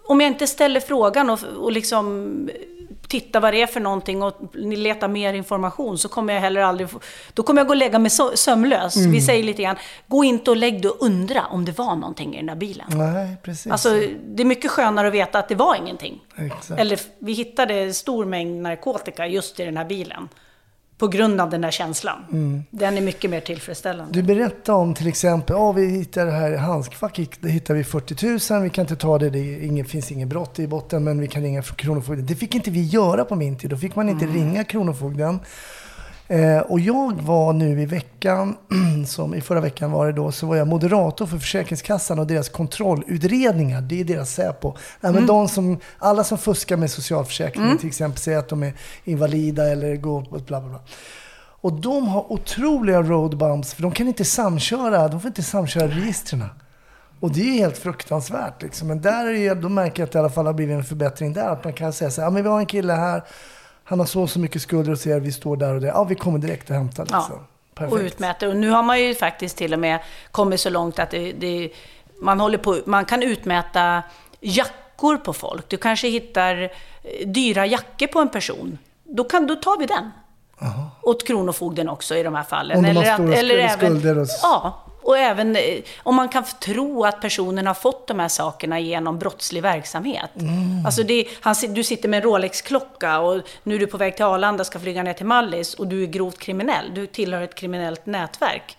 om 0.07 0.21
jag 0.21 0.27
inte 0.27 0.47
ställer 0.47 0.79
frågan 0.79 1.29
och, 1.29 1.39
och 1.43 1.71
liksom 1.71 2.49
titta 3.19 3.39
vad 3.39 3.53
det 3.53 3.61
är 3.61 3.67
för 3.67 3.79
någonting 3.79 4.23
och 4.23 4.33
leta 4.55 5.07
mer 5.07 5.33
information 5.33 5.97
så 5.97 6.09
kommer 6.09 6.33
jag 6.33 6.41
heller 6.41 6.61
aldrig 6.61 6.89
få, 6.89 6.99
Då 7.33 7.43
kommer 7.43 7.61
jag 7.61 7.67
gå 7.67 7.71
och 7.73 7.77
lägga 7.77 7.99
mig 7.99 8.09
so- 8.09 8.35
sömnlös. 8.35 8.97
Vi 8.97 9.21
säger 9.21 9.43
lite 9.43 9.61
grann, 9.63 9.75
gå 10.07 10.23
inte 10.23 10.51
och 10.51 10.57
lägg 10.57 10.81
dig 10.81 10.91
och 10.91 11.05
undra 11.05 11.45
om 11.45 11.65
det 11.65 11.77
var 11.77 11.95
någonting 11.95 12.33
i 12.33 12.37
den 12.37 12.45
där 12.45 12.55
bilen. 12.55 12.87
Nej, 12.89 13.35
precis. 13.43 13.71
Alltså, 13.71 13.89
det 14.25 14.43
är 14.43 14.45
mycket 14.45 14.71
skönare 14.71 15.07
att 15.07 15.13
veta 15.13 15.39
att 15.39 15.47
det 15.49 15.55
var 15.55 15.75
ingenting. 15.75 16.21
Exakt. 16.37 16.79
Eller 16.79 16.99
vi 17.19 17.33
hittade 17.33 17.93
stor 17.93 18.25
mängd 18.25 18.61
narkotika 18.61 19.27
just 19.27 19.59
i 19.59 19.65
den 19.65 19.77
här 19.77 19.85
bilen. 19.85 20.29
På 20.97 21.07
grund 21.07 21.41
av 21.41 21.49
den 21.49 21.61
där 21.61 21.71
känslan. 21.71 22.25
Mm. 22.31 22.63
Den 22.69 22.97
är 22.97 23.01
mycket 23.01 23.29
mer 23.29 23.41
tillfredsställande. 23.41 24.13
Du 24.13 24.23
berättade 24.23 24.77
om 24.77 24.93
till 24.93 25.07
exempel, 25.07 25.55
ja 25.55 25.71
vi 25.71 25.85
hittar 25.85 26.25
det 26.25 26.31
här 26.31 26.51
i 26.51 26.57
handskfack, 26.57 27.19
det 27.39 27.49
hittar 27.49 27.73
vi 27.73 27.83
40 27.83 28.53
000, 28.53 28.63
vi 28.63 28.69
kan 28.69 28.81
inte 28.81 28.95
ta 28.95 29.17
det, 29.17 29.29
det 29.29 29.65
ingen, 29.65 29.85
finns 29.85 30.11
ingen 30.11 30.29
brott 30.29 30.59
i 30.59 30.67
botten, 30.67 31.03
men 31.03 31.19
vi 31.19 31.27
kan 31.27 31.41
ringa 31.41 31.61
Kronofogden. 31.61 32.25
Det 32.25 32.35
fick 32.35 32.55
inte 32.55 32.71
vi 32.71 32.83
göra 32.83 33.25
på 33.25 33.35
min 33.35 33.57
tid, 33.57 33.69
då 33.69 33.77
fick 33.77 33.95
man 33.95 34.09
inte 34.09 34.25
ringa 34.25 34.63
Kronofogden. 34.63 35.39
Eh, 36.27 36.59
och 36.59 36.79
jag 36.79 37.21
var 37.21 37.53
nu 37.53 37.81
i 37.81 37.85
veckan, 37.85 38.57
som 39.07 39.35
i 39.35 39.41
förra 39.41 39.61
veckan 39.61 39.91
var 39.91 40.05
det 40.05 40.13
då, 40.13 40.31
så 40.31 40.47
var 40.47 40.55
jag 40.55 40.67
moderator 40.67 41.25
för 41.25 41.37
Försäkringskassan 41.37 42.19
och 42.19 42.27
deras 42.27 42.49
kontrollutredningar. 42.49 43.81
Det 43.81 43.99
är 43.99 44.03
deras 44.03 44.33
Säpo. 44.33 44.73
Nej, 45.01 45.13
men 45.13 45.25
de 45.25 45.47
som, 45.47 45.79
alla 45.97 46.23
som 46.23 46.37
fuskar 46.37 46.77
med 46.77 46.91
socialförsäkringen, 46.91 47.77
till 47.77 47.87
exempel 47.87 48.19
säger 48.19 48.37
att 48.37 48.49
de 48.49 48.63
är 48.63 48.73
invalida 49.03 49.71
eller 49.71 49.95
går 49.95 50.21
på 50.21 50.29
bla 50.29 50.61
bla 50.61 50.69
bla. 50.69 50.79
Och 51.61 51.73
de 51.73 52.07
har 52.07 52.31
otroliga 52.31 53.01
road 53.01 53.37
bumps, 53.37 53.73
för 53.73 53.81
de 53.81 53.91
kan 53.91 54.07
inte 54.07 54.25
samköra, 54.25 55.07
de 55.07 55.21
får 55.21 55.27
inte 55.27 55.43
samköra 55.43 55.87
registren. 55.87 56.43
Och 57.19 57.31
det 57.31 57.41
är 57.41 57.45
ju 57.45 57.51
helt 57.51 57.77
fruktansvärt. 57.77 58.61
Liksom. 58.61 58.87
Men 58.87 59.01
där 59.01 59.29
är 59.29 59.55
då 59.55 59.69
märker 59.69 60.01
jag 60.01 60.07
att 60.07 60.11
det 60.11 60.17
i 60.17 60.19
alla 60.19 60.29
fall 60.29 60.45
har 60.45 60.53
blivit 60.53 60.75
en 60.75 60.83
förbättring 60.83 61.33
där. 61.33 61.49
Att 61.49 61.63
man 61.63 61.73
kan 61.73 61.93
säga 61.93 62.11
så 62.11 62.21
här, 62.21 62.27
ja 62.27 62.31
men 62.31 62.43
vi 62.43 62.49
har 62.49 62.59
en 62.59 62.65
kille 62.65 62.93
här, 62.93 63.23
han 63.87 63.99
har 63.99 64.05
så 64.05 64.21
och 64.21 64.29
så 64.29 64.39
mycket 64.39 64.61
skulder 64.61 64.91
och 64.91 64.99
säger 64.99 65.19
vi 65.19 65.31
står 65.31 65.57
där 65.57 65.73
och 65.75 65.81
där. 65.81 65.87
Ja, 65.87 66.03
vi 66.03 66.15
kommer 66.15 66.39
direkt 66.39 66.69
och 66.69 66.75
hämtar 66.75 67.03
liksom. 67.03 67.23
Ja, 67.29 67.39
Perfekt. 67.75 67.93
och 67.93 67.99
utmäter. 67.99 68.47
Och 68.49 68.55
nu 68.55 68.69
har 68.69 68.83
man 68.83 69.01
ju 69.01 69.15
faktiskt 69.15 69.57
till 69.57 69.73
och 69.73 69.79
med 69.79 69.99
kommit 70.31 70.59
så 70.59 70.69
långt 70.69 70.99
att 70.99 71.11
det, 71.11 71.31
det, 71.31 71.69
man, 72.21 72.39
håller 72.39 72.57
på, 72.57 72.77
man 72.85 73.05
kan 73.05 73.23
utmäta 73.23 74.03
jackor 74.39 75.17
på 75.17 75.33
folk. 75.33 75.69
Du 75.69 75.77
kanske 75.77 76.07
hittar 76.07 76.61
eh, 76.61 76.69
dyra 77.27 77.65
jackor 77.65 78.07
på 78.07 78.19
en 78.19 78.29
person. 78.29 78.77
Då, 79.03 79.23
kan, 79.23 79.47
då 79.47 79.55
tar 79.55 79.79
vi 79.79 79.85
den. 79.85 80.11
Åt 81.01 81.27
Kronofogden 81.27 81.89
också 81.89 82.15
i 82.15 82.23
de 82.23 82.35
här 82.35 82.43
fallen. 82.43 82.77
Om 82.77 82.83
de 82.83 82.95
har 82.95 83.03
att- 83.03 83.15
stora 83.15 83.35
skul- 83.69 83.69
skulder 83.77 84.17
och- 84.19 84.27
Ja, 84.41 84.81
och 85.05 85.17
även 85.17 85.55
eh, 85.55 85.61
om 86.03 86.15
man 86.15 86.29
kan 86.29 86.43
tro 86.59 87.05
att 87.05 87.21
personen 87.21 87.67
har 87.67 87.73
fått 87.73 88.07
de 88.07 88.19
här 88.19 88.27
sakerna 88.27 88.79
genom 88.79 89.19
brottslig 89.19 89.61
verksamhet. 89.61 90.29
Mm. 90.39 90.85
Alltså 90.85 91.03
det, 91.03 91.25
han, 91.41 91.55
du 91.69 91.83
sitter 91.83 92.09
med 92.09 92.17
en 92.17 92.23
Rolex-klocka 92.23 93.19
och 93.19 93.41
nu 93.63 93.75
är 93.75 93.79
du 93.79 93.87
på 93.87 93.97
väg 93.97 94.15
till 94.15 94.25
Arlanda 94.25 94.63
ska 94.63 94.79
flyga 94.79 95.03
ner 95.03 95.13
till 95.13 95.25
Mallis 95.25 95.73
och 95.73 95.87
du 95.87 96.03
är 96.03 96.07
grovt 96.07 96.39
kriminell. 96.39 96.91
Du 96.93 97.07
tillhör 97.07 97.41
ett 97.41 97.55
kriminellt 97.55 98.05
nätverk. 98.05 98.77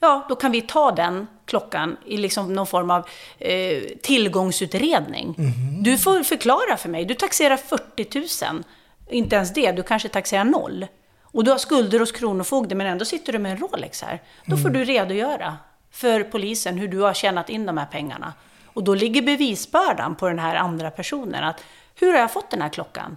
Ja, 0.00 0.26
då 0.28 0.36
kan 0.36 0.52
vi 0.52 0.62
ta 0.62 0.90
den 0.90 1.26
klockan 1.44 1.96
i 2.06 2.16
liksom 2.16 2.54
någon 2.54 2.66
form 2.66 2.90
av 2.90 3.08
eh, 3.38 3.82
tillgångsutredning. 4.02 5.34
Du 5.82 5.98
får 5.98 6.22
förklara 6.22 6.76
för 6.76 6.88
mig. 6.88 7.04
Du 7.04 7.14
taxerar 7.14 7.56
40 7.56 8.46
000. 8.52 8.64
Inte 9.10 9.36
ens 9.36 9.54
det, 9.54 9.72
du 9.72 9.82
kanske 9.82 10.08
taxerar 10.08 10.44
noll. 10.44 10.86
Och 11.32 11.44
du 11.44 11.50
har 11.50 11.58
skulder 11.58 12.00
hos 12.00 12.12
Kronofogden 12.12 12.78
men 12.78 12.86
ändå 12.86 13.04
sitter 13.04 13.32
du 13.32 13.38
med 13.38 13.52
en 13.52 13.58
Rolex 13.58 14.02
här. 14.02 14.22
Då 14.46 14.56
får 14.56 14.68
du 14.68 14.84
redogöra 14.84 15.56
för 15.90 16.22
polisen 16.22 16.78
hur 16.78 16.88
du 16.88 17.00
har 17.00 17.14
tjänat 17.14 17.50
in 17.50 17.66
de 17.66 17.78
här 17.78 17.86
pengarna. 17.86 18.32
Och 18.66 18.84
då 18.84 18.94
ligger 18.94 19.22
bevisbördan 19.22 20.14
på 20.14 20.28
den 20.28 20.38
här 20.38 20.56
andra 20.56 20.90
personen. 20.90 21.44
Att, 21.44 21.64
hur 21.94 22.12
har 22.12 22.20
jag 22.20 22.32
fått 22.32 22.50
den 22.50 22.62
här 22.62 22.68
klockan? 22.68 23.16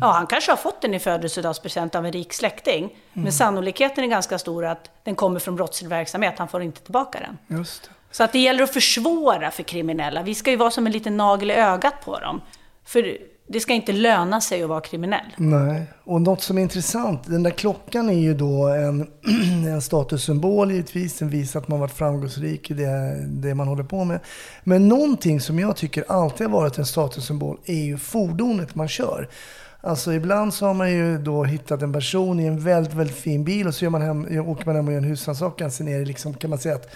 Ja, 0.00 0.12
han 0.12 0.26
kanske 0.26 0.52
har 0.52 0.56
fått 0.56 0.80
den 0.80 0.94
i 0.94 0.98
födelsedagspresent 0.98 1.94
av 1.94 2.06
en 2.06 2.12
rik 2.12 2.32
släkting. 2.32 2.96
Men 3.12 3.32
sannolikheten 3.32 4.04
är 4.04 4.08
ganska 4.08 4.38
stor 4.38 4.64
att 4.64 4.90
den 5.04 5.14
kommer 5.14 5.40
från 5.40 5.56
brottslig 5.56 5.88
verksamhet. 5.88 6.34
Han 6.38 6.48
får 6.48 6.62
inte 6.62 6.80
tillbaka 6.80 7.20
den. 7.20 7.58
Just 7.58 7.82
det. 7.82 7.88
Så 8.10 8.24
att 8.24 8.32
det 8.32 8.38
gäller 8.38 8.62
att 8.62 8.72
försvåra 8.72 9.50
för 9.50 9.62
kriminella. 9.62 10.22
Vi 10.22 10.34
ska 10.34 10.50
ju 10.50 10.56
vara 10.56 10.70
som 10.70 10.86
en 10.86 10.92
liten 10.92 11.16
nagel 11.16 11.50
i 11.50 11.54
ögat 11.54 12.04
på 12.04 12.18
dem. 12.18 12.40
För 12.84 13.18
det 13.46 13.60
ska 13.60 13.72
inte 13.72 13.92
löna 13.92 14.40
sig 14.40 14.62
att 14.62 14.68
vara 14.68 14.80
kriminell. 14.80 15.26
Nej, 15.36 15.86
och 16.04 16.22
något 16.22 16.42
som 16.42 16.58
är 16.58 16.62
intressant, 16.62 17.24
den 17.26 17.42
där 17.42 17.50
klockan 17.50 18.10
är 18.10 18.18
ju 18.18 18.34
då 18.34 18.68
en, 18.68 19.06
en 19.66 19.82
statussymbol 19.82 20.70
givetvis. 20.72 21.18
Den 21.18 21.28
visar 21.28 21.60
att 21.60 21.68
man 21.68 21.80
varit 21.80 21.92
framgångsrik 21.92 22.70
i 22.70 22.74
det, 22.74 23.16
det 23.28 23.54
man 23.54 23.68
håller 23.68 23.84
på 23.84 24.04
med. 24.04 24.20
Men 24.64 24.88
någonting 24.88 25.40
som 25.40 25.58
jag 25.58 25.76
tycker 25.76 26.04
alltid 26.08 26.46
har 26.46 26.60
varit 26.60 26.78
en 26.78 26.86
statussymbol 26.86 27.58
är 27.64 27.84
ju 27.84 27.98
fordonet 27.98 28.74
man 28.74 28.88
kör. 28.88 29.28
Alltså 29.80 30.12
ibland 30.12 30.54
så 30.54 30.66
har 30.66 30.74
man 30.74 30.90
ju 30.92 31.18
då 31.18 31.44
hittat 31.44 31.82
en 31.82 31.92
person 31.92 32.40
i 32.40 32.46
en 32.46 32.64
väldigt, 32.64 32.94
väldigt 32.94 33.16
fin 33.16 33.44
bil 33.44 33.66
och 33.66 33.74
så 33.74 33.84
gör 33.84 33.90
man 33.90 34.02
hem, 34.02 34.48
åker 34.48 34.66
man 34.66 34.76
hem 34.76 34.86
och 34.86 34.92
gör 34.92 34.98
en 34.98 35.04
husrannsakan. 35.04 35.70
Sen 35.70 35.88
är 35.88 35.98
det 35.98 36.04
liksom, 36.04 36.34
kan 36.34 36.50
man 36.50 36.58
säga 36.58 36.74
att 36.74 36.90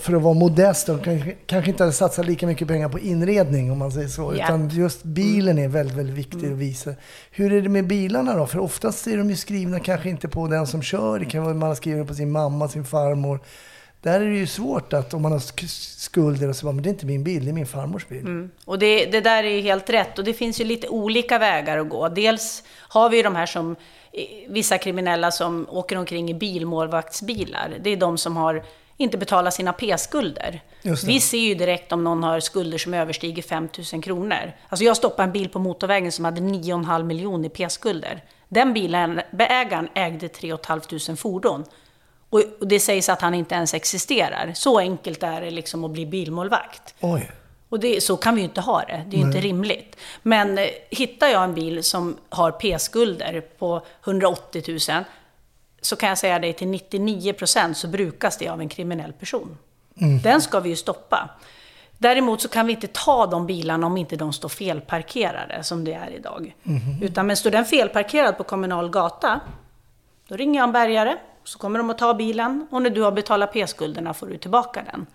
för 0.00 0.14
att 0.16 0.22
vara 0.22 0.34
modest, 0.34 0.86
de 0.86 1.00
kanske, 1.00 1.32
kanske 1.46 1.70
inte 1.70 1.82
hade 1.82 1.92
satsat 1.92 2.26
lika 2.26 2.46
mycket 2.46 2.68
pengar 2.68 2.88
på 2.88 2.98
inredning 2.98 3.70
om 3.72 3.78
man 3.78 3.92
säger 3.92 4.08
så. 4.08 4.34
Ja. 4.36 4.44
Utan 4.44 4.68
just 4.68 5.02
bilen 5.04 5.58
är 5.58 5.68
väldigt, 5.68 5.96
väldigt 5.96 6.16
viktig 6.16 6.46
att 6.52 6.58
visa. 6.58 6.94
Hur 7.30 7.52
är 7.52 7.62
det 7.62 7.68
med 7.68 7.86
bilarna 7.86 8.36
då? 8.36 8.46
För 8.46 8.58
oftast 8.58 9.06
är 9.06 9.16
de 9.16 9.30
ju 9.30 9.36
skrivna 9.36 9.80
kanske 9.80 10.08
inte 10.08 10.28
på 10.28 10.46
den 10.46 10.66
som 10.66 10.82
kör. 10.82 11.18
Det 11.18 11.24
kan 11.24 11.42
vara 11.44 11.54
man 11.54 11.68
har 11.68 11.76
skrivit 11.76 12.08
på 12.08 12.14
sin 12.14 12.30
mamma, 12.30 12.68
sin 12.68 12.84
farmor. 12.84 13.40
Där 14.00 14.20
är 14.20 14.30
det 14.30 14.36
ju 14.36 14.46
svårt 14.46 14.92
att 14.92 15.14
om 15.14 15.22
man 15.22 15.32
har 15.32 15.38
sk- 15.38 15.96
skulder 15.98 16.48
och 16.48 16.56
så 16.56 16.66
bara, 16.66 16.72
men 16.72 16.82
det 16.82 16.88
är 16.88 16.90
inte 16.90 17.06
min 17.06 17.24
bil, 17.24 17.44
det 17.44 17.50
är 17.50 17.54
min 17.54 17.66
farmors 17.66 18.08
bil. 18.08 18.48
Och 18.64 18.78
det, 18.78 19.06
det 19.06 19.20
där 19.20 19.44
är 19.44 19.50
ju 19.50 19.60
helt 19.60 19.90
rätt. 19.90 20.18
Och 20.18 20.24
det 20.24 20.34
finns 20.34 20.60
ju 20.60 20.64
lite 20.64 20.88
olika 20.88 21.38
vägar 21.38 21.78
att 21.78 21.88
gå. 21.88 22.08
Dels 22.08 22.62
har 22.88 23.10
vi 23.10 23.16
ju 23.16 23.22
de 23.22 23.36
här 23.36 23.46
som, 23.46 23.76
vissa 24.48 24.78
kriminella 24.78 25.30
som 25.30 25.66
åker 25.70 25.96
omkring 25.96 26.30
i 26.30 26.34
bilmålvaktsbilar. 26.34 27.74
Det 27.84 27.90
är 27.90 27.96
de 27.96 28.18
som 28.18 28.36
har 28.36 28.62
inte 28.96 29.18
betalat 29.18 29.54
sina 29.54 29.72
P-skulder. 29.72 30.62
Vi 31.06 31.20
ser 31.20 31.38
ju 31.38 31.54
direkt 31.54 31.92
om 31.92 32.04
någon 32.04 32.22
har 32.22 32.40
skulder 32.40 32.78
som 32.78 32.94
överstiger 32.94 33.42
5 33.42 33.68
000 33.92 34.02
kronor. 34.02 34.52
Alltså 34.68 34.84
jag 34.84 34.96
stoppade 34.96 35.22
en 35.22 35.32
bil 35.32 35.48
på 35.48 35.58
motorvägen 35.58 36.12
som 36.12 36.24
hade 36.24 36.40
9,5 36.40 37.02
miljoner 37.02 37.46
i 37.46 37.50
P-skulder. 37.50 38.24
Den 38.48 38.72
bilen, 38.72 39.20
ägaren 39.38 39.88
ägde 39.94 40.28
3 40.28 40.56
500 40.66 41.16
fordon. 41.16 41.64
Och 42.30 42.42
och 42.60 42.68
det 42.68 42.80
sägs 42.80 43.08
att 43.08 43.20
han 43.20 43.34
inte 43.34 43.54
ens 43.54 43.74
existerar. 43.74 44.52
Så 44.54 44.78
enkelt 44.78 45.22
är 45.22 45.40
det 45.40 45.50
liksom 45.50 45.84
att 45.84 45.90
bli 45.90 46.06
bilmålvakt. 46.06 46.94
Oj. 47.00 47.30
Och 47.68 47.80
det, 47.80 48.02
så 48.02 48.16
kan 48.16 48.34
vi 48.34 48.40
ju 48.40 48.44
inte 48.44 48.60
ha 48.60 48.80
det. 48.80 49.04
Det 49.08 49.16
är 49.16 49.20
ju 49.20 49.26
inte 49.26 49.40
rimligt. 49.40 49.96
Men 50.22 50.58
eh, 50.58 50.66
hittar 50.90 51.28
jag 51.28 51.44
en 51.44 51.54
bil 51.54 51.84
som 51.84 52.16
har 52.28 52.50
P-skulder 52.50 53.40
på 53.40 53.82
180 54.04 54.62
000 54.68 55.04
så 55.82 55.96
kan 55.96 56.08
jag 56.08 56.18
säga 56.18 56.38
dig 56.38 56.52
till 56.52 56.68
99 56.68 57.32
procent 57.32 57.76
så 57.76 57.88
brukas 57.88 58.36
det 58.36 58.48
av 58.48 58.60
en 58.60 58.68
kriminell 58.68 59.12
person. 59.12 59.58
Den 60.22 60.42
ska 60.42 60.60
vi 60.60 60.68
ju 60.68 60.76
stoppa. 60.76 61.28
Däremot 61.98 62.40
så 62.40 62.48
kan 62.48 62.66
vi 62.66 62.72
inte 62.72 62.86
ta 62.86 63.26
de 63.26 63.46
bilarna 63.46 63.86
om 63.86 63.96
inte 63.96 64.16
de 64.16 64.32
står 64.32 64.48
felparkerade 64.48 65.64
som 65.64 65.84
det 65.84 65.92
är 65.92 66.10
idag. 66.10 66.54
Utan 67.02 67.26
men 67.26 67.36
står 67.36 67.50
den 67.50 67.64
felparkerad 67.64 68.36
på 68.36 68.44
kommunal 68.44 68.90
gata, 68.90 69.40
då 70.28 70.36
ringer 70.36 70.60
jag 70.60 70.66
en 70.66 70.72
bärgare, 70.72 71.16
så 71.44 71.58
kommer 71.58 71.78
de 71.78 71.90
att 71.90 71.98
ta 71.98 72.14
bilen 72.14 72.66
och 72.70 72.82
när 72.82 72.90
du 72.90 73.02
har 73.02 73.12
betalat 73.12 73.52
P-skulderna 73.52 74.14
får 74.14 74.26
du 74.26 74.36
tillbaka 74.36 74.82
den. 74.92 75.06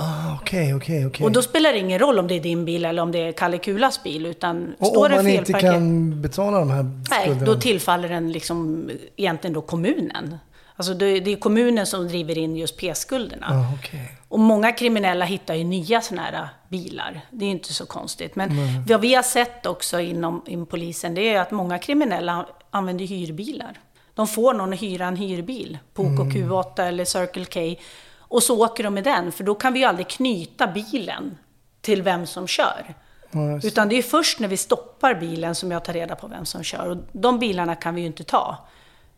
Ah, 0.00 0.34
Okej, 0.40 0.74
okej, 0.74 1.06
okej. 1.06 1.24
Och 1.24 1.32
då 1.32 1.42
spelar 1.42 1.72
det 1.72 1.78
ingen 1.78 1.98
roll 1.98 2.18
om 2.18 2.28
det 2.28 2.34
är 2.34 2.40
din 2.40 2.64
bil 2.64 2.84
eller 2.84 3.02
om 3.02 3.12
det 3.12 3.18
är 3.18 3.32
Kalle 3.32 3.58
Kulas 3.58 4.02
bil, 4.02 4.26
utan 4.26 4.74
Och 4.78 4.86
står 4.86 5.08
om 5.10 5.16
man 5.16 5.26
inte 5.28 5.52
kan 5.52 6.22
betala 6.22 6.58
de 6.58 6.70
här 6.70 6.82
Nej, 6.82 7.22
skulderna? 7.22 7.46
då 7.46 7.60
tillfaller 7.60 8.08
den 8.08 8.32
liksom 8.32 8.90
egentligen 9.16 9.54
då 9.54 9.60
kommunen. 9.60 10.38
Alltså 10.76 10.94
det, 10.94 11.20
det 11.20 11.32
är 11.32 11.36
kommunen 11.36 11.86
som 11.86 12.08
driver 12.08 12.38
in 12.38 12.56
just 12.56 12.76
P-skulderna. 12.76 13.46
Ah, 13.50 13.74
okej. 13.78 14.12
Och 14.28 14.38
många 14.38 14.72
kriminella 14.72 15.24
hittar 15.24 15.54
ju 15.54 15.64
nya 15.64 16.00
sådana 16.00 16.22
här 16.22 16.48
bilar. 16.68 17.20
Det 17.30 17.44
är 17.44 17.46
ju 17.46 17.52
inte 17.52 17.74
så 17.74 17.86
konstigt. 17.86 18.36
Men 18.36 18.50
vad 18.88 19.00
vi 19.00 19.14
har 19.14 19.22
sett 19.22 19.66
också 19.66 20.00
inom, 20.00 20.42
inom 20.46 20.66
polisen, 20.66 21.14
det 21.14 21.34
är 21.34 21.40
att 21.40 21.50
många 21.50 21.78
kriminella 21.78 22.46
använder 22.70 23.04
hyrbilar. 23.04 23.78
De 24.14 24.26
får 24.26 24.54
någon 24.54 24.72
att 24.72 24.82
hyra 24.82 25.06
en 25.06 25.16
hyrbil, 25.16 25.78
på 25.94 26.02
OKQ8 26.02 26.82
eller 26.82 27.04
Circle 27.04 27.44
K. 27.44 27.80
Och 28.28 28.42
så 28.42 28.64
åker 28.64 28.84
de 28.84 28.94
med 28.94 29.04
den, 29.04 29.32
för 29.32 29.44
då 29.44 29.54
kan 29.54 29.72
vi 29.72 29.78
ju 29.78 29.84
aldrig 29.84 30.08
knyta 30.08 30.66
bilen 30.66 31.38
till 31.80 32.02
vem 32.02 32.26
som 32.26 32.46
kör. 32.46 32.94
Ja. 33.30 33.60
Utan 33.62 33.88
det 33.88 33.98
är 33.98 34.02
först 34.02 34.40
när 34.40 34.48
vi 34.48 34.56
stoppar 34.56 35.14
bilen 35.14 35.54
som 35.54 35.70
jag 35.70 35.84
tar 35.84 35.92
reda 35.92 36.16
på 36.16 36.26
vem 36.26 36.44
som 36.44 36.62
kör. 36.62 36.88
Och 36.88 36.96
de 37.12 37.38
bilarna 37.38 37.74
kan 37.74 37.94
vi 37.94 38.00
ju 38.00 38.06
inte 38.06 38.24
ta. 38.24 38.56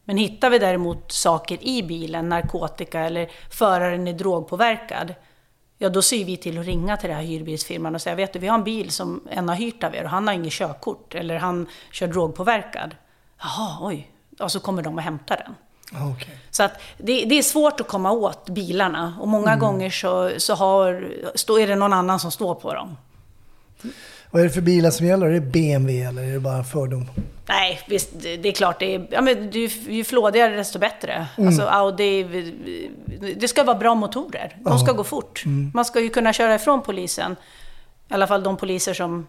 Men 0.05 0.17
hittar 0.17 0.51
vi 0.51 0.59
däremot 0.59 1.13
saker 1.13 1.65
i 1.65 1.83
bilen, 1.83 2.29
narkotika 2.29 3.01
eller 3.01 3.31
föraren 3.51 4.09
är 4.09 4.13
drogpåverkad, 4.13 5.15
ja 5.79 5.89
då 5.89 6.03
ser 6.03 6.25
vi 6.25 6.37
till 6.37 6.59
att 6.59 6.67
ringa 6.67 6.97
till 6.97 7.09
den 7.09 7.19
här 7.19 7.25
hyrbilsfirman 7.25 7.95
och 7.95 8.03
säga, 8.03 8.17
vet 8.17 8.33
du, 8.33 8.39
vi 8.39 8.47
har 8.47 8.59
en 8.59 8.65
bil 8.65 8.91
som 8.91 9.29
en 9.31 9.49
har 9.49 9.57
hyrt 9.57 9.85
av 9.85 9.95
er 9.95 10.05
och 10.05 10.11
han 10.11 10.27
har 10.27 10.35
inget 10.35 10.53
körkort 10.53 11.15
eller 11.15 11.37
han 11.37 11.69
kör 11.93 12.07
drogpåverkad. 12.07 12.97
Jaha, 13.39 13.79
oj. 13.81 14.11
Och 14.39 14.53
så 14.53 14.61
kommer 14.61 14.83
de 14.83 14.95
och 14.95 15.03
hämtar 15.03 15.37
den. 15.37 15.55
Ah, 15.95 16.11
okej. 16.11 16.37
Så 16.51 16.63
att 16.63 16.73
det, 16.99 17.25
det 17.25 17.39
är 17.39 17.43
svårt 17.43 17.81
att 17.81 17.89
komma 17.89 18.13
åt 18.13 18.49
bilarna 18.49 19.15
och 19.21 19.29
många 19.29 19.57
gånger 19.57 19.91
så, 19.91 20.31
så 20.39 20.55
har, 20.55 21.09
stå, 21.35 21.59
är 21.59 21.67
det 21.67 21.77
någon 21.77 21.93
annan 21.93 22.21
som 22.21 22.31
står 22.31 22.55
på 22.55 22.75
dem. 22.75 22.97
Vad 24.31 24.43
är 24.43 24.47
det 24.47 24.53
för 24.53 24.61
bilar 24.61 24.91
som 24.91 25.07
gäller? 25.07 25.27
Är 25.27 25.33
det 25.33 25.41
BMW 25.41 26.09
eller 26.09 26.23
är 26.23 26.33
det 26.33 26.41
bara 26.41 26.57
en 26.57 26.65
fördom? 26.65 27.11
Nej, 27.49 27.81
visst, 27.89 28.11
det 28.23 28.49
är 28.49 28.53
klart. 28.53 28.79
Det 28.79 28.95
är, 28.95 29.07
ja, 29.11 29.21
men 29.21 29.51
ju, 29.51 29.67
ju 29.89 30.05
flådigare 30.05 30.57
desto 30.57 30.79
bättre. 30.79 31.27
Alltså 31.39 31.63
Audi, 31.63 32.23
det 33.37 33.49
ska 33.49 33.65
vara 33.65 33.79
bra 33.79 33.95
motorer. 33.95 34.57
De 34.61 34.79
ska 34.79 34.93
gå 34.93 35.05
fort. 35.05 35.43
Man 35.75 35.85
ska 35.85 36.01
ju 36.01 36.09
kunna 36.09 36.33
köra 36.33 36.55
ifrån 36.55 36.83
polisen. 36.83 37.37
I 38.09 38.15
alla 38.15 38.27
fall 38.27 38.43
de 38.43 38.57
poliser 38.57 38.95
som, 38.95 39.27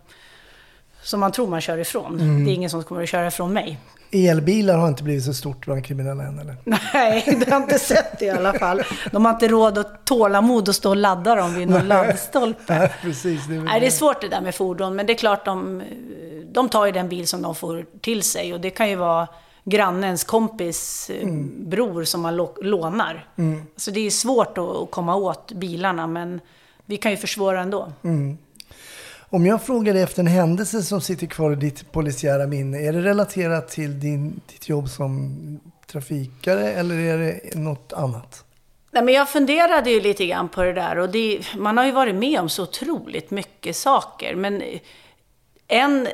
som 1.02 1.20
man 1.20 1.32
tror 1.32 1.48
man 1.48 1.62
kör 1.62 1.78
ifrån. 1.78 2.18
Det 2.46 2.52
är 2.52 2.54
ingen 2.54 2.70
som 2.70 2.84
kommer 2.84 3.04
att 3.04 3.10
köra 3.10 3.28
ifrån 3.28 3.54
mig. 3.54 3.80
Elbilar 4.12 4.78
har 4.78 4.88
inte 4.88 5.04
blivit 5.04 5.24
så 5.24 5.34
stort 5.34 5.66
bland 5.66 5.86
kriminella 5.86 6.24
än 6.24 6.40
eller? 6.40 6.56
Nej, 6.64 7.24
det 7.40 7.50
har 7.52 7.60
jag 7.60 7.62
inte 7.62 7.80
sett 7.80 8.20
det 8.20 8.26
i 8.26 8.30
alla 8.30 8.54
fall. 8.54 8.82
De 9.12 9.26
har 9.26 9.32
inte 9.34 9.48
råd 9.48 9.78
och 9.78 9.86
tålamod 10.06 10.70
att 10.70 10.76
stå 10.76 10.90
och 10.90 10.96
ladda 10.96 11.36
dem 11.36 11.54
vid 11.54 11.70
någon 11.70 11.88
laddstolpe. 11.88 12.80
Nej, 12.80 12.92
precis. 13.02 13.48
Det 13.48 13.56
är 13.56 13.60
Nej, 13.60 13.80
det 13.80 13.86
är 13.86 13.92
svårt 13.92 14.22
det 14.22 14.28
där 14.28 14.42
med 14.42 14.56
fordon, 14.56 14.96
men 14.96 15.06
det 15.06 15.14
är 15.14 15.18
klart 15.18 15.46
de, 15.46 15.82
de 16.52 16.70
tar 16.70 16.86
ju 16.86 16.92
den 16.92 17.10
bil 17.10 17.28
som 17.28 17.42
de 17.42 17.56
får 17.56 17.86
till 18.02 18.24
sig 18.24 18.54
och 18.54 18.62
det 18.62 18.70
kan 18.70 18.90
ju 18.90 18.96
vara 18.96 19.28
grannens 19.64 20.24
kompis 20.24 21.10
eh, 21.10 21.28
bror 21.58 22.04
som 22.04 22.22
man 22.22 22.36
lå- 22.40 22.64
lånar. 22.64 23.28
Mm. 23.36 23.62
Så 23.76 23.92
det 23.92 24.00
är 24.08 24.10
svårt 24.12 24.58
att, 24.58 24.92
komma 24.92 25.16
åt 25.16 25.52
bilarna, 25.52 26.08
men 26.08 26.40
vi 26.86 26.98
kan 26.98 27.12
ju 27.12 27.18
försvåra 27.18 27.62
ändå. 27.62 27.92
Om 29.34 29.46
jag 29.46 29.64
frågar 29.64 29.94
dig 29.94 30.04
efter 30.04 30.20
en 30.20 30.28
händelse 30.28 30.84
som 30.84 31.02
sitter 31.02 31.28
kvar 31.28 31.52
i 31.52 31.56
ditt 31.56 31.92
polisiära 31.92 32.48
minne, 32.48 32.78
är 32.78 32.94
det 32.94 33.02
relaterat 33.02 33.70
till 33.70 34.00
din, 34.00 34.42
ditt 34.52 34.70
jobb 34.70 34.90
som 34.90 35.60
trafikare 35.88 36.72
eller 36.72 37.00
är 37.00 37.18
det 37.18 37.56
något 37.56 37.94
annat? 37.94 38.46
Nej, 38.92 39.04
men 39.04 39.14
jag 39.14 39.30
funderade 39.30 39.92
ju 39.92 40.02
lite 40.02 40.26
grann 40.26 40.50
på 40.50 40.64
det 40.64 40.74
där 40.74 40.98
och 40.98 41.10
det, 41.10 41.42
man 41.58 41.78
har 41.78 41.86
ju 41.86 41.92
varit 41.92 42.16
med 42.16 42.40
om 42.40 42.50
så 42.50 42.64
otroligt 42.64 43.32
mycket 43.32 43.76
saker. 43.76 44.36
Men 44.36 44.64
en 45.68 46.08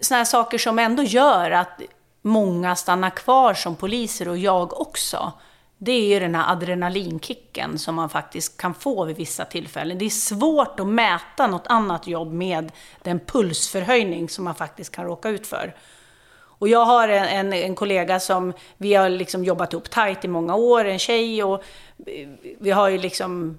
sån 0.00 0.16
här 0.16 0.24
saker 0.24 0.58
som 0.58 0.78
ändå 0.78 1.02
gör 1.02 1.50
att 1.50 1.80
många 2.22 2.76
stannar 2.76 3.10
kvar 3.10 3.54
som 3.54 3.76
poliser 3.76 4.28
och 4.28 4.38
jag 4.38 4.80
också. 4.80 5.32
Det 5.78 5.92
är 5.92 6.06
ju 6.06 6.20
den 6.20 6.34
här 6.34 6.52
adrenalinkicken 6.52 7.78
som 7.78 7.94
man 7.94 8.08
faktiskt 8.08 8.56
kan 8.56 8.74
få 8.74 9.04
vid 9.04 9.16
vissa 9.16 9.44
tillfällen. 9.44 9.98
Det 9.98 10.04
är 10.04 10.10
svårt 10.10 10.80
att 10.80 10.86
mäta 10.86 11.46
något 11.46 11.66
annat 11.66 12.06
jobb 12.06 12.32
med 12.32 12.72
den 13.02 13.20
pulsförhöjning 13.20 14.28
som 14.28 14.44
man 14.44 14.54
faktiskt 14.54 14.94
kan 14.94 15.04
råka 15.04 15.28
ut 15.28 15.46
för. 15.46 15.74
Och 16.36 16.68
jag 16.68 16.84
har 16.84 17.08
en, 17.08 17.24
en, 17.24 17.52
en 17.52 17.74
kollega 17.74 18.20
som 18.20 18.52
vi 18.76 18.94
har 18.94 19.08
liksom 19.08 19.44
jobbat 19.44 19.72
ihop 19.72 19.90
tight 19.90 20.24
i 20.24 20.28
många 20.28 20.54
år, 20.54 20.84
en 20.84 20.98
tjej 20.98 21.44
och 21.44 21.62
vi 22.58 22.70
har 22.70 22.88
ju 22.88 22.98
liksom 22.98 23.58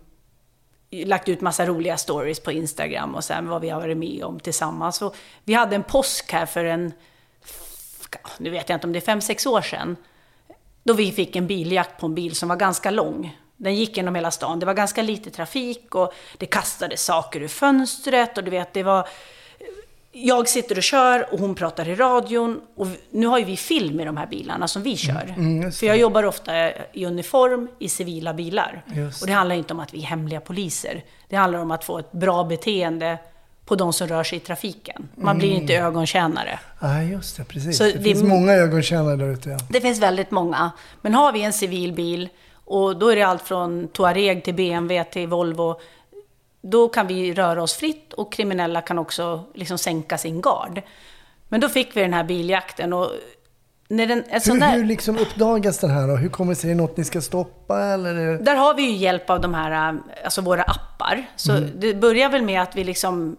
lagt 0.92 1.30
ut 1.30 1.42
massa 1.42 1.66
roliga 1.66 1.98
stories 1.98 2.40
på 2.40 2.52
Instagram 2.52 3.16
och 3.16 3.24
sen 3.24 3.50
vad 3.50 3.62
vi 3.62 3.70
har 3.70 3.82
varit 3.82 3.98
med 3.98 4.24
om 4.24 4.40
tillsammans. 4.40 5.02
Och 5.02 5.16
vi 5.44 5.54
hade 5.54 5.76
en 5.76 5.84
påsk 5.84 6.32
här 6.32 6.46
för 6.46 6.66
en, 6.66 6.94
nu 8.38 8.50
vet 8.50 8.70
jag 8.70 8.76
inte 8.76 8.88
om 8.88 8.94
det 8.94 9.00
är 9.00 9.02
fem, 9.02 9.22
sex 9.22 9.46
år 9.46 9.62
sedan, 9.62 9.96
då 10.86 10.94
vi 10.94 11.12
fick 11.12 11.36
en 11.36 11.48
biljakt 11.48 12.00
på 12.00 12.06
en 12.06 12.16
bil 12.16 12.36
som 12.36 12.50
var 12.50 12.56
ganska 12.56 12.92
lång. 12.92 13.38
Den 13.58 13.76
gick 13.76 13.98
genom 13.98 14.16
hela 14.16 14.32
stan. 14.32 14.60
Det 14.60 14.66
var 14.66 14.74
ganska 14.74 15.02
lite 15.02 15.30
trafik 15.30 15.96
och 15.96 16.14
det 16.38 16.46
kastades 16.46 17.06
saker 17.06 17.42
ur 17.42 17.48
fönstret 17.48 18.38
och 18.38 18.44
du 18.44 18.52
vet, 18.52 18.74
det 18.74 18.84
var... 18.84 19.08
Jag 20.12 20.50
sitter 20.50 20.78
och 20.78 20.84
kör 20.84 21.34
och 21.34 21.40
hon 21.40 21.56
pratar 21.56 21.90
i 21.90 21.96
radion 21.96 22.62
och 22.76 22.88
nu 23.10 23.28
har 23.28 23.40
ju 23.40 23.46
vi 23.46 23.58
film 23.58 24.00
i 24.00 24.06
de 24.06 24.18
här 24.18 24.28
bilarna 24.28 24.68
som 24.68 24.84
vi 24.84 24.98
kör. 24.98 25.34
Mm, 25.38 25.72
För 25.72 25.86
jag 25.86 25.98
jobbar 25.98 26.24
ofta 26.24 26.72
i 26.94 27.06
uniform 27.06 27.68
i 27.80 27.90
civila 27.90 28.34
bilar. 28.34 28.84
Just 28.96 29.22
Och 29.22 29.28
det 29.28 29.34
handlar 29.34 29.56
inte 29.56 29.74
om 29.74 29.80
att 29.80 29.94
vi 29.94 29.98
är 29.98 30.06
hemliga 30.06 30.40
poliser. 30.40 31.04
Det 31.30 31.36
handlar 31.36 31.60
om 31.60 31.72
att 31.72 31.84
få 31.84 32.00
ett 32.00 32.12
bra 32.12 32.44
beteende 32.44 33.18
på 33.66 33.76
de 33.76 33.94
som 33.94 34.08
rör 34.08 34.24
sig 34.24 34.38
i 34.38 34.42
trafiken. 34.42 35.10
Man 35.16 35.38
blir 35.38 35.52
inte 35.52 35.74
ögontjänare. 35.74 36.60
Nej, 36.80 37.12
just 37.12 37.38
det. 37.38 37.44
Precis. 37.44 37.78
Så 37.78 37.84
det, 37.84 37.92
det- 37.92 38.04
finns 38.04 38.24
många 38.24 38.54
ögontjänare 38.54 39.16
där 39.16 39.30
ute. 39.34 39.50
Ja. 39.50 39.58
Det 39.70 39.82
finns 39.82 40.00
väldigt 40.00 40.32
många. 40.32 40.72
Men 41.02 41.14
har 41.14 41.34
vi 41.34 41.42
en 41.44 41.54
civil 41.54 41.94
bil, 41.94 42.30
och 42.66 43.00
då 43.00 43.10
är 43.10 43.16
det 43.16 43.24
allt 43.24 43.42
från 43.42 43.88
Touareg 43.88 44.44
till 44.44 44.54
BMW 44.54 45.04
till 45.12 45.28
Volvo, 45.28 45.80
då 46.62 46.88
kan 46.88 47.08
vi 47.08 47.34
röra 47.34 47.64
oss 47.64 47.74
fritt 47.74 48.14
och 48.14 48.34
kriminella 48.34 48.82
kan 48.82 49.00
också 49.00 49.44
liksom 49.54 49.78
sänka 49.78 50.18
sin 50.18 50.42
gard. 50.42 50.82
Men 51.50 51.62
då 51.62 51.70
fick 51.70 51.96
vi 51.98 52.02
den 52.02 52.14
här 52.14 52.24
biljakten 52.24 52.94
och 52.94 53.12
när 53.88 54.08
den, 54.08 54.24
en 54.30 54.42
sån 54.42 54.62
Hur, 54.62 54.68
där, 54.70 54.78
hur 54.78 54.86
liksom 54.86 55.18
uppdagas 55.18 55.80
den 55.80 55.90
här 55.90 56.08
då? 56.08 56.16
Hur 56.16 56.30
kommer 56.30 56.52
det 56.54 56.60
sig? 56.60 56.70
Är 56.72 56.76
det 56.76 56.82
något 56.82 56.98
ni 56.98 57.04
ska 57.04 57.22
stoppa 57.22 57.84
eller? 57.84 58.16
Är 58.16 58.32
det... 58.32 58.38
Där 58.44 58.56
har 58.56 58.74
vi 58.74 58.82
ju 58.82 58.92
hjälp 58.92 59.30
av 59.30 59.42
de 59.42 59.54
här, 59.54 59.94
äh, 59.94 60.00
alltså 60.24 60.42
våra 60.42 60.64
appar. 60.64 61.26
Så 61.36 61.52
det 61.76 61.94
börjar 61.94 62.30
väl 62.30 62.42
med 62.42 62.62
att 62.62 62.76
vi 62.76 62.84
liksom, 62.84 63.38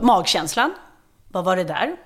magkänslan, 0.00 0.74
vad 1.28 1.44
var 1.44 1.56
det 1.56 1.64
där? 1.64 1.96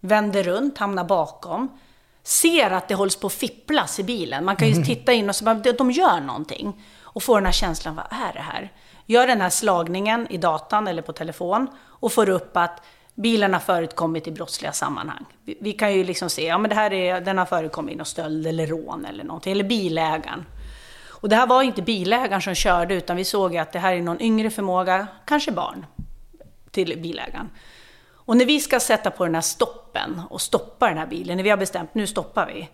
Vänder 0.00 0.42
runt, 0.42 0.78
hamnar 0.78 1.04
bakom. 1.04 1.78
Ser 2.22 2.70
att 2.70 2.88
det 2.88 2.94
hålls 2.94 3.16
på 3.16 3.26
att 3.26 3.32
fipplas 3.32 3.98
i 3.98 4.04
bilen. 4.04 4.44
Man 4.44 4.56
kan 4.56 4.68
ju 4.68 4.84
titta 4.84 5.12
in 5.12 5.28
och 5.28 5.36
så 5.36 5.44
bara, 5.44 5.54
de 5.54 5.90
gör 5.90 6.20
någonting. 6.20 6.84
Och 7.02 7.22
får 7.22 7.36
den 7.36 7.46
här 7.46 7.52
känslan, 7.52 7.94
vad 7.94 8.04
är 8.10 8.32
det 8.32 8.40
här? 8.40 8.72
Gör 9.06 9.26
den 9.26 9.40
här 9.40 9.50
slagningen 9.50 10.26
i 10.30 10.36
datan 10.36 10.88
eller 10.88 11.02
på 11.02 11.12
telefon 11.12 11.68
och 11.78 12.12
får 12.12 12.28
upp 12.28 12.56
att 12.56 12.82
bilen 13.14 13.52
har 13.52 13.60
förekommit 13.60 14.26
i 14.26 14.30
brottsliga 14.30 14.72
sammanhang. 14.72 15.24
Vi, 15.44 15.58
vi 15.60 15.72
kan 15.72 15.94
ju 15.94 16.04
liksom 16.04 16.30
se, 16.30 16.46
ja 16.46 16.58
men 16.58 16.68
det 16.68 16.74
här 16.74 16.92
är, 16.92 17.20
den 17.20 17.38
har 17.38 17.46
förekommit 17.46 17.94
i 17.94 17.96
någon 17.96 18.06
stöld 18.06 18.46
eller 18.46 18.66
rån 18.66 19.04
eller 19.04 19.24
någonting, 19.24 19.52
eller 19.52 19.64
bilägaren. 19.64 20.44
Och 21.08 21.28
det 21.28 21.36
här 21.36 21.46
var 21.46 21.62
inte 21.62 21.82
bilägaren 21.82 22.42
som 22.42 22.54
körde, 22.54 22.94
utan 22.94 23.16
vi 23.16 23.24
såg 23.24 23.56
att 23.56 23.72
det 23.72 23.78
här 23.78 23.92
är 23.92 24.02
någon 24.02 24.22
yngre 24.22 24.50
förmåga, 24.50 25.06
kanske 25.24 25.52
barn, 25.52 25.86
till 26.70 26.98
bilägaren. 26.98 27.50
Och 28.28 28.36
när 28.36 28.44
vi 28.44 28.60
ska 28.60 28.80
sätta 28.80 29.10
på 29.10 29.24
den 29.24 29.34
här 29.34 29.42
stoppen 29.42 30.22
och 30.30 30.40
stoppa 30.40 30.88
den 30.88 30.98
här 30.98 31.06
bilen, 31.06 31.36
när 31.36 31.44
vi 31.44 31.50
har 31.50 31.56
bestämt 31.56 31.94
nu 31.94 32.06
stoppar 32.06 32.46
vi, 32.46 32.68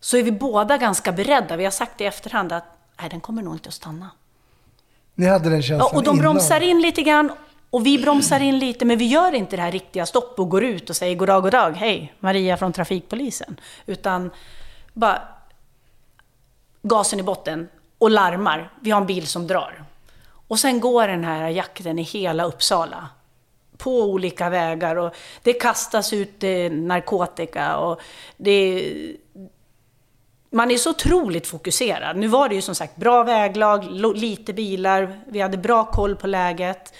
så 0.00 0.16
är 0.16 0.22
vi 0.22 0.32
båda 0.32 0.76
ganska 0.78 1.12
beredda. 1.12 1.56
Vi 1.56 1.64
har 1.64 1.70
sagt 1.70 2.00
i 2.00 2.04
efterhand 2.04 2.52
att 2.52 2.64
nej, 3.00 3.10
den 3.10 3.20
kommer 3.20 3.42
nog 3.42 3.54
inte 3.54 3.68
att 3.68 3.74
stanna. 3.74 4.10
Ni 5.14 5.26
hade 5.26 5.50
den 5.50 5.62
känslan 5.62 5.88
Ja, 5.92 5.98
och 5.98 6.04
de 6.04 6.10
innan. 6.10 6.22
bromsar 6.22 6.60
in 6.60 6.80
lite 6.80 7.02
grann 7.02 7.32
och 7.70 7.86
vi 7.86 7.98
bromsar 7.98 8.40
in 8.40 8.58
lite, 8.58 8.84
men 8.84 8.98
vi 8.98 9.06
gör 9.06 9.34
inte 9.34 9.56
det 9.56 9.62
här 9.62 9.72
riktiga 9.72 10.06
stopp 10.06 10.38
och 10.38 10.48
går 10.48 10.64
ut 10.64 10.90
och 10.90 10.96
säger 10.96 11.16
goddag, 11.16 11.42
goddag, 11.42 11.70
hej, 11.70 12.14
Maria 12.20 12.56
från 12.56 12.72
trafikpolisen. 12.72 13.60
Utan 13.86 14.30
bara 14.92 15.22
gasen 16.82 17.20
i 17.20 17.22
botten 17.22 17.68
och 17.98 18.10
larmar. 18.10 18.72
Vi 18.80 18.90
har 18.90 19.00
en 19.00 19.06
bil 19.06 19.26
som 19.26 19.46
drar. 19.46 19.84
Och 20.48 20.58
sen 20.58 20.80
går 20.80 21.08
den 21.08 21.24
här 21.24 21.48
jakten 21.48 21.98
i 21.98 22.02
hela 22.02 22.44
Uppsala. 22.44 23.08
På 23.78 24.02
olika 24.02 24.50
vägar 24.50 24.96
och 24.96 25.14
det 25.42 25.52
kastas 25.52 26.12
ut 26.12 26.44
eh, 26.44 26.70
narkotika 26.70 27.76
och 27.76 28.00
det... 28.36 28.92
Man 30.50 30.70
är 30.70 30.76
så 30.76 30.90
otroligt 30.90 31.46
fokuserad. 31.46 32.16
Nu 32.16 32.28
var 32.28 32.48
det 32.48 32.54
ju 32.54 32.62
som 32.62 32.74
sagt 32.74 32.96
bra 32.96 33.22
väglag, 33.22 33.84
lite 34.14 34.52
bilar, 34.52 35.20
vi 35.26 35.40
hade 35.40 35.56
bra 35.56 35.84
koll 35.84 36.16
på 36.16 36.26
läget. 36.26 36.94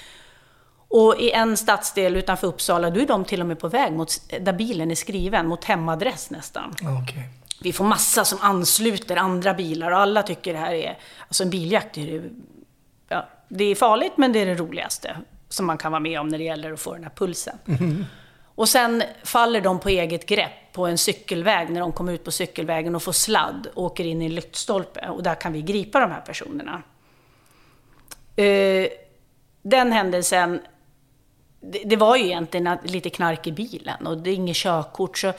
Och 0.88 1.16
i 1.20 1.30
en 1.30 1.56
stadsdel 1.56 2.16
utanför 2.16 2.46
Uppsala, 2.46 2.90
då 2.90 3.00
är 3.00 3.06
de 3.06 3.24
till 3.24 3.40
och 3.40 3.46
med 3.46 3.58
på 3.58 3.68
väg 3.68 3.92
mot, 3.92 4.12
där 4.40 4.52
bilen 4.52 4.90
är 4.90 4.94
skriven, 4.94 5.46
mot 5.46 5.64
hemadress 5.64 6.30
nästan. 6.30 6.74
Okej. 7.02 7.28
Vi 7.60 7.72
får 7.72 7.84
massa 7.84 8.24
som 8.24 8.38
ansluter 8.42 9.16
andra 9.16 9.54
bilar 9.54 9.90
och 9.90 9.98
alla 9.98 10.22
tycker 10.22 10.52
det 10.52 10.58
här 10.58 10.74
är... 10.74 10.98
Alltså 11.28 11.42
en 11.42 11.50
biljakt 11.50 11.96
är 11.96 12.02
ju... 12.02 12.30
Ja, 13.08 13.28
det 13.48 13.64
är 13.64 13.74
farligt 13.74 14.12
men 14.16 14.32
det 14.32 14.38
är 14.38 14.46
det 14.46 14.54
roligaste 14.54 15.16
som 15.48 15.66
man 15.66 15.78
kan 15.78 15.92
vara 15.92 16.00
med 16.00 16.20
om 16.20 16.28
när 16.28 16.38
det 16.38 16.44
gäller 16.44 16.72
att 16.72 16.80
få 16.80 16.94
den 16.94 17.02
här 17.02 17.12
pulsen. 17.16 17.58
Och 18.58 18.68
sen 18.68 19.02
faller 19.24 19.60
de 19.60 19.80
på 19.80 19.88
eget 19.88 20.26
grepp 20.26 20.72
på 20.72 20.86
en 20.86 20.98
cykelväg 20.98 21.70
när 21.70 21.80
de 21.80 21.92
kommer 21.92 22.12
ut 22.12 22.24
på 22.24 22.30
cykelvägen 22.30 22.94
och 22.94 23.02
får 23.02 23.12
sladd 23.12 23.68
och 23.74 23.84
åker 23.84 24.04
in 24.04 24.22
i 24.22 24.24
en 24.24 24.34
lyktstolpe. 24.34 25.08
Och 25.08 25.22
där 25.22 25.34
kan 25.34 25.52
vi 25.52 25.62
gripa 25.62 26.00
de 26.00 26.10
här 26.10 26.20
personerna. 26.20 26.82
Eh, 28.36 28.88
den 29.62 29.92
händelsen, 29.92 30.60
det, 31.84 31.96
var 31.96 32.16
ju 32.16 32.24
egentligen 32.24 32.78
lite 32.84 33.10
knark 33.10 33.46
i 33.46 33.52
bilen 33.52 34.06
och 34.06 34.18
det 34.18 34.30
är 34.30 34.34
inget 34.34 34.56
körkort. 34.56 35.18
Så, 35.18 35.32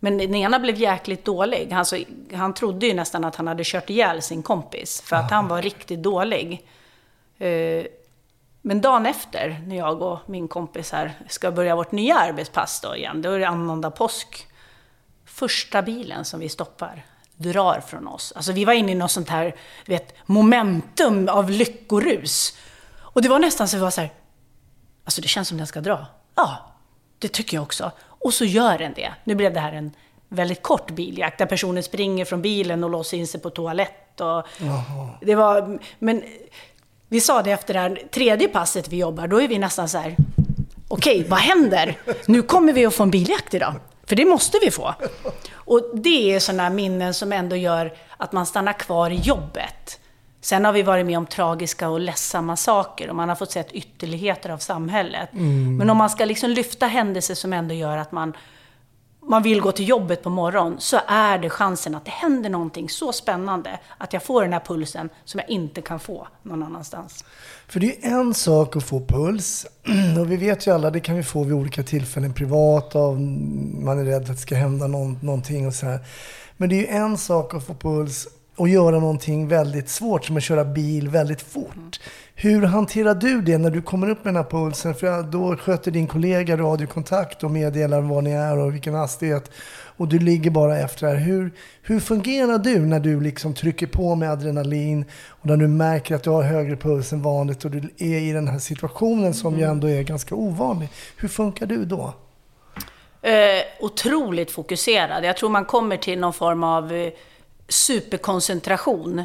men 0.00 0.18
den 0.18 0.34
ena 0.34 0.58
blev 0.58 0.76
jäkligt 0.76 1.24
dålig. 1.24 1.72
Alltså, 1.72 1.96
han 2.34 2.54
trodde 2.54 2.86
ju 2.86 2.94
nästan 2.94 3.24
att 3.24 3.36
han 3.36 3.46
hade 3.46 3.62
kört 3.64 3.90
ihjäl 3.90 4.22
sin 4.22 4.42
kompis 4.42 5.00
för 5.00 5.16
att 5.16 5.30
han 5.30 5.48
var 5.48 5.62
riktigt 5.62 6.02
dålig. 6.02 6.66
Men 8.68 8.80
dagen 8.80 9.06
efter, 9.06 9.62
när 9.66 9.76
jag 9.76 10.02
och 10.02 10.18
min 10.26 10.48
kompis 10.48 10.92
här 10.92 11.12
ska 11.28 11.50
börja 11.50 11.76
vårt 11.76 11.92
nya 11.92 12.18
arbetspass 12.18 12.80
då 12.80 12.96
igen, 12.96 13.22
då 13.22 13.30
är 13.30 13.38
det 13.38 13.48
annandag 13.48 13.90
påsk. 13.90 14.46
Första 15.24 15.82
bilen 15.82 16.24
som 16.24 16.40
vi 16.40 16.48
stoppar 16.48 17.04
drar 17.36 17.80
från 17.80 18.08
oss. 18.08 18.32
Alltså 18.36 18.52
vi 18.52 18.64
var 18.64 18.72
inne 18.72 18.92
i 18.92 18.94
något 18.94 19.10
sånt 19.10 19.28
här, 19.28 19.54
vet, 19.86 20.14
momentum 20.24 21.28
av 21.28 21.50
lyckorus. 21.50 22.58
Och 22.98 23.22
det 23.22 23.28
var 23.28 23.38
nästan 23.38 23.68
så 23.68 23.76
vi 23.76 23.82
var 23.82 23.90
så 23.90 24.00
här, 24.00 24.10
alltså 25.04 25.20
det 25.20 25.28
känns 25.28 25.48
som 25.48 25.58
den 25.58 25.66
ska 25.66 25.80
dra. 25.80 26.06
Ja, 26.34 26.58
det 27.18 27.28
tycker 27.28 27.56
jag 27.56 27.62
också. 27.62 27.90
Och 28.02 28.34
så 28.34 28.44
gör 28.44 28.78
den 28.78 28.92
det. 28.92 29.12
Nu 29.24 29.34
blev 29.34 29.52
det 29.52 29.60
här 29.60 29.72
en 29.72 29.92
väldigt 30.28 30.62
kort 30.62 30.90
biljakt 30.90 31.38
där 31.38 31.46
personen 31.46 31.82
springer 31.82 32.24
från 32.24 32.42
bilen 32.42 32.84
och 32.84 32.90
låser 32.90 33.16
in 33.16 33.26
sig 33.26 33.40
på 33.40 33.50
toalett. 33.50 34.20
Och 34.20 34.46
det 35.20 35.34
var, 35.34 35.78
men 35.98 36.22
vi 37.08 37.20
sa 37.20 37.42
det 37.42 37.50
efter 37.50 37.74
det 37.74 37.80
här 37.80 38.02
tredje 38.10 38.48
passet 38.48 38.88
vi 38.88 38.96
jobbar, 38.96 39.26
då 39.26 39.42
är 39.42 39.48
vi 39.48 39.58
nästan 39.58 39.88
så 39.88 39.98
här, 39.98 40.16
okej, 40.88 41.26
vad 41.28 41.38
händer? 41.38 41.98
Nu 42.26 42.42
kommer 42.42 42.72
vi 42.72 42.86
att 42.86 42.94
få 42.94 43.02
en 43.02 43.10
biljakt 43.10 43.54
idag. 43.54 43.74
För 44.06 44.16
det 44.16 44.24
måste 44.24 44.58
vi 44.62 44.70
få. 44.70 44.94
Och 45.54 45.90
det 45.94 46.34
är 46.34 46.40
sådana 46.40 46.70
minnen 46.70 47.14
som 47.14 47.32
ändå 47.32 47.56
gör 47.56 47.92
att 48.16 48.32
man 48.32 48.46
stannar 48.46 48.72
kvar 48.72 49.10
i 49.10 49.14
jobbet. 49.14 50.00
Sen 50.40 50.64
har 50.64 50.72
vi 50.72 50.82
varit 50.82 51.06
med 51.06 51.18
om 51.18 51.26
tragiska 51.26 51.88
och 51.88 52.00
ledsamma 52.00 52.56
saker 52.56 53.10
och 53.10 53.16
man 53.16 53.28
har 53.28 53.36
fått 53.36 53.50
sett 53.50 53.72
ytterligheter 53.72 54.50
av 54.50 54.58
samhället. 54.58 55.28
Men 55.78 55.90
om 55.90 55.96
man 55.96 56.10
ska 56.10 56.24
liksom 56.24 56.50
lyfta 56.50 56.86
händelser 56.86 57.34
som 57.34 57.52
ändå 57.52 57.74
gör 57.74 57.96
att 57.96 58.12
man, 58.12 58.36
man 59.28 59.42
vill 59.42 59.60
gå 59.60 59.72
till 59.72 59.88
jobbet 59.88 60.22
på 60.22 60.30
morgonen 60.30 60.80
så 60.80 61.00
är 61.06 61.38
det 61.38 61.50
chansen 61.50 61.94
att 61.94 62.04
det 62.04 62.10
händer 62.10 62.50
någonting 62.50 62.88
så 62.88 63.12
spännande 63.12 63.80
att 63.98 64.12
jag 64.12 64.22
får 64.22 64.42
den 64.42 64.52
här 64.52 64.60
pulsen 64.60 65.08
som 65.24 65.40
jag 65.40 65.50
inte 65.50 65.82
kan 65.82 66.00
få 66.00 66.28
någon 66.42 66.62
annanstans. 66.62 67.24
För 67.68 67.80
det 67.80 67.86
är 67.86 68.10
ju 68.10 68.16
en 68.16 68.34
sak 68.34 68.76
att 68.76 68.84
få 68.84 69.00
puls. 69.00 69.66
Och 70.20 70.30
vi 70.30 70.36
vet 70.36 70.66
ju 70.66 70.74
alla, 70.74 70.90
det 70.90 71.00
kan 71.00 71.16
vi 71.16 71.22
få 71.22 71.44
vid 71.44 71.54
olika 71.54 71.82
tillfällen 71.82 72.32
privat. 72.32 72.96
Av, 72.96 73.20
man 73.20 73.98
är 73.98 74.04
rädd 74.04 74.22
att 74.22 74.26
det 74.28 74.36
ska 74.36 74.54
hända 74.54 74.86
någon, 74.86 75.18
någonting 75.22 75.66
och 75.66 75.74
så 75.74 75.86
här. 75.86 76.00
Men 76.56 76.68
det 76.68 76.74
är 76.74 76.80
ju 76.80 76.86
en 76.86 77.18
sak 77.18 77.54
att 77.54 77.66
få 77.66 77.74
puls 77.74 78.28
och 78.56 78.68
göra 78.68 78.98
någonting 78.98 79.48
väldigt 79.48 79.88
svårt, 79.88 80.24
som 80.24 80.36
att 80.36 80.42
köra 80.42 80.64
bil 80.64 81.08
väldigt 81.08 81.42
fort. 81.42 82.00
Hur 82.34 82.62
hanterar 82.62 83.14
du 83.14 83.42
det 83.42 83.58
när 83.58 83.70
du 83.70 83.82
kommer 83.82 84.08
upp 84.10 84.24
med 84.24 84.34
den 84.34 84.42
här 84.42 84.50
pulsen? 84.50 84.94
För 84.94 85.22
då 85.22 85.56
sköter 85.56 85.90
din 85.90 86.06
kollega 86.06 86.56
radiokontakt 86.56 87.44
och 87.44 87.50
meddelar 87.50 88.00
var 88.00 88.22
ni 88.22 88.30
är 88.30 88.58
och 88.58 88.74
vilken 88.74 88.94
hastighet. 88.94 89.50
Och 89.96 90.08
du 90.08 90.18
ligger 90.18 90.50
bara 90.50 90.78
efter 90.78 91.06
här. 91.06 91.16
Hur, 91.16 91.52
hur 91.82 92.00
fungerar 92.00 92.58
du 92.58 92.78
när 92.78 93.00
du 93.00 93.20
liksom 93.20 93.54
trycker 93.54 93.86
på 93.86 94.14
med 94.14 94.30
adrenalin 94.30 95.04
och 95.28 95.46
när 95.46 95.56
du 95.56 95.68
märker 95.68 96.14
att 96.14 96.22
du 96.22 96.30
har 96.30 96.42
högre 96.42 96.76
puls 96.76 97.12
än 97.12 97.22
vanligt 97.22 97.64
och 97.64 97.70
du 97.70 97.78
är 97.98 98.18
i 98.20 98.32
den 98.32 98.48
här 98.48 98.58
situationen 98.58 99.34
som 99.34 99.58
ju 99.58 99.64
ändå 99.64 99.90
är 99.90 100.02
ganska 100.02 100.34
ovanlig. 100.34 100.88
Hur 101.16 101.28
funkar 101.28 101.66
du 101.66 101.84
då? 101.84 102.14
Eh, 103.22 103.32
otroligt 103.80 104.50
fokuserad. 104.50 105.24
Jag 105.24 105.36
tror 105.36 105.50
man 105.50 105.64
kommer 105.64 105.96
till 105.96 106.18
någon 106.18 106.32
form 106.32 106.64
av 106.64 106.92
eh, 106.92 107.12
superkoncentration. 107.68 109.24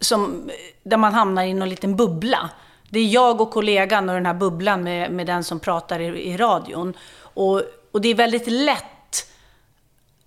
Som, 0.00 0.50
där 0.82 0.96
man 0.96 1.14
hamnar 1.14 1.44
i 1.44 1.54
någon 1.54 1.68
liten 1.68 1.96
bubbla. 1.96 2.50
Det 2.90 2.98
är 2.98 3.06
jag 3.06 3.40
och 3.40 3.50
kollegan 3.50 4.08
och 4.08 4.14
den 4.14 4.26
här 4.26 4.34
bubblan 4.34 4.82
med, 4.82 5.12
med 5.12 5.26
den 5.26 5.44
som 5.44 5.60
pratar 5.60 6.00
i, 6.00 6.04
i 6.04 6.36
radion. 6.36 6.94
Och, 7.18 7.62
och 7.92 8.00
det 8.00 8.08
är 8.08 8.14
väldigt 8.14 8.46
lätt 8.46 8.84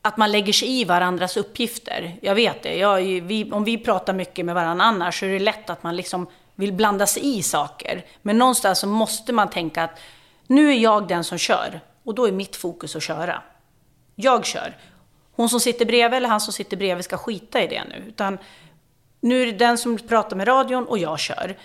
att 0.02 0.18
man 0.18 0.32
lägger 0.32 0.54
sig 0.54 0.82
i 0.82 0.84
varandras 0.84 1.38
uppgifter. 1.38 2.20
Jag 2.22 2.36
vet 2.36 2.64
det. 2.64 2.78
Jag, 2.78 3.02
vi, 3.02 3.52
om 3.52 3.64
vi 3.64 3.78
pratar 3.78 4.14
mycket 4.14 4.46
med 4.46 4.56
varandra 4.56 4.86
annars 4.86 5.20
så 5.20 5.26
är 5.26 5.30
det 5.30 5.40
lätt 5.40 5.70
att 5.70 5.84
man 5.84 5.96
liksom 5.96 6.28
vill 6.56 6.74
blanda 6.74 7.06
sig 7.06 7.38
i 7.38 7.44
saker. 7.44 8.06
Men 8.22 8.38
någonstans 8.38 8.80
så 8.80 8.88
måste 8.88 9.34
man 9.34 9.50
tänka 9.50 9.84
att 9.84 10.00
nu 10.48 10.70
är 10.70 10.78
jag 10.78 11.08
den 11.08 11.24
som 11.24 11.38
kör 11.38 11.82
och 12.04 12.16
då 12.16 12.28
är 12.28 12.32
mitt 12.32 12.56
fokus 12.56 12.96
att 12.96 13.04
köra. 13.04 13.42
Jag 14.16 14.46
kör. 14.46 14.78
Hon 15.40 15.50
som 15.50 15.60
sitter 15.60 15.86
bredvid 15.86 16.18
eller 16.18 16.30
han 16.30 16.42
som 16.42 16.54
sitter 16.54 16.78
bredvid 16.78 17.06
ska 17.06 17.18
skita 17.18 17.64
i 17.64 17.68
det 17.68 17.84
nu. 17.90 18.04
Utan 18.08 18.38
nu 19.20 19.42
är 19.42 19.46
det 19.46 19.52
den 19.52 19.78
som 19.78 19.98
pratar 19.98 20.36
med 20.36 20.48
radion 20.48 20.86
och 20.86 20.98
jag 20.98 21.20
kör. 21.20 21.58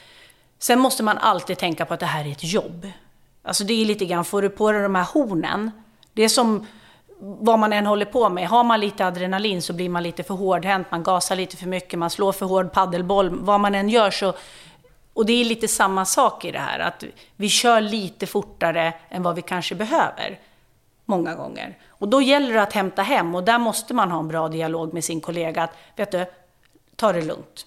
Sen 0.59 0.81
måste 0.81 1.03
man 1.03 1.19
alltid 1.19 1.59
tänka 1.59 1.85
på 1.85 1.95
att 1.95 2.01
det 2.01 2.07
här 2.07 2.27
är 2.27 2.33
ett 2.33 2.45
jobb. 2.45 2.89
Alltså 3.43 3.65
det 3.65 3.83
är 3.83 3.87
lite 3.87 4.05
grann, 4.05 4.25
får 4.25 4.43
du 4.43 4.51
på 4.51 4.73
dig 4.73 4.83
de 4.83 4.95
här 4.95 5.05
hornen, 5.05 5.71
det 6.13 6.23
är 6.23 6.29
som 6.29 6.67
vad 7.21 7.59
man 7.59 7.73
än 7.73 7.87
håller 7.87 8.07
på 8.07 8.29
med. 8.29 8.49
Har 8.49 8.65
man 8.65 8.81
lite 8.81 9.07
adrenalin 9.07 9.63
så 9.63 9.73
blir 9.73 9.89
man 9.89 10.03
lite 10.03 10.23
för 10.23 10.35
hårdhänt, 10.35 10.91
man 10.91 11.03
gasar 11.03 11.37
lite 11.37 11.57
för 11.57 11.67
mycket, 11.67 11.99
man 11.99 12.11
slår 12.11 12.33
för 12.33 12.47
hård 12.47 12.73
paddelboll. 12.73 13.31
Vad 13.31 13.61
man 13.61 13.75
än 13.75 13.89
gör 13.89 14.11
så... 14.11 14.35
Och 15.13 15.27
det 15.27 15.33
är 15.33 15.45
lite 15.45 15.69
samma 15.69 16.05
sak 16.05 16.45
i 16.45 16.51
det 16.51 16.59
här, 16.59 16.79
att 16.79 17.05
vi 17.37 17.49
kör 17.49 17.81
lite 17.81 18.27
fortare 18.27 18.95
än 19.09 19.23
vad 19.23 19.35
vi 19.35 19.43
kanske 19.43 19.75
behöver. 19.75 20.39
Många 21.05 21.35
gånger. 21.35 21.79
Och 21.89 22.09
då 22.09 22.23
gäller 22.23 22.55
det 22.55 22.63
att 22.63 22.73
hämta 22.73 23.03
hem 23.03 23.35
och 23.35 23.45
där 23.45 23.59
måste 23.59 23.95
man 23.95 24.11
ha 24.11 24.21
en 24.21 24.29
bra 24.29 24.49
dialog 24.49 24.95
med 24.95 25.05
sin 25.05 25.21
kollega. 25.21 25.63
Att, 25.63 25.77
vet 25.97 26.11
du, 26.11 26.27
ta 26.97 27.13
det 27.13 27.23
lugnt. 27.23 27.67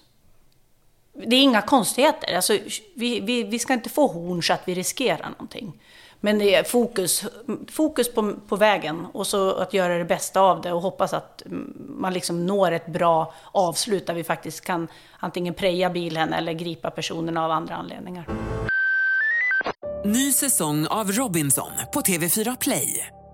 Det 1.12 1.36
är 1.36 1.42
inga 1.42 1.62
konstigheter. 1.62 2.36
Alltså, 2.36 2.58
vi, 2.94 3.20
vi, 3.20 3.42
vi 3.42 3.58
ska 3.58 3.72
inte 3.72 3.88
få 3.88 4.06
horn 4.06 4.42
så 4.42 4.52
att 4.52 4.62
vi 4.68 4.74
riskerar 4.74 5.30
någonting. 5.30 5.80
Men 6.20 6.38
det 6.38 6.54
är 6.54 6.64
fokus, 6.64 7.24
fokus 7.70 8.12
på, 8.14 8.34
på 8.48 8.56
vägen 8.56 9.06
och 9.12 9.26
så 9.26 9.54
att 9.54 9.74
göra 9.74 9.98
det 9.98 10.04
bästa 10.04 10.40
av 10.40 10.60
det 10.60 10.72
och 10.72 10.82
hoppas 10.82 11.12
att 11.12 11.42
man 11.76 12.12
liksom 12.12 12.46
når 12.46 12.72
ett 12.72 12.86
bra 12.86 13.34
avslut 13.52 14.06
där 14.06 14.14
vi 14.14 14.24
faktiskt 14.24 14.64
kan 14.64 14.88
antingen 15.18 15.54
preja 15.54 15.90
bilen 15.90 16.32
eller 16.32 16.52
gripa 16.52 16.90
personerna 16.90 17.44
av 17.44 17.50
andra 17.50 17.74
anledningar. 17.74 18.24
Ny 20.04 20.32
säsong 20.32 20.86
av 20.86 21.12
Robinson 21.12 21.70
på 21.92 22.00
TV4 22.00 22.56
Play. 22.60 23.17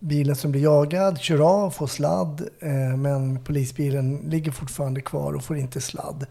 bilen 0.00 0.36
som 0.36 0.50
blir 0.50 0.62
jagad 0.62 1.18
kör 1.18 1.40
av, 1.40 1.70
får 1.70 1.86
sladd, 1.86 2.48
eh, 2.60 2.96
men 2.96 3.44
polisbilen 3.44 4.16
ligger 4.16 4.52
fortfarande 4.52 5.00
kvar 5.00 5.32
och 5.32 5.44
får 5.44 5.56
inte 5.56 5.80
sladd. 5.80 6.26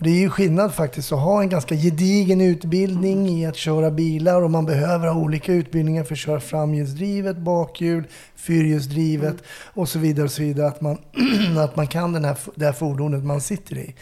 Och 0.00 0.04
det 0.04 0.10
är 0.10 0.20
ju 0.20 0.30
skillnad 0.30 0.74
faktiskt 0.74 1.12
att 1.12 1.18
ha 1.18 1.42
en 1.42 1.48
ganska 1.48 1.74
gedigen 1.74 2.40
utbildning 2.40 3.28
i 3.28 3.46
att 3.46 3.56
köra 3.56 3.90
bilar 3.90 4.42
och 4.42 4.50
man 4.50 4.66
behöver 4.66 5.08
ha 5.08 5.20
olika 5.20 5.52
utbildningar 5.52 6.04
för 6.04 6.14
att 6.14 6.18
köra 6.18 6.40
framhjulsdrivet, 6.40 7.36
bakhjul, 7.36 8.04
fyrhjulsdrivet 8.36 9.36
och 9.74 9.88
så 9.88 9.98
vidare. 9.98 10.24
Och 10.24 10.30
så 10.30 10.42
vidare 10.42 10.68
att, 10.68 10.80
man, 10.80 10.98
att 11.58 11.76
man 11.76 11.86
kan 11.86 12.12
den 12.12 12.24
här, 12.24 12.36
det 12.54 12.64
här 12.64 12.72
fordonet 12.72 13.24
man 13.24 13.40
sitter 13.40 13.78
i. 13.78 13.94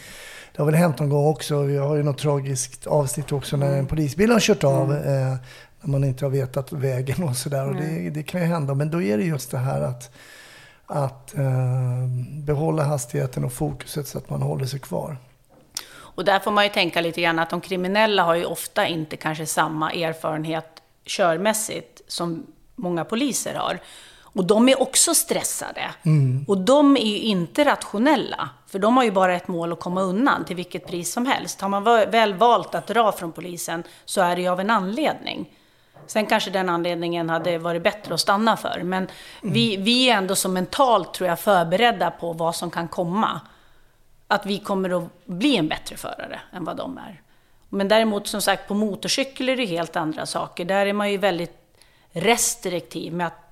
Det 0.53 0.63
har 0.63 0.67
väl 0.67 0.75
hänt 0.75 0.99
någon 0.99 1.09
gång 1.09 1.27
också. 1.27 1.63
Vi 1.63 1.77
har 1.77 1.97
ju 1.97 2.03
något 2.03 2.19
tragiskt 2.19 2.87
avsnitt 2.87 3.33
också 3.33 3.57
när 3.57 3.79
en 3.79 3.87
polisbil 3.87 4.31
har 4.31 4.41
kört 4.41 4.65
av. 4.65 4.93
Eh, 4.93 5.37
när 5.68 5.68
man 5.89 6.05
inte 6.05 6.24
har 6.24 6.30
vetat 6.30 6.72
vägen 6.72 7.22
och 7.22 7.36
sådär. 7.36 7.68
Och 7.68 7.74
det, 7.74 8.11
det 8.11 8.22
kan 8.22 8.41
ju 8.41 8.47
hända. 8.47 8.74
Men 8.74 8.91
då 8.91 9.03
är 9.03 9.18
det 9.18 9.24
just 9.24 9.51
det 9.51 9.59
här 9.59 9.80
att, 9.80 10.16
att 10.86 11.34
eh, 11.34 12.07
behålla 12.45 12.84
hastigheten 12.84 13.45
och 13.45 13.53
fokuset 13.53 14.09
så 14.09 14.18
att 14.18 14.30
man 14.30 14.43
håller 14.43 14.66
sig 14.66 14.80
kvar. 14.80 15.16
Och 16.18 16.24
där 16.24 16.39
får 16.39 16.51
man 16.51 16.64
ju 16.64 16.70
tänka 16.70 17.01
lite 17.01 17.20
grann 17.20 17.39
att 17.39 17.51
de 17.51 17.61
kriminella 17.61 18.22
har 18.22 18.34
ju 18.34 18.45
ofta 18.45 18.86
inte 18.86 19.16
kanske 19.16 19.47
samma 19.47 19.93
erfarenhet 19.93 20.82
körmässigt 21.05 22.01
som 22.09 22.47
många 22.76 23.05
poliser 23.05 23.55
har. 23.55 23.80
Och 24.20 24.45
de 24.45 24.68
är 24.68 24.82
också 24.82 25.14
stressade. 25.14 25.91
Och 26.47 26.59
de 26.59 26.97
är 26.97 27.07
ju 27.07 27.18
inte 27.18 27.64
rationella. 27.64 28.49
För 28.66 28.78
de 28.78 28.97
har 28.97 29.05
ju 29.05 29.11
bara 29.11 29.36
ett 29.36 29.49
mål 29.49 29.72
att 29.72 29.80
komma 29.80 30.03
undan 30.03 30.45
till 30.45 30.57
vilket 30.57 30.86
pris 30.86 31.12
som 31.12 31.26
helst. 31.26 31.61
Har 31.61 31.68
man 31.68 31.84
väl 31.84 32.34
valt 32.34 32.74
att 32.74 32.86
dra 32.86 33.12
från 33.12 33.32
polisen 33.32 33.82
så 34.05 34.20
är 34.20 34.36
det 34.36 34.43
ju 34.43 34.49
av 34.49 34.61
en 34.61 34.70
anledning. 34.70 35.51
Sen 36.09 36.27
kanske 36.27 36.51
den 36.51 36.69
anledningen 36.69 37.31
hade 37.31 37.59
varit 37.59 37.83
bättre 37.83 38.15
att 38.15 38.21
stanna 38.21 38.57
för. 38.57 38.83
Men 38.85 39.09
vi, 39.43 39.77
vi 39.77 40.11
är 40.11 40.17
ändå 40.17 40.37
så 40.37 40.49
mentalt, 40.49 41.15
tror 41.15 41.29
jag, 41.29 41.41
förberedda 41.41 42.11
på 42.11 42.33
vad 42.33 42.57
som 42.57 42.71
kan 42.71 42.89
komma. 42.89 43.41
Att 44.29 44.47
vi 44.47 44.59
kommer 44.59 44.99
att 44.99 45.27
bli 45.27 45.57
en 45.57 45.69
bättre 45.69 45.97
förare 45.97 46.41
än 46.53 46.65
vad 46.65 46.77
de 46.77 46.99
är. 46.99 47.23
Men 47.69 47.89
däremot, 47.89 48.27
som 48.27 48.43
sagt, 48.43 48.69
på 48.69 48.75
motorcykel 48.75 49.49
är 49.49 49.57
det 49.57 49.65
helt 49.65 49.97
andra 49.97 50.27
saker. 50.27 50.65
Där 50.65 50.87
är 50.87 50.93
man 50.93 51.11
ju 51.11 51.19
väldigt 51.19 51.57
restriktiv 52.13 53.13
med 53.13 53.27
att 53.27 53.45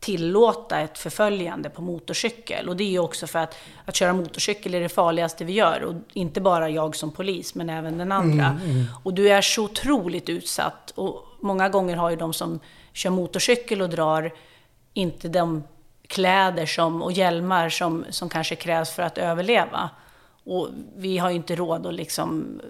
tillåta 0.00 0.80
ett 0.80 0.98
förföljande 0.98 1.70
på 1.70 1.82
motorcykel. 1.82 2.68
Och 2.68 2.76
det 2.76 2.84
är 2.84 2.90
ju 2.90 2.98
också 2.98 3.26
för 3.26 3.38
att, 3.38 3.56
att 3.84 3.96
köra 3.96 4.12
motorcykel 4.12 4.74
är 4.74 4.80
det 4.80 4.88
farligaste 4.88 5.44
vi 5.44 5.52
gör. 5.52 5.82
Och 5.82 5.94
inte 6.12 6.40
bara 6.40 6.70
jag 6.70 6.96
som 6.96 7.10
polis, 7.10 7.54
men 7.54 7.70
även 7.70 7.98
den 7.98 8.12
andra. 8.12 8.60
Och 9.04 9.14
du 9.14 9.28
är 9.28 9.42
så 9.42 9.64
otroligt 9.64 10.28
utsatt. 10.28 10.92
Och 10.94 11.27
många 11.40 11.68
gånger 11.68 11.96
har 11.96 12.10
ju 12.10 12.16
de 12.16 12.32
som 12.32 12.60
kör 12.92 13.10
motorcykel 13.10 13.82
och 13.82 13.90
drar 13.90 14.34
inte 14.94 15.28
de 15.28 15.64
kläder 16.06 16.66
som, 16.66 17.02
och 17.02 17.12
hjälmar 17.12 17.68
som, 17.68 18.04
som 18.10 18.28
kanske 18.28 18.56
krävs 18.56 18.90
för 18.90 19.02
att 19.02 19.18
överleva. 19.18 19.90
Och 20.44 20.68
vi 20.96 21.18
har 21.18 21.30
ju 21.30 21.36
inte 21.36 21.56
råd 21.56 21.86
att 21.86 21.94
liksom... 21.94 22.60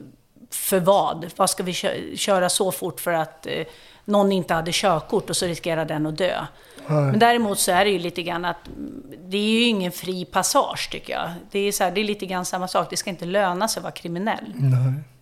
För 0.50 0.80
vad? 0.80 1.30
Vad 1.36 1.50
ska 1.50 1.62
vi 1.62 1.72
köra 2.16 2.48
så 2.48 2.72
fort 2.72 3.00
för 3.00 3.12
att 3.12 3.46
eh, 3.46 3.66
någon 4.08 4.32
inte 4.32 4.54
hade 4.54 4.70
körkort 4.74 5.30
och 5.30 5.36
så 5.36 5.46
riskerar 5.46 5.84
den 5.84 6.06
att 6.06 6.18
dö? 6.18 6.46
Men 6.86 7.18
däremot 7.18 7.58
så 7.58 7.72
är 7.72 7.84
det 7.84 7.90
ju 7.90 7.98
lite 7.98 8.22
grann 8.22 8.44
att 8.44 8.56
det 9.24 9.36
är 9.36 9.50
ju 9.50 9.62
ingen 9.62 9.92
fri 9.92 10.24
passage 10.24 10.88
tycker 10.92 11.12
jag. 11.12 11.30
Det 11.50 11.58
är, 11.58 11.72
så 11.72 11.84
här, 11.84 11.90
det 11.90 12.00
är 12.00 12.04
lite 12.04 12.26
grann 12.26 12.44
samma 12.44 12.68
sak, 12.68 12.90
det 12.90 12.96
ska 12.96 13.10
inte 13.10 13.24
löna 13.24 13.68
sig 13.68 13.80
att 13.80 13.84
vara 13.84 13.92
kriminell. 13.92 14.54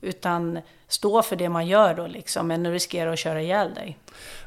Utan 0.01 0.59
stå 0.89 1.23
för 1.23 1.37
det 1.37 1.49
man 1.49 1.67
gör 1.67 1.95
då 1.95 2.07
liksom, 2.07 2.51
att 2.51 2.67
riskera 2.67 3.13
att 3.13 3.19
köra 3.19 3.43
ihjäl 3.43 3.75
dig. 3.75 3.99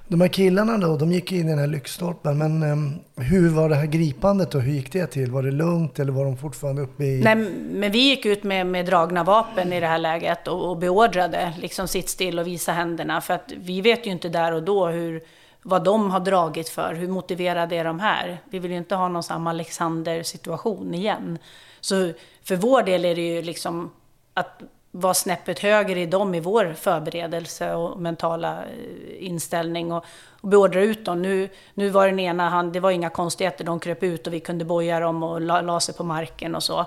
De 0.09 0.21
här 0.21 0.27
killarna 0.27 0.77
då, 0.77 0.97
de 0.97 1.11
gick 1.11 1.31
in 1.31 1.45
i 1.45 1.49
den 1.49 1.59
här 1.59 1.67
lyktstolpen. 1.67 2.37
Men 2.37 2.63
um, 2.63 2.99
hur 3.15 3.49
var 3.49 3.69
det 3.69 3.75
här 3.75 3.85
gripandet 3.85 4.55
och 4.55 4.61
hur 4.61 4.73
gick 4.73 4.91
det 4.91 5.07
till? 5.07 5.31
Var 5.31 5.43
det 5.43 5.51
lugnt 5.51 5.99
eller 5.99 6.11
var 6.11 6.25
de 6.25 6.37
fortfarande 6.37 6.81
uppe 6.81 7.03
i... 7.03 7.21
Nej, 7.23 7.35
men 7.71 7.91
vi 7.91 8.09
gick 8.09 8.25
ut 8.25 8.43
med, 8.43 8.67
med 8.67 8.85
dragna 8.85 9.23
vapen 9.23 9.73
i 9.73 9.79
det 9.79 9.87
här 9.87 9.97
läget 9.97 10.47
och, 10.47 10.69
och 10.69 10.77
beordrade 10.77 11.53
liksom 11.61 11.87
sitt 11.87 12.09
still 12.09 12.39
och 12.39 12.47
visa 12.47 12.71
händerna. 12.71 13.21
För 13.21 13.33
att 13.33 13.51
vi 13.57 13.81
vet 13.81 14.07
ju 14.07 14.11
inte 14.11 14.29
där 14.29 14.51
och 14.51 14.63
då 14.63 14.87
hur, 14.87 15.21
vad 15.61 15.83
de 15.83 16.11
har 16.11 16.19
dragit 16.19 16.69
för. 16.69 16.93
Hur 16.93 17.07
motiverade 17.07 17.75
är 17.75 17.83
de 17.83 17.99
här? 17.99 18.41
Vi 18.49 18.59
vill 18.59 18.71
ju 18.71 18.77
inte 18.77 18.95
ha 18.95 19.07
någon 19.07 19.23
samma 19.23 19.49
Alexander-situation 19.49 20.93
igen. 20.93 21.37
Så 21.81 22.11
för 22.43 22.55
vår 22.55 22.83
del 22.83 23.05
är 23.05 23.15
det 23.15 23.35
ju 23.35 23.41
liksom 23.41 23.91
att 24.33 24.61
vara 24.91 25.13
snäppet 25.13 25.59
högre 25.59 25.99
i 25.99 26.05
dem 26.05 26.35
i 26.35 26.39
vår 26.39 26.73
förberedelse 26.73 27.73
och 27.73 28.01
mentala 28.01 28.57
eh, 28.63 29.25
inställning 29.25 29.91
och, 29.91 30.05
och 30.41 30.49
beordra 30.49 30.81
ut 30.81 31.05
dem. 31.05 31.21
Nu, 31.21 31.49
nu 31.73 31.89
var 31.89 32.07
den 32.07 32.19
ena, 32.19 32.49
han, 32.49 32.71
det 32.71 32.79
var 32.79 32.91
inga 32.91 33.09
konstigheter, 33.09 33.63
de 33.63 33.79
kröp 33.79 34.03
ut 34.03 34.27
och 34.27 34.33
vi 34.33 34.39
kunde 34.39 34.65
boja 34.65 34.99
dem 34.99 35.23
och 35.23 35.41
la, 35.41 35.61
la 35.61 35.79
sig 35.79 35.95
på 35.95 36.03
marken 36.03 36.55
och 36.55 36.63
så. 36.63 36.85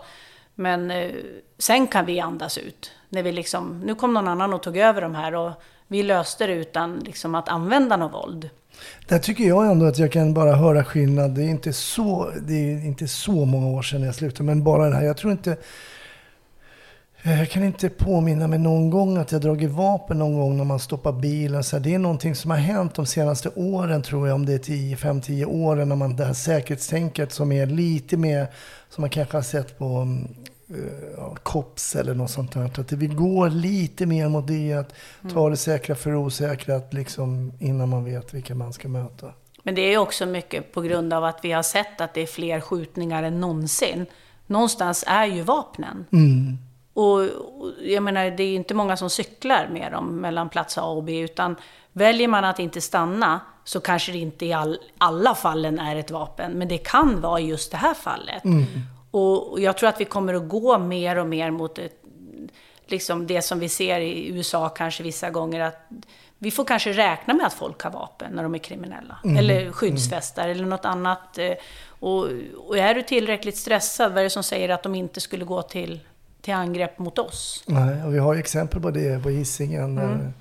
Men 0.54 0.90
eh, 0.90 1.10
sen 1.58 1.86
kan 1.86 2.06
vi 2.06 2.20
andas 2.20 2.58
ut. 2.58 2.90
När 3.08 3.22
vi 3.22 3.32
liksom, 3.32 3.80
nu 3.80 3.94
kom 3.94 4.14
någon 4.14 4.28
annan 4.28 4.54
och 4.54 4.62
tog 4.62 4.76
över 4.76 5.00
de 5.00 5.14
här 5.14 5.34
och 5.34 5.52
vi 5.86 6.02
löste 6.02 6.46
det 6.46 6.52
utan 6.52 6.98
liksom, 6.98 7.34
att 7.34 7.48
använda 7.48 7.96
något 7.96 8.12
våld. 8.12 8.50
Där 9.08 9.18
tycker 9.18 9.44
jag 9.44 9.70
ändå 9.70 9.86
att 9.86 9.98
jag 9.98 10.12
kan 10.12 10.34
bara 10.34 10.52
höra 10.52 10.84
skillnad. 10.84 11.30
Det 11.30 11.42
är 11.42 11.48
inte 11.48 11.72
så, 11.72 12.32
det 12.42 12.54
är 12.54 12.86
inte 12.86 13.08
så 13.08 13.44
många 13.44 13.66
år 13.66 13.82
sedan 13.82 14.02
jag 14.02 14.14
slutade, 14.14 14.44
men 14.44 14.64
bara 14.64 14.88
det 14.88 14.96
här. 14.96 15.02
Jag 15.02 15.16
tror 15.16 15.32
inte 15.32 15.56
jag 17.22 17.50
kan 17.50 17.64
inte 17.64 17.88
påminna 17.88 18.48
mig 18.48 18.58
någon 18.58 18.90
gång 18.90 19.16
att 19.16 19.32
jag 19.32 19.40
dragit 19.40 19.70
vapen 19.70 20.18
någon 20.18 20.34
gång 20.34 20.56
när 20.56 20.64
man 20.64 20.78
stoppar 20.78 21.12
bilen. 21.12 21.64
Så 21.64 21.78
det 21.78 21.94
är 21.94 21.98
någonting 21.98 22.34
som 22.34 22.50
har 22.50 22.58
hänt 22.58 22.94
de 22.94 23.06
senaste 23.06 23.50
åren 23.54 24.02
tror 24.02 24.28
jag, 24.28 24.34
om 24.34 24.46
det 24.46 24.68
är 24.68 24.96
5-10 24.96 25.44
åren, 25.44 25.88
när 25.88 25.96
man 25.96 26.16
det 26.16 26.24
här 26.24 26.32
säkerhetstänket 26.32 27.32
som 27.32 27.52
är 27.52 27.66
lite 27.66 28.16
mer, 28.16 28.46
som 28.88 29.02
man 29.02 29.10
kanske 29.10 29.36
har 29.36 29.42
sett 29.42 29.78
på 29.78 30.08
uh, 30.70 31.34
COPS 31.42 31.96
eller 31.96 32.14
något 32.14 32.30
sånt 32.30 32.52
där. 32.52 32.80
Att 32.80 32.92
vi 32.92 33.06
går 33.06 33.50
lite 33.50 34.06
mer 34.06 34.28
mot 34.28 34.46
det, 34.46 34.72
att 34.72 34.94
ta 35.22 35.40
mm. 35.40 35.50
det 35.50 35.56
säkra 35.56 35.94
för 35.94 36.10
det 36.10 36.16
osäkra, 36.16 36.76
att 36.76 36.94
liksom, 36.94 37.52
innan 37.58 37.88
man 37.88 38.04
vet 38.04 38.34
vilka 38.34 38.54
man 38.54 38.72
ska 38.72 38.88
möta. 38.88 39.32
Men 39.62 39.74
det 39.74 39.94
är 39.94 39.98
också 39.98 40.26
mycket 40.26 40.72
på 40.72 40.80
grund 40.80 41.12
av 41.12 41.24
att 41.24 41.38
vi 41.42 41.52
har 41.52 41.62
sett 41.62 42.00
att 42.00 42.14
det 42.14 42.20
är 42.20 42.26
fler 42.26 42.60
skjutningar 42.60 43.22
än 43.22 43.40
någonsin. 43.40 44.06
Någonstans 44.46 45.04
är 45.06 45.26
ju 45.26 45.42
vapnen. 45.42 46.04
Mm. 46.12 46.58
Och, 46.94 47.26
jag 47.82 48.02
menar, 48.02 48.30
det 48.30 48.42
är 48.42 48.54
inte 48.54 48.74
många 48.74 48.96
som 48.96 49.10
cyklar 49.10 49.68
med 49.72 49.92
dem 49.92 50.16
mellan 50.16 50.48
plats 50.48 50.78
A 50.78 50.82
och 50.82 51.02
B, 51.02 51.20
utan 51.20 51.56
väljer 51.92 52.28
man 52.28 52.44
att 52.44 52.58
inte 52.58 52.80
stanna 52.80 53.40
så 53.64 53.80
kanske 53.80 54.12
det 54.12 54.18
inte 54.18 54.46
i 54.46 54.52
all, 54.52 54.78
alla 54.98 55.34
fallen 55.34 55.78
är 55.78 55.96
ett 55.96 56.10
vapen, 56.10 56.52
men 56.52 56.68
det 56.68 56.78
kan 56.78 57.20
vara 57.20 57.40
just 57.40 57.70
det 57.70 57.76
här 57.76 57.94
fallet. 57.94 58.44
Mm. 58.44 58.64
Och, 59.10 59.52
och 59.52 59.60
jag 59.60 59.76
tror 59.76 59.88
att 59.88 60.00
vi 60.00 60.04
kommer 60.04 60.34
att 60.34 60.48
gå 60.48 60.78
mer 60.78 61.18
och 61.18 61.26
mer 61.26 61.50
mot 61.50 61.78
ett, 61.78 62.02
liksom 62.86 63.26
det 63.26 63.42
som 63.42 63.58
vi 63.58 63.68
ser 63.68 64.00
i 64.00 64.28
USA 64.28 64.68
kanske 64.68 65.02
vissa 65.02 65.30
gånger, 65.30 65.60
att 65.60 65.88
vi 66.38 66.50
får 66.50 66.64
kanske 66.64 66.92
räkna 66.92 67.34
med 67.34 67.46
att 67.46 67.54
folk 67.54 67.82
har 67.82 67.90
vapen 67.90 68.32
när 68.32 68.42
de 68.42 68.54
är 68.54 68.58
kriminella. 68.58 69.18
Mm. 69.24 69.36
Eller 69.36 69.72
skyddsvästar 69.72 70.44
mm. 70.44 70.56
eller 70.56 70.66
något 70.66 70.84
annat. 70.84 71.38
Och, 71.86 72.28
och 72.66 72.78
är 72.78 72.94
du 72.94 73.02
tillräckligt 73.02 73.56
stressad, 73.56 74.12
vad 74.12 74.18
är 74.18 74.24
det 74.24 74.30
som 74.30 74.42
säger 74.42 74.68
att 74.68 74.82
de 74.82 74.94
inte 74.94 75.20
skulle 75.20 75.44
gå 75.44 75.62
till 75.62 76.00
till 76.42 76.54
angrepp 76.54 76.98
mot 76.98 77.18
oss. 77.18 77.64
Nej, 77.66 78.04
och 78.04 78.14
vi 78.14 78.18
har 78.18 78.34
exempel 78.34 78.80
på 78.80 78.90
det 78.90 79.22
på 79.22 79.28
Hisingen. 79.28 79.98
Mm. 79.98 80.32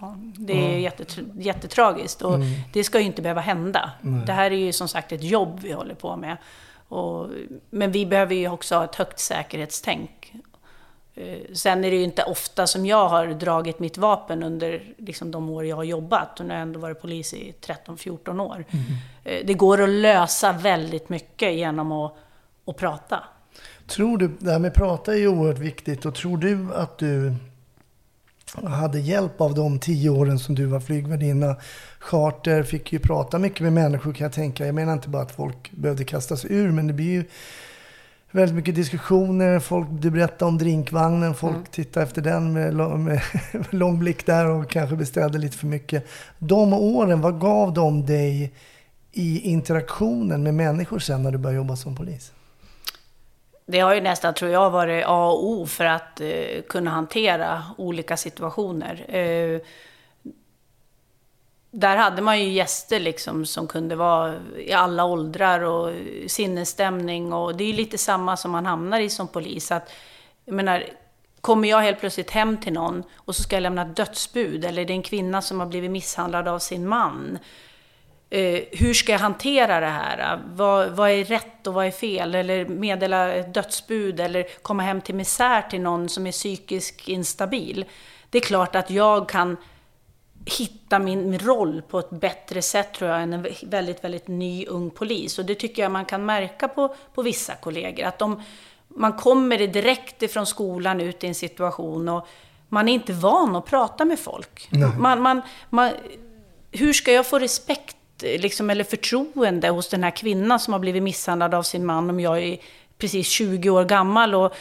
Ja, 0.00 0.16
det 0.34 0.52
är 0.52 0.72
ja. 0.72 0.78
jättet, 0.78 1.18
jättetragiskt 1.34 2.22
och 2.22 2.34
mm. 2.34 2.52
det 2.72 2.84
ska 2.84 2.98
ju 2.98 3.06
inte 3.06 3.22
behöva 3.22 3.40
hända. 3.40 3.90
Nej. 4.00 4.26
Det 4.26 4.32
här 4.32 4.50
är 4.50 4.56
ju 4.56 4.72
som 4.72 4.88
sagt 4.88 5.12
ett 5.12 5.22
jobb 5.22 5.60
vi 5.62 5.72
håller 5.72 5.94
på 5.94 6.16
med. 6.16 6.36
Och, 6.88 7.28
men 7.70 7.92
vi 7.92 8.06
behöver 8.06 8.34
ju 8.34 8.48
också 8.48 8.76
ha 8.76 8.84
ett 8.84 8.94
högt 8.94 9.18
säkerhetstänk. 9.18 10.34
Eh, 11.14 11.38
sen 11.54 11.84
är 11.84 11.90
det 11.90 11.96
ju 11.96 12.02
inte 12.02 12.22
ofta 12.22 12.66
som 12.66 12.86
jag 12.86 13.08
har 13.08 13.26
dragit 13.26 13.78
mitt 13.78 13.98
vapen 13.98 14.42
under 14.42 14.94
liksom, 14.98 15.30
de 15.30 15.50
år 15.50 15.66
jag 15.66 15.76
har 15.76 15.84
jobbat. 15.84 16.40
Och 16.40 16.46
nu 16.46 16.52
har 16.52 16.58
jag 16.58 16.62
ändå 16.62 16.80
varit 16.80 17.00
polis 17.00 17.34
i 17.34 17.54
13-14 17.60 18.40
år. 18.40 18.64
Mm. 18.70 18.84
Eh, 19.24 19.46
det 19.46 19.54
går 19.54 19.82
att 19.82 19.88
lösa 19.88 20.52
väldigt 20.52 21.08
mycket 21.08 21.54
genom 21.54 21.92
att, 21.92 22.16
att 22.66 22.76
prata. 22.76 23.24
Tror 23.86 24.18
du, 24.18 24.30
det 24.38 24.50
här 24.50 24.58
med 24.58 24.68
att 24.68 24.74
prata 24.74 25.12
är 25.12 25.18
ju 25.18 25.28
oerhört 25.28 25.58
viktigt 25.58 26.06
och 26.06 26.14
tror 26.14 26.38
du 26.38 26.74
att 26.74 26.98
du 26.98 27.34
hade 28.62 29.00
hjälp 29.00 29.40
av 29.40 29.54
de 29.54 29.78
tio 29.78 30.10
åren 30.10 30.38
som 30.38 30.54
du 30.54 30.66
var 30.66 30.80
flygvärdinna. 30.80 31.56
Charter 31.98 32.62
fick 32.62 32.92
ju 32.92 32.98
prata 32.98 33.38
mycket 33.38 33.60
med 33.60 33.72
människor 33.72 34.12
kan 34.12 34.24
jag 34.24 34.32
tänka. 34.32 34.66
Jag 34.66 34.74
menar 34.74 34.92
inte 34.92 35.08
bara 35.08 35.22
att 35.22 35.32
folk 35.32 35.70
behövde 35.70 36.04
kastas 36.04 36.44
ur, 36.44 36.70
men 36.70 36.86
det 36.86 36.92
blir 36.92 37.10
ju 37.10 37.24
väldigt 38.30 38.56
mycket 38.56 38.74
diskussioner. 38.74 39.58
Folk, 39.58 39.86
du 39.90 40.10
berättade 40.10 40.44
om 40.44 40.58
drinkvagnen. 40.58 41.34
Folk 41.34 41.54
mm. 41.54 41.66
tittade 41.70 42.06
efter 42.06 42.22
den 42.22 42.52
med, 42.52 42.74
med 42.98 43.20
lång 43.70 43.98
blick 43.98 44.26
där 44.26 44.46
och 44.46 44.70
kanske 44.70 44.96
beställde 44.96 45.38
lite 45.38 45.58
för 45.58 45.66
mycket. 45.66 46.06
De 46.38 46.72
åren, 46.72 47.20
vad 47.20 47.40
gav 47.40 47.74
de 47.74 48.06
dig 48.06 48.52
i 49.12 49.40
interaktionen 49.40 50.42
med 50.42 50.54
människor 50.54 50.98
sen 50.98 51.22
när 51.22 51.30
du 51.30 51.38
började 51.38 51.56
jobba 51.56 51.76
som 51.76 51.96
polis? 51.96 52.32
Det 53.66 53.80
har 53.80 53.94
ju 53.94 54.00
nästan, 54.00 54.34
tror 54.34 54.50
jag, 54.50 54.70
varit 54.70 55.04
A 55.06 55.26
och 55.26 55.44
O 55.44 55.66
för 55.66 55.84
att 55.84 56.20
eh, 56.20 56.62
kunna 56.68 56.90
hantera 56.90 57.62
olika 57.76 58.16
situationer. 58.16 59.16
Eh, 59.16 59.60
där 61.70 61.96
hade 61.96 62.22
man 62.22 62.40
ju 62.40 62.52
gäster 62.52 63.00
liksom 63.00 63.46
som 63.46 63.66
kunde 63.66 63.96
vara 63.96 64.34
i 64.58 64.72
alla 64.72 65.04
åldrar 65.04 65.60
och 65.60 65.92
sinnesstämning 66.26 67.32
och 67.32 67.56
det 67.56 67.64
är 67.64 67.68
ju 67.68 67.72
lite 67.72 67.98
samma 67.98 68.36
som 68.36 68.50
man 68.50 68.66
hamnar 68.66 69.00
i 69.00 69.10
som 69.10 69.28
polis. 69.28 69.72
Att, 69.72 69.92
jag 70.44 70.54
menar, 70.54 70.84
kommer 71.40 71.68
jag 71.68 71.80
helt 71.80 72.00
plötsligt 72.00 72.30
hem 72.30 72.56
till 72.60 72.72
någon 72.72 73.02
och 73.14 73.36
så 73.36 73.42
ska 73.42 73.56
jag 73.56 73.62
lämna 73.62 73.82
ett 73.82 73.96
dödsbud 73.96 74.64
eller 74.64 74.84
det 74.84 74.92
är 74.92 74.96
en 74.96 75.02
kvinna 75.02 75.42
som 75.42 75.60
har 75.60 75.66
blivit 75.66 75.90
misshandlad 75.90 76.48
av 76.48 76.58
sin 76.58 76.88
man 76.88 77.38
eh, 78.30 78.62
hur 78.72 78.94
ska 78.94 79.12
jag 79.12 79.18
hantera 79.18 79.80
det 79.80 79.86
här? 79.86 80.42
Vad, 80.46 80.90
vad, 80.90 81.10
är 81.10 81.24
rätt 81.24 81.66
och 81.66 81.74
vad 81.74 81.86
är 81.86 81.90
fel? 81.90 82.34
Eller 82.34 82.66
meddela 82.66 83.32
ett 83.32 83.54
dödsbud 83.54 84.20
eller 84.20 84.46
komma 84.62 84.82
hem 84.82 85.00
till 85.00 85.14
misär 85.14 85.62
till 85.62 85.80
någon 85.80 86.08
som 86.08 86.26
är 86.26 86.32
psykiskt 86.32 87.08
instabil. 87.08 87.84
Det 88.30 88.38
är 88.38 88.42
klart 88.42 88.76
att 88.76 88.90
jag 88.90 89.28
kan 89.28 89.56
hitta 90.46 90.98
min, 90.98 91.38
roll 91.38 91.82
på 91.82 91.98
ett 91.98 92.10
bättre 92.10 92.62
sätt 92.62 92.94
tror 92.94 93.10
jag 93.10 93.22
än 93.22 93.32
en 93.32 93.46
väldigt, 93.62 94.04
väldigt 94.04 94.28
ny 94.28 94.66
ung 94.66 94.90
polis. 94.90 95.38
Och 95.38 95.44
det 95.44 95.54
tycker 95.54 95.82
jag 95.82 95.92
man 95.92 96.04
kan 96.04 96.26
märka 96.26 96.68
på, 96.68 96.94
på 97.14 97.22
vissa 97.22 97.54
kollegor. 97.54 98.04
Att 98.04 98.18
de, 98.18 98.42
man 98.88 99.12
kommer 99.12 99.58
direkt 99.58 100.22
ifrån 100.22 100.46
skolan 100.46 101.00
ut 101.00 101.24
i 101.24 101.26
en 101.26 101.34
situation 101.34 102.08
och 102.08 102.26
man 102.68 102.88
är 102.88 102.92
inte 102.92 103.12
van 103.12 103.56
att 103.56 103.66
prata 103.66 104.04
med 104.04 104.18
folk. 104.18 104.68
Man, 104.98 105.22
man, 105.22 105.42
man, 105.70 105.90
hur 106.70 106.92
ska 106.92 107.12
jag 107.12 107.26
få 107.26 107.38
respekt 107.38 107.96
liksom, 108.22 108.70
eller 108.70 108.84
förtroende 108.84 109.68
hos 109.68 109.88
den 109.88 110.04
här 110.04 110.10
kvinnan 110.10 110.60
som 110.60 110.72
har 110.72 110.80
blivit 110.80 111.02
misshandlad 111.02 111.54
av 111.54 111.62
sin 111.62 111.86
man 111.86 112.10
om 112.10 112.20
jag 112.20 112.42
är 112.42 112.58
precis 112.98 113.28
20 113.28 113.70
år 113.70 113.84
gammal 113.84 114.34
och 114.34 114.54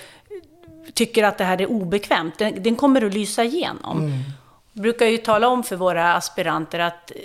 tycker 0.93 1.23
att 1.23 1.37
det 1.37 1.43
här 1.43 1.61
är 1.61 1.71
obekvämt. 1.71 2.39
Den, 2.39 2.63
den 2.63 2.75
kommer 2.75 3.05
att 3.05 3.13
lysa 3.13 3.43
igenom. 3.43 3.97
Mm. 3.97 4.19
Jag 4.73 4.81
brukar 4.81 5.05
ju 5.05 5.17
tala 5.17 5.47
om 5.47 5.63
för 5.63 5.75
våra 5.75 6.13
aspiranter 6.13 6.79
att 6.79 7.11
eh, 7.11 7.17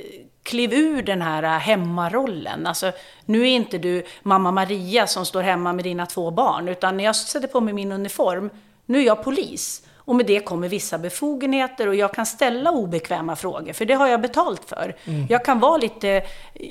kliv 0.43 0.73
ur 0.73 1.03
den 1.03 1.23
här 1.23 1.59
hemmarollen. 1.59 2.67
Alltså, 2.67 2.93
nu 3.25 3.43
är 3.43 3.47
inte 3.47 3.79
du 3.79 4.05
mamma 4.23 4.51
Maria 4.51 5.07
som 5.07 5.27
står 5.27 5.43
hemma 5.43 5.73
med 5.73 5.85
dina 5.85 6.07
två 6.07 6.31
barn, 6.31 6.69
utan 6.69 6.97
när 6.97 7.05
jag 7.05 7.17
sätter 7.17 7.49
på 7.49 7.61
mig 7.61 7.75
min 7.75 7.93
uniform, 7.93 8.51
nu 8.87 8.99
är 8.99 9.03
jag 9.03 9.25
polis. 9.25 9.83
Och 10.09 10.17
med 10.17 10.27
det 10.27 10.41
kommer 10.41 10.69
vissa 10.69 10.99
befogenheter 10.99 11.87
och 11.87 11.95
jag 11.95 12.13
kan 12.15 12.27
ställa 12.27 12.71
obekväma 12.71 13.37
frågor, 13.37 13.73
för 13.73 13.85
det 13.85 13.95
har 13.95 14.09
jag 14.09 14.21
betalt 14.21 14.65
för. 14.65 14.97
Mm. 15.05 15.27
Jag 15.31 15.45
kan 15.45 15.61
vara 15.61 15.77
lite, 15.77 16.23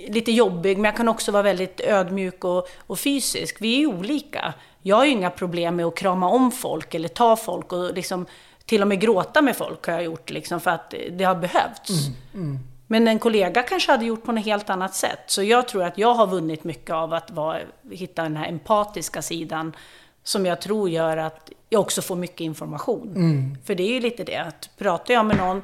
lite 0.08 0.32
jobbig, 0.32 0.78
men 0.78 0.86
jag 0.86 0.98
kan 0.98 1.08
också 1.08 1.32
vara 1.32 1.44
väldigt 1.44 1.80
ödmjuk 1.80 2.44
och, 2.44 2.68
och 2.88 3.00
fysisk. 3.00 3.58
Vi 3.62 3.76
är 3.76 3.80
ju 3.80 3.88
olika. 3.88 4.54
Jag 4.82 4.96
har 4.96 5.06
ju 5.06 5.12
inga 5.12 5.30
problem 5.30 5.76
med 5.76 5.86
att 5.86 5.96
krama 5.96 6.30
om 6.30 6.52
folk 6.52 6.96
eller 6.96 7.08
ta 7.08 7.36
folk 7.36 7.74
och 7.74 7.94
liksom 7.94 8.26
till 8.66 8.82
och 8.82 8.88
med 8.88 9.00
gråta 9.00 9.42
med 9.42 9.56
folk 9.56 9.86
har 9.86 9.94
jag 9.94 10.04
gjort 10.04 10.30
liksom 10.30 10.60
för 10.60 10.72
att 10.72 10.94
det 11.12 11.24
har 11.24 11.36
behövts. 11.36 11.90
Mm. 12.34 12.48
Mm. 12.48 12.60
Men 12.88 13.08
en 13.08 13.20
kollega 13.20 13.64
kanske 13.64 13.92
hade 13.92 14.06
gjort 14.06 14.24
på 14.24 14.32
något 14.32 14.46
helt 14.46 14.70
annat 14.70 14.96
sätt. 14.96 15.20
Så 15.28 15.44
jag 15.44 15.68
tror 15.68 15.84
att 15.84 15.98
jag 15.98 16.14
har 16.14 16.28
vunnit 16.28 16.64
mycket 16.64 16.92
av 16.92 17.14
att 17.14 17.32
vara, 17.32 17.60
hitta 17.92 18.24
den 18.24 18.38
här 18.38 18.48
empatiska 18.48 19.22
sidan 19.22 19.76
som 20.24 20.46
jag 20.46 20.62
tror 20.62 20.90
gör 20.90 21.18
att 21.18 21.52
jag 21.70 21.82
också 21.82 22.02
får 22.02 22.16
mycket 22.16 22.42
information. 22.42 23.16
Mm. 23.16 23.58
För 23.66 23.76
det 23.76 23.84
är 23.84 23.94
ju 23.94 24.00
lite 24.00 24.24
det, 24.24 24.38
att 24.38 24.70
pratar 24.78 25.14
jag 25.14 25.26
med 25.26 25.38
någon, 25.38 25.64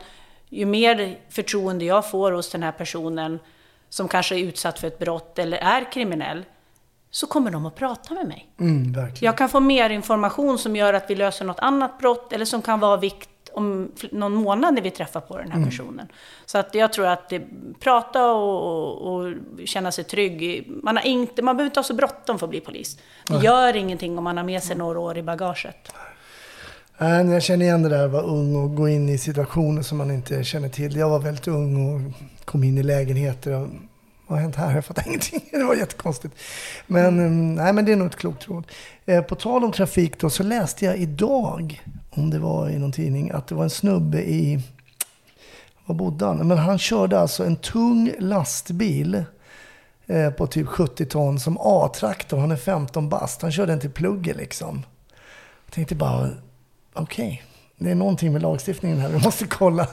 ju 0.50 0.66
mer 0.66 1.20
förtroende 1.30 1.86
jag 1.86 2.10
får 2.10 2.32
hos 2.32 2.52
den 2.52 2.64
här 2.64 2.72
personen 2.72 3.40
som 3.90 4.08
kanske 4.08 4.36
är 4.36 4.40
utsatt 4.40 4.80
för 4.80 4.88
ett 4.88 5.00
brott 5.00 5.40
eller 5.40 5.58
är 5.58 5.92
kriminell, 5.92 6.46
så 7.12 7.28
kommer 7.28 7.52
de 7.52 7.66
att 7.66 7.76
prata 7.76 8.14
med 8.14 8.28
mig. 8.28 8.48
Mm. 8.60 8.96
Jag 9.20 9.38
kan 9.38 9.50
få 9.50 9.60
mer 9.60 9.90
information 9.90 10.58
som 10.58 10.76
gör 10.76 10.94
att 10.94 11.10
vi 11.10 11.16
löser 11.16 11.46
något 11.46 11.60
annat 11.60 12.00
brott 12.00 12.34
eller 12.34 12.46
som 12.46 12.62
kan 12.62 12.80
vara 12.80 12.98
vikt 12.98 13.30
om 13.54 13.92
någon 14.12 14.34
månad 14.34 14.74
när 14.74 14.82
vi 14.82 14.92
träffar 14.92 15.22
på 15.22 15.38
den 15.38 15.52
här 15.52 15.58
Mm. 15.58 15.70
personen. 15.70 16.08
Så 16.46 16.58
att 16.58 16.76
jag 16.76 16.94
tror 16.94 17.08
att 17.08 17.30
det, 17.30 17.42
prata 17.80 18.32
och, 18.32 19.14
och 19.14 19.34
känna 19.66 19.92
sig 19.92 20.04
trygg. 20.04 20.68
Man, 20.84 20.98
har 20.98 21.04
inte, 21.04 21.42
man 21.42 21.58
behöver 21.58 21.70
inte 21.70 21.80
ha 21.80 21.84
så 21.84 21.94
bråttom 21.94 22.40
för 22.40 22.46
att 22.46 22.50
bli 22.50 22.60
polis. 22.60 22.98
Det 23.28 23.34
Nej. 23.34 23.44
gör 23.44 23.76
ingenting 23.76 24.18
om 24.18 24.24
man 24.24 24.38
har 24.38 24.44
med 24.44 24.64
sig 24.64 24.76
några 24.76 25.00
år 25.00 25.18
i 25.18 25.24
bagaget. 25.24 25.94
Nej, 26.98 27.26
jag 27.26 27.44
känner 27.44 27.66
igen 27.66 27.84
det 27.84 27.90
där 27.90 28.06
att 28.06 28.12
vara 28.12 28.24
ung 28.24 28.56
och 28.56 28.76
gå 28.76 28.90
in 28.90 29.10
i 29.10 29.18
situationer 29.18 29.82
som 29.82 29.98
man 29.98 30.12
inte 30.12 30.44
känner 30.44 30.70
till. 30.70 30.96
Jag 30.96 31.10
var 31.10 31.20
väldigt 31.20 31.48
ung 31.48 31.96
och 31.96 32.02
kom 32.46 32.64
in 32.64 32.78
i 32.78 32.84
lägenheter. 32.84 33.52
Och, 33.52 33.68
vad 34.28 34.38
har 34.38 34.42
hänt 34.44 34.56
här? 34.56 34.76
Jag 34.76 34.86
fattar 34.86 35.04
ingenting. 35.08 35.42
Det 35.52 35.64
var 35.64 35.76
jättekonstigt. 35.76 36.36
Men, 36.88 37.06
mm. 37.06 37.56
nej, 37.56 37.74
men 37.74 37.86
det 37.86 37.92
är 37.92 37.96
nog 37.96 38.08
ett 38.08 38.16
klokt 38.16 38.48
råd. 38.48 38.64
Eh, 39.06 39.22
på 39.22 39.36
tal 39.36 39.64
om 39.64 39.72
trafik 39.72 40.20
då, 40.20 40.30
så 40.30 40.44
läste 40.44 40.86
jag 40.86 40.98
idag, 40.98 41.82
om 42.16 42.30
det 42.30 42.40
var 42.40 42.70
i 42.70 42.80
någon 42.80 42.92
tidning, 42.92 43.32
att 43.32 43.48
det 43.48 43.56
var 43.56 43.64
en 43.64 43.70
snubbe 43.70 44.22
i... 44.22 44.60
Var 45.86 45.96
bodde 45.96 46.26
han? 46.26 46.48
Men 46.48 46.58
han 46.58 46.80
körde 46.80 47.20
alltså 47.20 47.46
en 47.46 47.56
tung 47.56 48.14
lastbil 48.20 49.24
eh, 50.06 50.30
på 50.30 50.48
typ 50.48 50.68
70 50.68 51.06
ton 51.06 51.40
som 51.40 51.58
A-traktor. 51.62 52.38
Han 52.38 52.52
är 52.52 52.56
15 52.56 53.10
bast. 53.10 53.42
Han 53.42 53.52
körde 53.52 53.72
den 53.72 53.80
till 53.80 53.92
plugget 53.92 54.38
liksom. 54.38 54.84
Jag 55.66 55.74
tänkte 55.74 55.96
bara, 55.96 56.30
okej. 56.94 57.44
Det 57.84 57.92
är 57.92 57.96
någonting 57.96 58.34
med 58.34 58.42
lagstiftningen 58.42 59.00
här. 59.00 59.10
Vi 59.10 59.20
måste 59.24 59.48
kolla. 59.48 59.88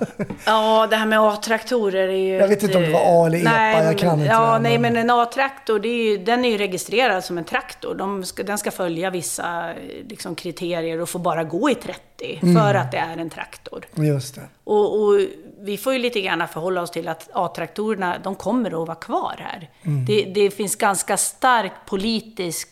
Ja, 0.46 0.86
det 0.90 0.96
här 0.96 1.06
med 1.06 1.20
A-traktorer 1.20 2.08
är 2.08 2.12
ju... 2.12 2.34
Jag 2.34 2.48
vet 2.48 2.58
ett, 2.58 2.62
inte 2.62 2.76
om 2.76 2.82
det 2.82 2.92
var 2.92 3.00
A 3.24 3.26
eller 3.26 3.38
EPA, 3.38 3.50
nej, 3.50 3.84
jag 3.84 3.98
kan 3.98 4.12
inte 4.20 4.24
Ja, 4.32 4.52
det, 4.52 4.58
nej, 4.58 4.78
men- 4.78 4.96
en 4.96 5.10
A-traktor, 5.10 5.86
är 5.86 6.10
ju, 6.10 6.16
den 6.18 6.44
är 6.44 6.48
ju 6.50 6.58
registrerad 6.58 7.24
som 7.24 7.38
en 7.38 7.44
traktor. 7.44 7.94
De 7.94 8.24
ska, 8.24 8.42
den 8.42 8.58
ska 8.58 8.70
följa 8.70 9.10
vissa 9.10 9.72
liksom, 10.08 10.34
kriterier 10.34 11.00
och 11.00 11.08
får 11.08 11.18
bara 11.18 11.44
gå 11.44 11.70
i 11.70 11.74
30 11.74 12.00
Mm. 12.42 12.56
för 12.62 12.74
att 12.74 12.90
det 12.92 12.98
är 12.98 13.16
en 13.16 13.30
traktor. 13.30 13.84
Just 13.94 14.34
det. 14.34 14.40
Och, 14.64 15.02
och 15.02 15.20
vi 15.60 15.76
får 15.76 15.92
ju 15.92 15.98
lite 15.98 16.20
grann 16.20 16.48
förhålla 16.48 16.82
oss 16.82 16.90
till 16.90 17.08
att 17.08 17.28
A-traktorerna, 17.32 18.16
de 18.24 18.34
kommer 18.34 18.82
att 18.82 18.88
vara 18.88 18.94
kvar 18.94 19.34
här. 19.38 19.70
Mm. 19.82 20.04
Det, 20.04 20.22
det 20.34 20.50
finns 20.50 20.76
ganska 20.76 21.16
stark 21.16 21.72
politisk 21.86 22.68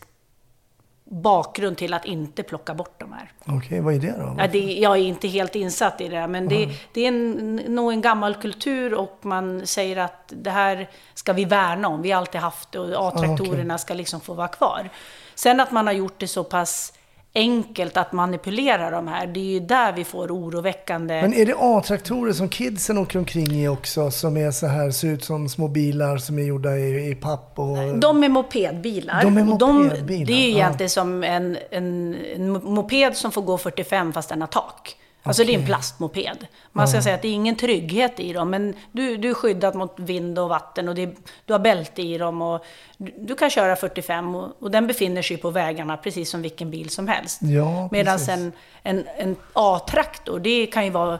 bakgrund 1.10 1.76
till 1.76 1.94
att 1.94 2.04
inte 2.04 2.42
plocka 2.42 2.74
bort 2.74 3.00
de 3.00 3.12
här. 3.12 3.32
Okej, 3.46 3.80
vad 3.80 3.94
är 3.94 3.98
det 3.98 4.14
då? 4.18 4.34
Ja, 4.38 4.46
det, 4.46 4.58
jag 4.58 4.92
är 4.96 5.02
inte 5.02 5.28
helt 5.28 5.54
insatt 5.54 6.00
i 6.00 6.08
det, 6.08 6.26
men 6.28 6.48
det, 6.48 6.62
Mm. 6.64 6.76
det 6.92 7.00
är 7.04 7.08
en, 7.08 7.56
nog 7.56 7.92
en 7.92 8.00
gammal 8.00 8.34
kultur 8.34 8.94
och 8.94 9.18
man 9.22 9.66
säger 9.66 9.96
att 9.96 10.32
det 10.36 10.50
här 10.50 10.90
ska 11.14 11.32
vi 11.32 11.44
värna 11.44 11.88
om. 11.88 12.02
Vi 12.02 12.10
har 12.10 12.18
alltid 12.18 12.40
haft 12.40 12.72
det 12.72 12.78
och 12.78 13.08
A-traktorerna 13.08 13.78
ska 13.78 13.94
liksom 13.94 14.20
få 14.20 14.34
vara 14.34 14.48
kvar. 14.48 14.90
Sen 15.34 15.60
att 15.60 15.72
man 15.72 15.86
har 15.86 15.94
gjort 15.94 16.18
det 16.20 16.28
så 16.28 16.44
pass 16.44 16.92
enkelt 17.34 17.96
att 17.96 18.12
manipulera 18.12 18.90
de 18.90 19.08
här, 19.08 19.26
det 19.26 19.40
är 19.40 19.44
ju 19.44 19.60
där 19.60 19.92
vi 19.92 20.04
får 20.04 20.30
oroväckande... 20.30 21.22
Men 21.22 21.34
är 21.34 21.46
det 21.46 21.54
A-traktorer 21.58 22.32
som 22.32 22.48
kidsen 22.48 22.98
åker 22.98 23.18
omkring 23.18 23.52
i 23.52 23.68
också? 23.68 24.10
Som 24.10 24.36
är 24.36 24.50
så 24.50 24.66
här, 24.66 24.90
ser 24.90 25.08
ut 25.08 25.24
som 25.24 25.48
små 25.48 25.68
bilar 25.68 26.18
som 26.18 26.38
är 26.38 26.42
gjorda 26.42 26.76
i, 26.76 27.10
i 27.10 27.14
papp 27.14 27.52
och... 27.58 27.98
De 27.98 28.24
är 28.24 28.28
mopedbilar. 28.28 29.22
De 29.22 29.36
är 29.36 29.52
Och 29.52 29.58
de, 29.58 29.82
mopedbilar, 29.82 30.26
det 30.26 30.32
är 30.32 30.46
ju 30.46 30.50
ja. 30.50 30.56
egentligen 30.56 30.90
som 30.90 31.24
en, 31.24 31.58
en, 31.70 32.16
en 32.36 32.52
moped 32.52 33.16
som 33.16 33.32
får 33.32 33.42
gå 33.42 33.58
45 33.58 34.12
fast 34.12 34.28
den 34.28 34.40
har 34.40 34.48
tak. 34.48 34.96
Alltså 35.28 35.44
det 35.44 35.54
är 35.54 35.58
en 35.58 35.66
plastmoped. 35.66 36.46
Man 36.72 36.88
ska 36.88 36.96
Ja. 36.98 37.02
säga 37.02 37.14
att 37.14 37.22
det 37.22 37.28
är 37.28 37.32
ingen 37.32 37.56
trygghet 37.56 38.20
i 38.20 38.32
dem, 38.32 38.50
men 38.50 38.74
du, 38.92 39.16
du 39.16 39.30
är 39.30 39.34
skyddad 39.34 39.74
mot 39.74 39.94
vind 39.96 40.38
och 40.38 40.48
vatten 40.48 40.88
och 40.88 40.94
det, 40.94 41.10
du 41.44 41.52
har 41.52 41.60
bälte 41.60 42.02
i 42.02 42.18
dem 42.18 42.42
och 42.42 42.64
du, 42.96 43.14
du 43.18 43.34
kan 43.34 43.50
köra 43.50 43.76
45 43.76 44.34
och, 44.34 44.62
och 44.62 44.70
den 44.70 44.86
befinner 44.86 45.22
sig 45.22 45.36
på 45.36 45.50
vägarna 45.50 45.96
precis 45.96 46.30
som 46.30 46.42
vilken 46.42 46.70
bil 46.70 46.90
som 46.90 47.08
helst. 47.08 47.38
Ja, 47.42 47.88
Medan 47.92 48.18
en, 48.28 48.52
en, 48.82 49.04
en 49.18 49.36
A-traktor, 49.52 50.38
det 50.40 50.66
kan 50.66 50.84
ju 50.84 50.90
vara 50.90 51.18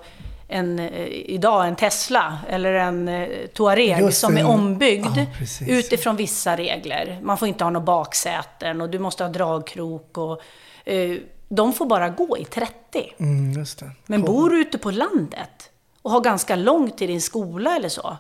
en, 0.51 0.79
eh, 0.79 1.07
idag 1.09 1.67
en 1.69 1.77
Tesla 1.77 2.39
eller 2.49 2.73
en 2.73 3.09
eh, 3.09 3.29
Touareg 3.55 4.01
Just 4.01 4.21
som 4.21 4.35
det. 4.35 4.41
är 4.41 4.47
ombyggd 4.47 5.07
Ja, 5.17 5.27
utifrån 5.69 6.17
vissa 6.17 6.57
regler. 6.57 7.19
Man 7.23 7.39
får 7.39 7.49
inte 7.49 7.65
ha 7.65 7.71
några 7.71 7.85
baksäten 7.87 8.81
och 8.81 8.91
du 8.91 8.99
måste 8.99 9.25
ha 9.25 9.31
dragkrok 9.31 10.19
och 10.19 10.41
eh, 10.85 11.17
de 11.49 11.73
får 11.73 11.87
bara 11.87 12.09
gå 12.09 12.39
i 12.39 12.45
30. 12.45 12.73
Mm. 13.19 13.65
Men 14.07 14.23
bor 14.23 14.51
du 14.51 14.61
ute 14.61 14.79
på 14.79 14.91
landet 14.91 15.71
och 16.03 16.11
har 16.11 16.21
ganska 16.21 16.57
långt 16.57 16.99
till 16.99 17.09
din 17.09 17.23
skola 17.23 17.77
eller 17.77 17.89
så, 17.89 18.17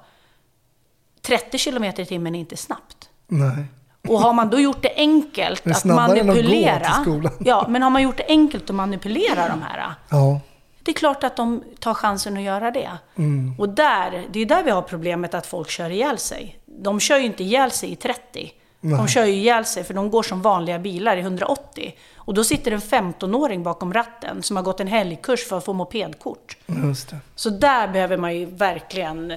30 1.22 1.58
kilometer 1.58 2.02
i 2.02 2.06
timmen 2.06 2.34
är 2.34 2.40
inte 2.40 2.56
snabbt. 2.56 3.08
Nej. 3.26 3.64
Och 4.08 4.20
har 4.20 4.32
man 4.32 4.50
då 4.50 4.60
gjort 4.60 4.82
det 4.82 4.92
enkelt 4.96 5.64
Det 5.64 5.70
att 5.70 5.80
snabbare 5.80 6.20
än 6.20 6.30
att 6.30 6.36
gå 6.36 6.42
till 6.42 6.44
manipulera, 6.44 7.32
ja, 7.40 7.66
men 7.68 7.82
har 7.82 7.90
man 7.90 8.02
gjort 8.02 8.16
det 8.16 8.26
enkelt 8.28 8.70
att 8.70 8.76
manipulera 8.76 9.48
de 9.48 9.62
här, 9.62 9.94
Ja. 10.10 10.40
det 10.82 10.90
är 10.90 10.94
klart 10.94 11.24
att 11.24 11.36
de 11.36 11.64
tar 11.78 11.94
chansen 11.94 12.36
att 12.36 12.42
göra 12.42 12.70
det. 12.70 12.90
Mm. 13.16 13.54
Och 13.58 13.68
där, 13.68 14.26
det 14.32 14.40
är 14.40 14.46
där 14.46 14.62
vi 14.62 14.70
har 14.70 14.82
problemet 14.82 15.34
att 15.34 15.46
folk 15.46 15.70
kör 15.70 15.90
ihjäl 15.90 16.18
sig. 16.18 16.58
De 16.66 17.00
kör 17.00 17.18
ju 17.18 17.24
inte 17.24 17.44
ihjäl 17.44 17.70
sig 17.70 17.92
i 17.92 17.96
30. 17.96 18.52
De 18.80 18.88
Nej. 18.88 19.08
kör 19.08 19.24
ju 19.24 19.32
ihjäl 19.32 19.64
sig 19.64 19.84
för 19.84 19.94
de 19.94 20.10
går 20.10 20.22
som 20.22 20.42
vanliga 20.42 20.78
bilar 20.78 21.16
i 21.16 21.20
180. 21.20 21.94
Och 22.28 22.34
då 22.34 22.44
sitter 22.44 22.72
en 22.72 22.80
15-åring 22.80 23.62
bakom 23.62 23.92
ratten 23.92 24.42
som 24.42 24.56
har 24.56 24.62
gått 24.62 24.80
en 24.80 24.86
helgkurs 24.86 25.48
för 25.48 25.58
att 25.58 25.64
få 25.64 25.72
mopedkort. 25.72 26.56
Just 26.66 27.10
det. 27.10 27.16
Så 27.34 27.50
där 27.50 27.88
behöver 27.88 28.16
man 28.16 28.36
ju 28.36 28.44
verkligen 28.44 29.32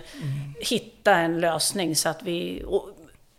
hitta 0.60 1.16
en 1.16 1.40
lösning 1.40 1.96
så 1.96 2.10
att 2.10 2.24
vi... 2.24 2.66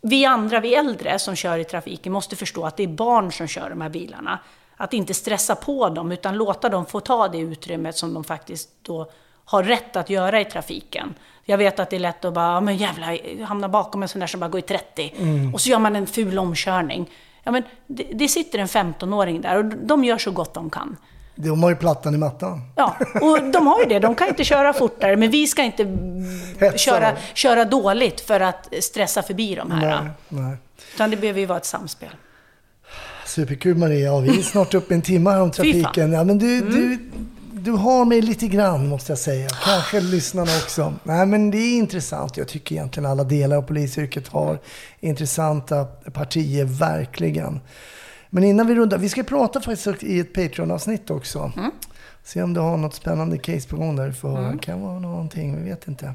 Vi 0.03 0.25
andra, 0.25 0.61
vi 0.61 0.75
äldre 0.75 1.19
som 1.19 1.37
kör 1.37 1.59
i 1.59 1.65
trafiken 1.65 2.13
måste 2.13 2.37
förstå 2.37 2.65
att 2.65 2.77
det 2.77 2.83
är 2.83 2.89
barn 2.89 3.33
som 3.33 3.49
kör 3.49 3.71
de 3.71 3.81
här 3.81 3.89
bilarna. 3.89 4.39
Att 4.77 4.93
inte 4.93 5.15
stressa 5.15 5.55
på 5.55 5.89
dem 5.89 6.13
utan 6.13 6.37
låta 6.37 6.69
dem 6.69 6.87
få 6.87 7.01
ta 7.01 7.29
det 7.29 7.39
utrymmet 7.39 7.97
som 7.97 8.15
de 8.15 8.25
faktiskt 8.25 8.71
då 8.83 9.11
har 9.45 9.63
rätt 9.63 9.97
att 9.97 10.11
göra 10.11 10.41
i 10.41 10.45
trafiken. 10.45 11.15
Jag 11.45 11.59
vet 11.59 11.81
att 11.81 11.91
det 11.91 11.97
är 11.97 12.01
lätt 12.01 12.25
att 12.25 12.35
bara, 12.35 12.61
men 12.61 12.77
jävlar, 12.77 13.19
jag 13.39 13.47
hamnar 13.47 13.69
bakom 13.69 14.03
en 14.03 14.09
sån 14.09 14.21
där 14.21 14.27
som 14.27 14.41
bara 14.41 14.51
går 14.51 14.59
i 14.59 14.63
30. 14.63 15.15
Mm. 15.17 15.55
Och 15.55 15.61
så 15.61 15.71
gör 15.71 15.79
man 15.79 15.97
en 15.97 16.07
ful 16.07 16.39
omkörning. 16.39 17.11
Ja 17.45 17.53
men 17.53 17.63
det, 17.87 18.07
det 18.15 18.29
sitter 18.29 18.59
en 18.59 18.67
15-åring 18.67 19.41
där 19.41 19.57
och 19.57 19.65
de 19.65 20.05
gör 20.05 20.19
så 20.19 20.31
gott 20.31 20.55
de 20.55 20.71
kan. 20.71 20.97
De 21.35 21.63
har 21.63 21.71
ju 21.71 21.77
plattan 21.77 22.15
i 22.15 22.19
mattan. 22.19 22.61
Ja, 22.77 22.97
och 23.21 23.43
de 23.53 23.67
har 23.67 23.81
ju 23.81 23.87
det. 23.87 23.99
De 23.99 24.15
kan 24.15 24.29
inte 24.29 24.45
köra 24.45 24.73
fortare, 24.73 25.17
men 25.17 25.31
vi 25.31 25.47
ska 25.47 25.63
inte 25.63 25.99
köra, 26.77 27.13
köra 27.35 27.65
dåligt 27.65 28.21
för 28.21 28.41
att 28.41 28.69
stressa 28.81 29.23
förbi 29.23 29.55
de 29.55 29.71
här. 29.71 30.03
Nej, 30.03 30.11
nej. 30.29 30.57
Utan 30.95 31.11
det 31.11 31.17
behöver 31.17 31.41
ju 31.41 31.47
vara 31.47 31.59
ett 31.59 31.65
samspel. 31.65 32.09
Superkul 33.27 33.77
Maria. 33.77 34.07
Ja, 34.07 34.19
vi 34.19 34.39
är 34.39 34.43
snart 34.43 34.75
uppe 34.75 34.95
i 34.95 34.97
en 34.97 35.03
timme 35.03 35.31
här 35.31 35.37
om. 35.37 35.43
Mm. 35.43 35.51
trafiken. 35.51 36.13
Ja, 36.13 36.25
men 36.25 36.39
du, 36.39 36.61
du, 36.61 36.99
du 37.65 37.71
har 37.73 38.05
mig 38.05 38.23
lite 38.23 38.49
grann 38.49 38.89
måste 38.89 39.13
jag 39.13 39.19
säga. 39.19 39.49
Kanske 39.65 40.01
lyssnarna 40.01 40.51
också. 40.63 40.95
Nej, 41.05 41.27
men 41.27 41.51
det 41.51 41.59
är 41.59 41.79
intressant. 41.79 42.37
Jag 42.37 42.49
tycker 42.49 42.75
egentligen 42.75 43.11
alla 43.11 43.25
delar 43.25 43.57
av 43.57 43.63
polisyrket 43.63 44.29
har 44.29 44.59
intressanta 45.01 45.85
partier, 46.13 46.65
verkligen. 46.65 47.61
Men 48.31 48.45
innan 48.45 48.67
vi 48.67 48.75
rundar, 48.75 48.99
vi 48.99 49.09
ska 49.09 49.23
prata 49.23 49.61
faktiskt 49.61 50.03
i 50.03 50.21
ett 50.21 50.35
Patreon-avsnitt 50.35 51.11
också. 51.11 51.53
Mm. 51.57 51.71
Se 52.25 52.43
om 52.43 52.55
du 52.55 52.61
har 52.61 52.77
något 52.77 52.95
spännande 52.95 53.39
case 53.39 53.69
på 53.69 53.77
gång 53.77 53.97
där. 53.97 54.13
För 54.13 54.39
Mm. 54.39 54.57
Det 54.57 54.63
kan 54.63 54.83
vara 54.83 54.99
någonting, 54.99 55.57
vi 55.57 55.71
vet 55.71 55.89
inte. 55.89 56.15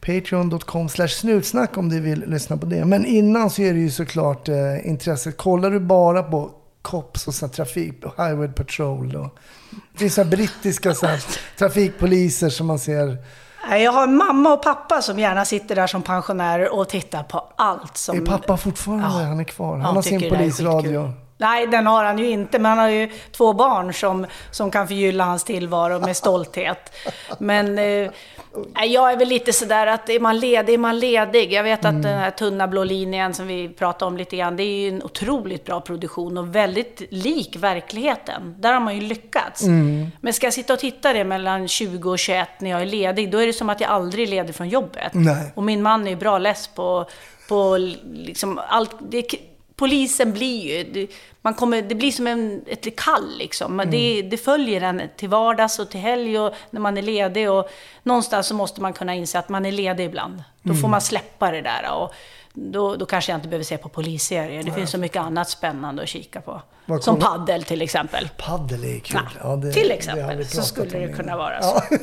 Patreon.com 0.00 0.88
slash 0.88 1.08
snutsnack 1.08 1.76
om 1.76 1.88
du 1.88 2.00
vill 2.00 2.24
lyssna 2.26 2.56
på 2.56 2.66
det. 2.66 2.84
Men 2.84 3.04
innan 3.06 3.50
så 3.50 3.62
är 3.62 3.72
det 3.74 3.80
ju 3.80 3.90
såklart 3.90 4.48
eh, 4.48 4.88
intresset. 4.88 5.36
Kollar 5.36 5.70
du 5.70 5.80
bara 5.80 6.22
på 6.22 6.50
COPS 6.82 7.28
och 7.28 7.34
så 7.34 7.48
trafik, 7.48 7.94
Highway 8.16 8.48
Patrol 8.48 9.16
och 9.16 9.38
det 9.92 9.98
finns 9.98 10.14
så 10.14 10.24
brittiska 10.24 10.94
så 10.94 11.06
trafikpoliser 11.58 12.48
som 12.48 12.66
man 12.66 12.78
ser. 12.78 13.18
Jag 13.70 13.92
har 13.92 14.06
mamma 14.06 14.52
och 14.52 14.62
pappa 14.62 15.02
som 15.02 15.18
gärna 15.18 15.44
sitter 15.44 15.74
där 15.74 15.86
som 15.86 16.02
pensionärer 16.02 16.74
och 16.74 16.88
tittar 16.88 17.22
på 17.22 17.52
allt 17.56 17.96
som... 17.96 18.16
Är 18.16 18.26
pappa 18.26 18.56
fortfarande 18.56 19.04
Han 19.04 19.40
är 19.40 19.44
kvar. 19.44 19.72
Han 19.72 19.80
Han 19.80 19.94
har 19.94 20.02
sin 20.02 20.24
är 20.24 20.30
polisradio. 20.30 21.12
Nej, 21.36 21.66
den 21.66 21.86
har 21.86 22.04
han 22.04 22.18
ju 22.18 22.28
inte, 22.28 22.58
men 22.58 22.70
han 22.70 22.78
har 22.78 22.88
ju 22.88 23.10
två 23.32 23.52
barn 23.52 23.94
som, 23.94 24.26
som 24.50 24.70
kan 24.70 24.88
förgylla 24.88 25.24
hans 25.24 25.44
tillvaro 25.44 26.00
med 26.00 26.16
stolthet. 26.16 26.92
Men 27.38 27.78
eh, 27.78 28.10
jag 28.86 29.12
är 29.12 29.16
väl 29.16 29.28
lite 29.28 29.52
sådär 29.52 29.86
att 29.86 30.08
är 30.08 30.20
man 30.20 30.38
ledig, 30.38 30.74
är 30.74 30.78
man 30.78 30.98
ledig. 30.98 31.52
Jag 31.52 31.62
vet 31.62 31.78
att 31.78 31.90
Mm. 31.90 32.02
den 32.02 32.18
här 32.18 32.30
tunna 32.30 32.68
blå 32.68 32.84
linjen 32.84 33.34
som 33.34 33.46
vi 33.46 33.68
pratade 33.68 34.04
om 34.06 34.16
lite 34.16 34.36
grann, 34.36 34.56
det 34.56 34.62
är 34.62 34.80
ju 34.80 34.88
en 34.88 35.02
otroligt 35.02 35.64
bra 35.64 35.80
produktion 35.80 36.38
och 36.38 36.54
väldigt 36.54 37.02
lik 37.10 37.56
verkligheten. 37.56 38.54
Där 38.58 38.72
har 38.72 38.80
man 38.80 38.94
ju 38.94 39.00
lyckats. 39.00 39.62
Mm. 39.62 40.06
Men 40.20 40.32
ska 40.32 40.46
jag 40.46 40.54
sitta 40.54 40.72
och 40.72 40.78
titta 40.78 41.12
det 41.12 41.24
mellan 41.24 41.68
20 41.68 42.10
och 42.10 42.18
21 42.18 42.48
när 42.58 42.70
jag 42.70 42.82
är 42.82 42.86
ledig, 42.86 43.30
då 43.30 43.38
är 43.38 43.46
det 43.46 43.52
som 43.52 43.70
att 43.70 43.80
jag 43.80 43.90
aldrig 43.90 44.26
är 44.26 44.30
ledig 44.30 44.54
från 44.54 44.68
jobbet. 44.68 45.10
Nej. 45.12 45.52
Och 45.54 45.62
min 45.62 45.82
man 45.82 46.06
är 46.06 46.10
ju 46.10 46.16
bra 46.16 46.38
less 46.38 46.68
på, 46.68 47.06
på 47.48 47.78
liksom 48.12 48.60
allt. 48.68 48.96
Det, 49.10 49.26
polisen 49.82 50.32
blir 50.32 50.60
ju, 50.78 50.84
det, 50.92 51.06
man 51.42 51.54
kommer, 51.54 51.82
det 51.82 51.94
blir 51.94 52.12
som 52.12 52.26
en, 52.26 52.62
ett 52.66 52.96
kall 52.96 53.38
liksom. 53.38 53.72
Mm. 53.80 53.90
Det, 53.90 54.22
det 54.22 54.36
följer 54.36 54.80
en 54.80 55.02
till 55.16 55.28
vardags 55.28 55.78
och 55.78 55.90
till 55.90 56.00
helg 56.00 56.38
och 56.38 56.54
när 56.70 56.80
man 56.80 56.98
är 56.98 57.02
ledig. 57.02 57.50
Och 57.50 57.68
någonstans 58.02 58.46
så 58.46 58.54
måste 58.54 58.80
man 58.80 58.92
kunna 58.92 59.14
inse 59.14 59.38
att 59.38 59.48
man 59.48 59.66
är 59.66 59.72
ledig 59.72 60.04
ibland. 60.04 60.42
Då 60.62 60.72
får 60.74 60.78
Mm. 60.78 60.90
man 60.90 61.00
släppa 61.00 61.50
det 61.50 61.60
där. 61.62 61.92
Och 61.94 62.12
då, 62.54 62.96
då 62.96 63.06
kanske 63.06 63.32
jag 63.32 63.36
inte 63.38 63.48
behöver 63.48 63.64
se 63.64 63.76
på 63.78 63.88
polisserier. 63.88 64.58
Det 64.62 64.64
Nej. 64.70 64.74
finns 64.78 64.90
så 64.90 64.98
mycket 64.98 65.22
annat 65.22 65.48
spännande 65.50 66.02
att 66.02 66.08
kika 66.08 66.40
på. 66.40 66.62
Vad 66.86 67.04
Som 67.04 67.20
kommer- 67.20 67.38
paddel 67.38 67.62
till 67.64 67.82
exempel. 67.82 68.28
Paddel 68.38 68.84
är 68.84 68.98
kul. 68.98 69.20
Ja, 69.42 69.56
det- 69.56 69.72
till 69.72 69.90
exempel 69.90 70.46
så 70.46 70.62
skulle 70.62 70.98
det 70.98 71.12
kunna 71.12 71.36
vara 71.36 71.62
så. 71.62 71.80
Ja. 71.90 71.96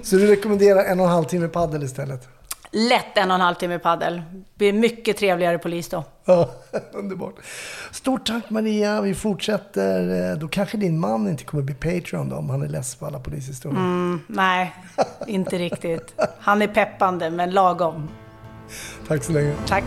Så 0.04 0.16
du 0.16 0.26
rekommenderar 0.26 0.84
en 0.84 1.00
och 1.00 1.06
en 1.06 1.12
halv 1.12 1.24
timme 1.24 1.48
paddel 1.48 1.82
istället? 1.82 2.28
Lätt 2.78 3.16
en 3.18 3.30
och 3.30 3.34
en 3.34 3.40
halv 3.40 3.54
timme 3.54 3.78
paddel. 3.78 4.22
Blir 4.54 4.72
mycket 4.72 5.16
trevligare 5.16 5.58
polis 5.58 5.88
då. 5.88 6.04
Ja, 6.24 6.50
underbart. 6.92 7.34
Stort 7.92 8.26
tack 8.26 8.50
Maria. 8.50 9.00
Vi 9.00 9.14
fortsätter. 9.14 10.30
Eh, 10.32 10.38
Då 10.38 10.48
kanske 10.48 10.76
din 10.76 11.00
man 11.00 11.28
inte 11.28 11.44
kommer 11.44 11.62
bli 11.62 11.74
Patreon 11.74 12.28
då, 12.28 12.36
om 12.36 12.50
han 12.50 12.62
är 12.62 12.68
less 12.68 12.94
på 12.94 13.06
alla 13.06 13.18
polishistorier. 13.18 13.78
Mm, 13.80 14.20
nej, 14.26 14.74
inte 15.26 15.58
riktigt. 15.58 16.14
Han 16.40 16.62
är 16.62 16.66
peppande, 16.68 17.30
men 17.30 17.50
lagom. 17.50 18.08
Tack 19.08 19.24
så 19.24 19.32
länge. 19.32 19.52
Tack. 19.66 19.84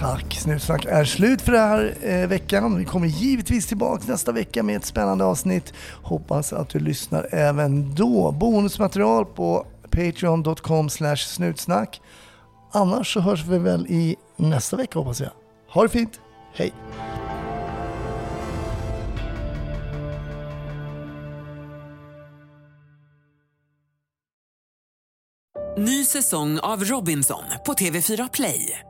Tack. 0.00 0.34
Snutsnack 0.34 0.84
är 0.84 1.04
slut 1.04 1.42
för 1.42 1.52
den 1.52 1.60
här 1.60 1.94
eh, 2.02 2.28
veckan. 2.28 2.78
Vi 2.78 2.84
kommer 2.84 3.06
givetvis 3.06 3.66
tillbaka 3.66 4.04
nästa 4.06 4.32
vecka 4.32 4.62
med 4.62 4.76
ett 4.76 4.84
spännande 4.84 5.24
avsnitt. 5.24 5.72
Hoppas 6.02 6.52
att 6.52 6.68
du 6.68 6.78
lyssnar 6.78 7.28
även 7.34 7.94
då. 7.94 8.32
Bonusmaterial 8.32 9.26
på 9.26 9.66
patreon.com 9.90 10.88
snutsnack. 11.16 12.00
Annars 12.72 13.12
så 13.12 13.20
hörs 13.20 13.44
vi 13.44 13.58
väl 13.58 13.86
i 13.86 14.16
nästa 14.36 14.76
vecka 14.76 14.98
hoppas 14.98 15.20
jag. 15.20 15.30
Ha 15.68 15.82
det 15.82 15.88
fint. 15.88 16.20
Hej! 16.54 16.72
Ny 25.78 26.04
säsong 26.04 26.58
av 26.58 26.84
Robinson 26.84 27.42
på 27.66 27.72
TV4 27.72 28.30
Play. 28.32 28.89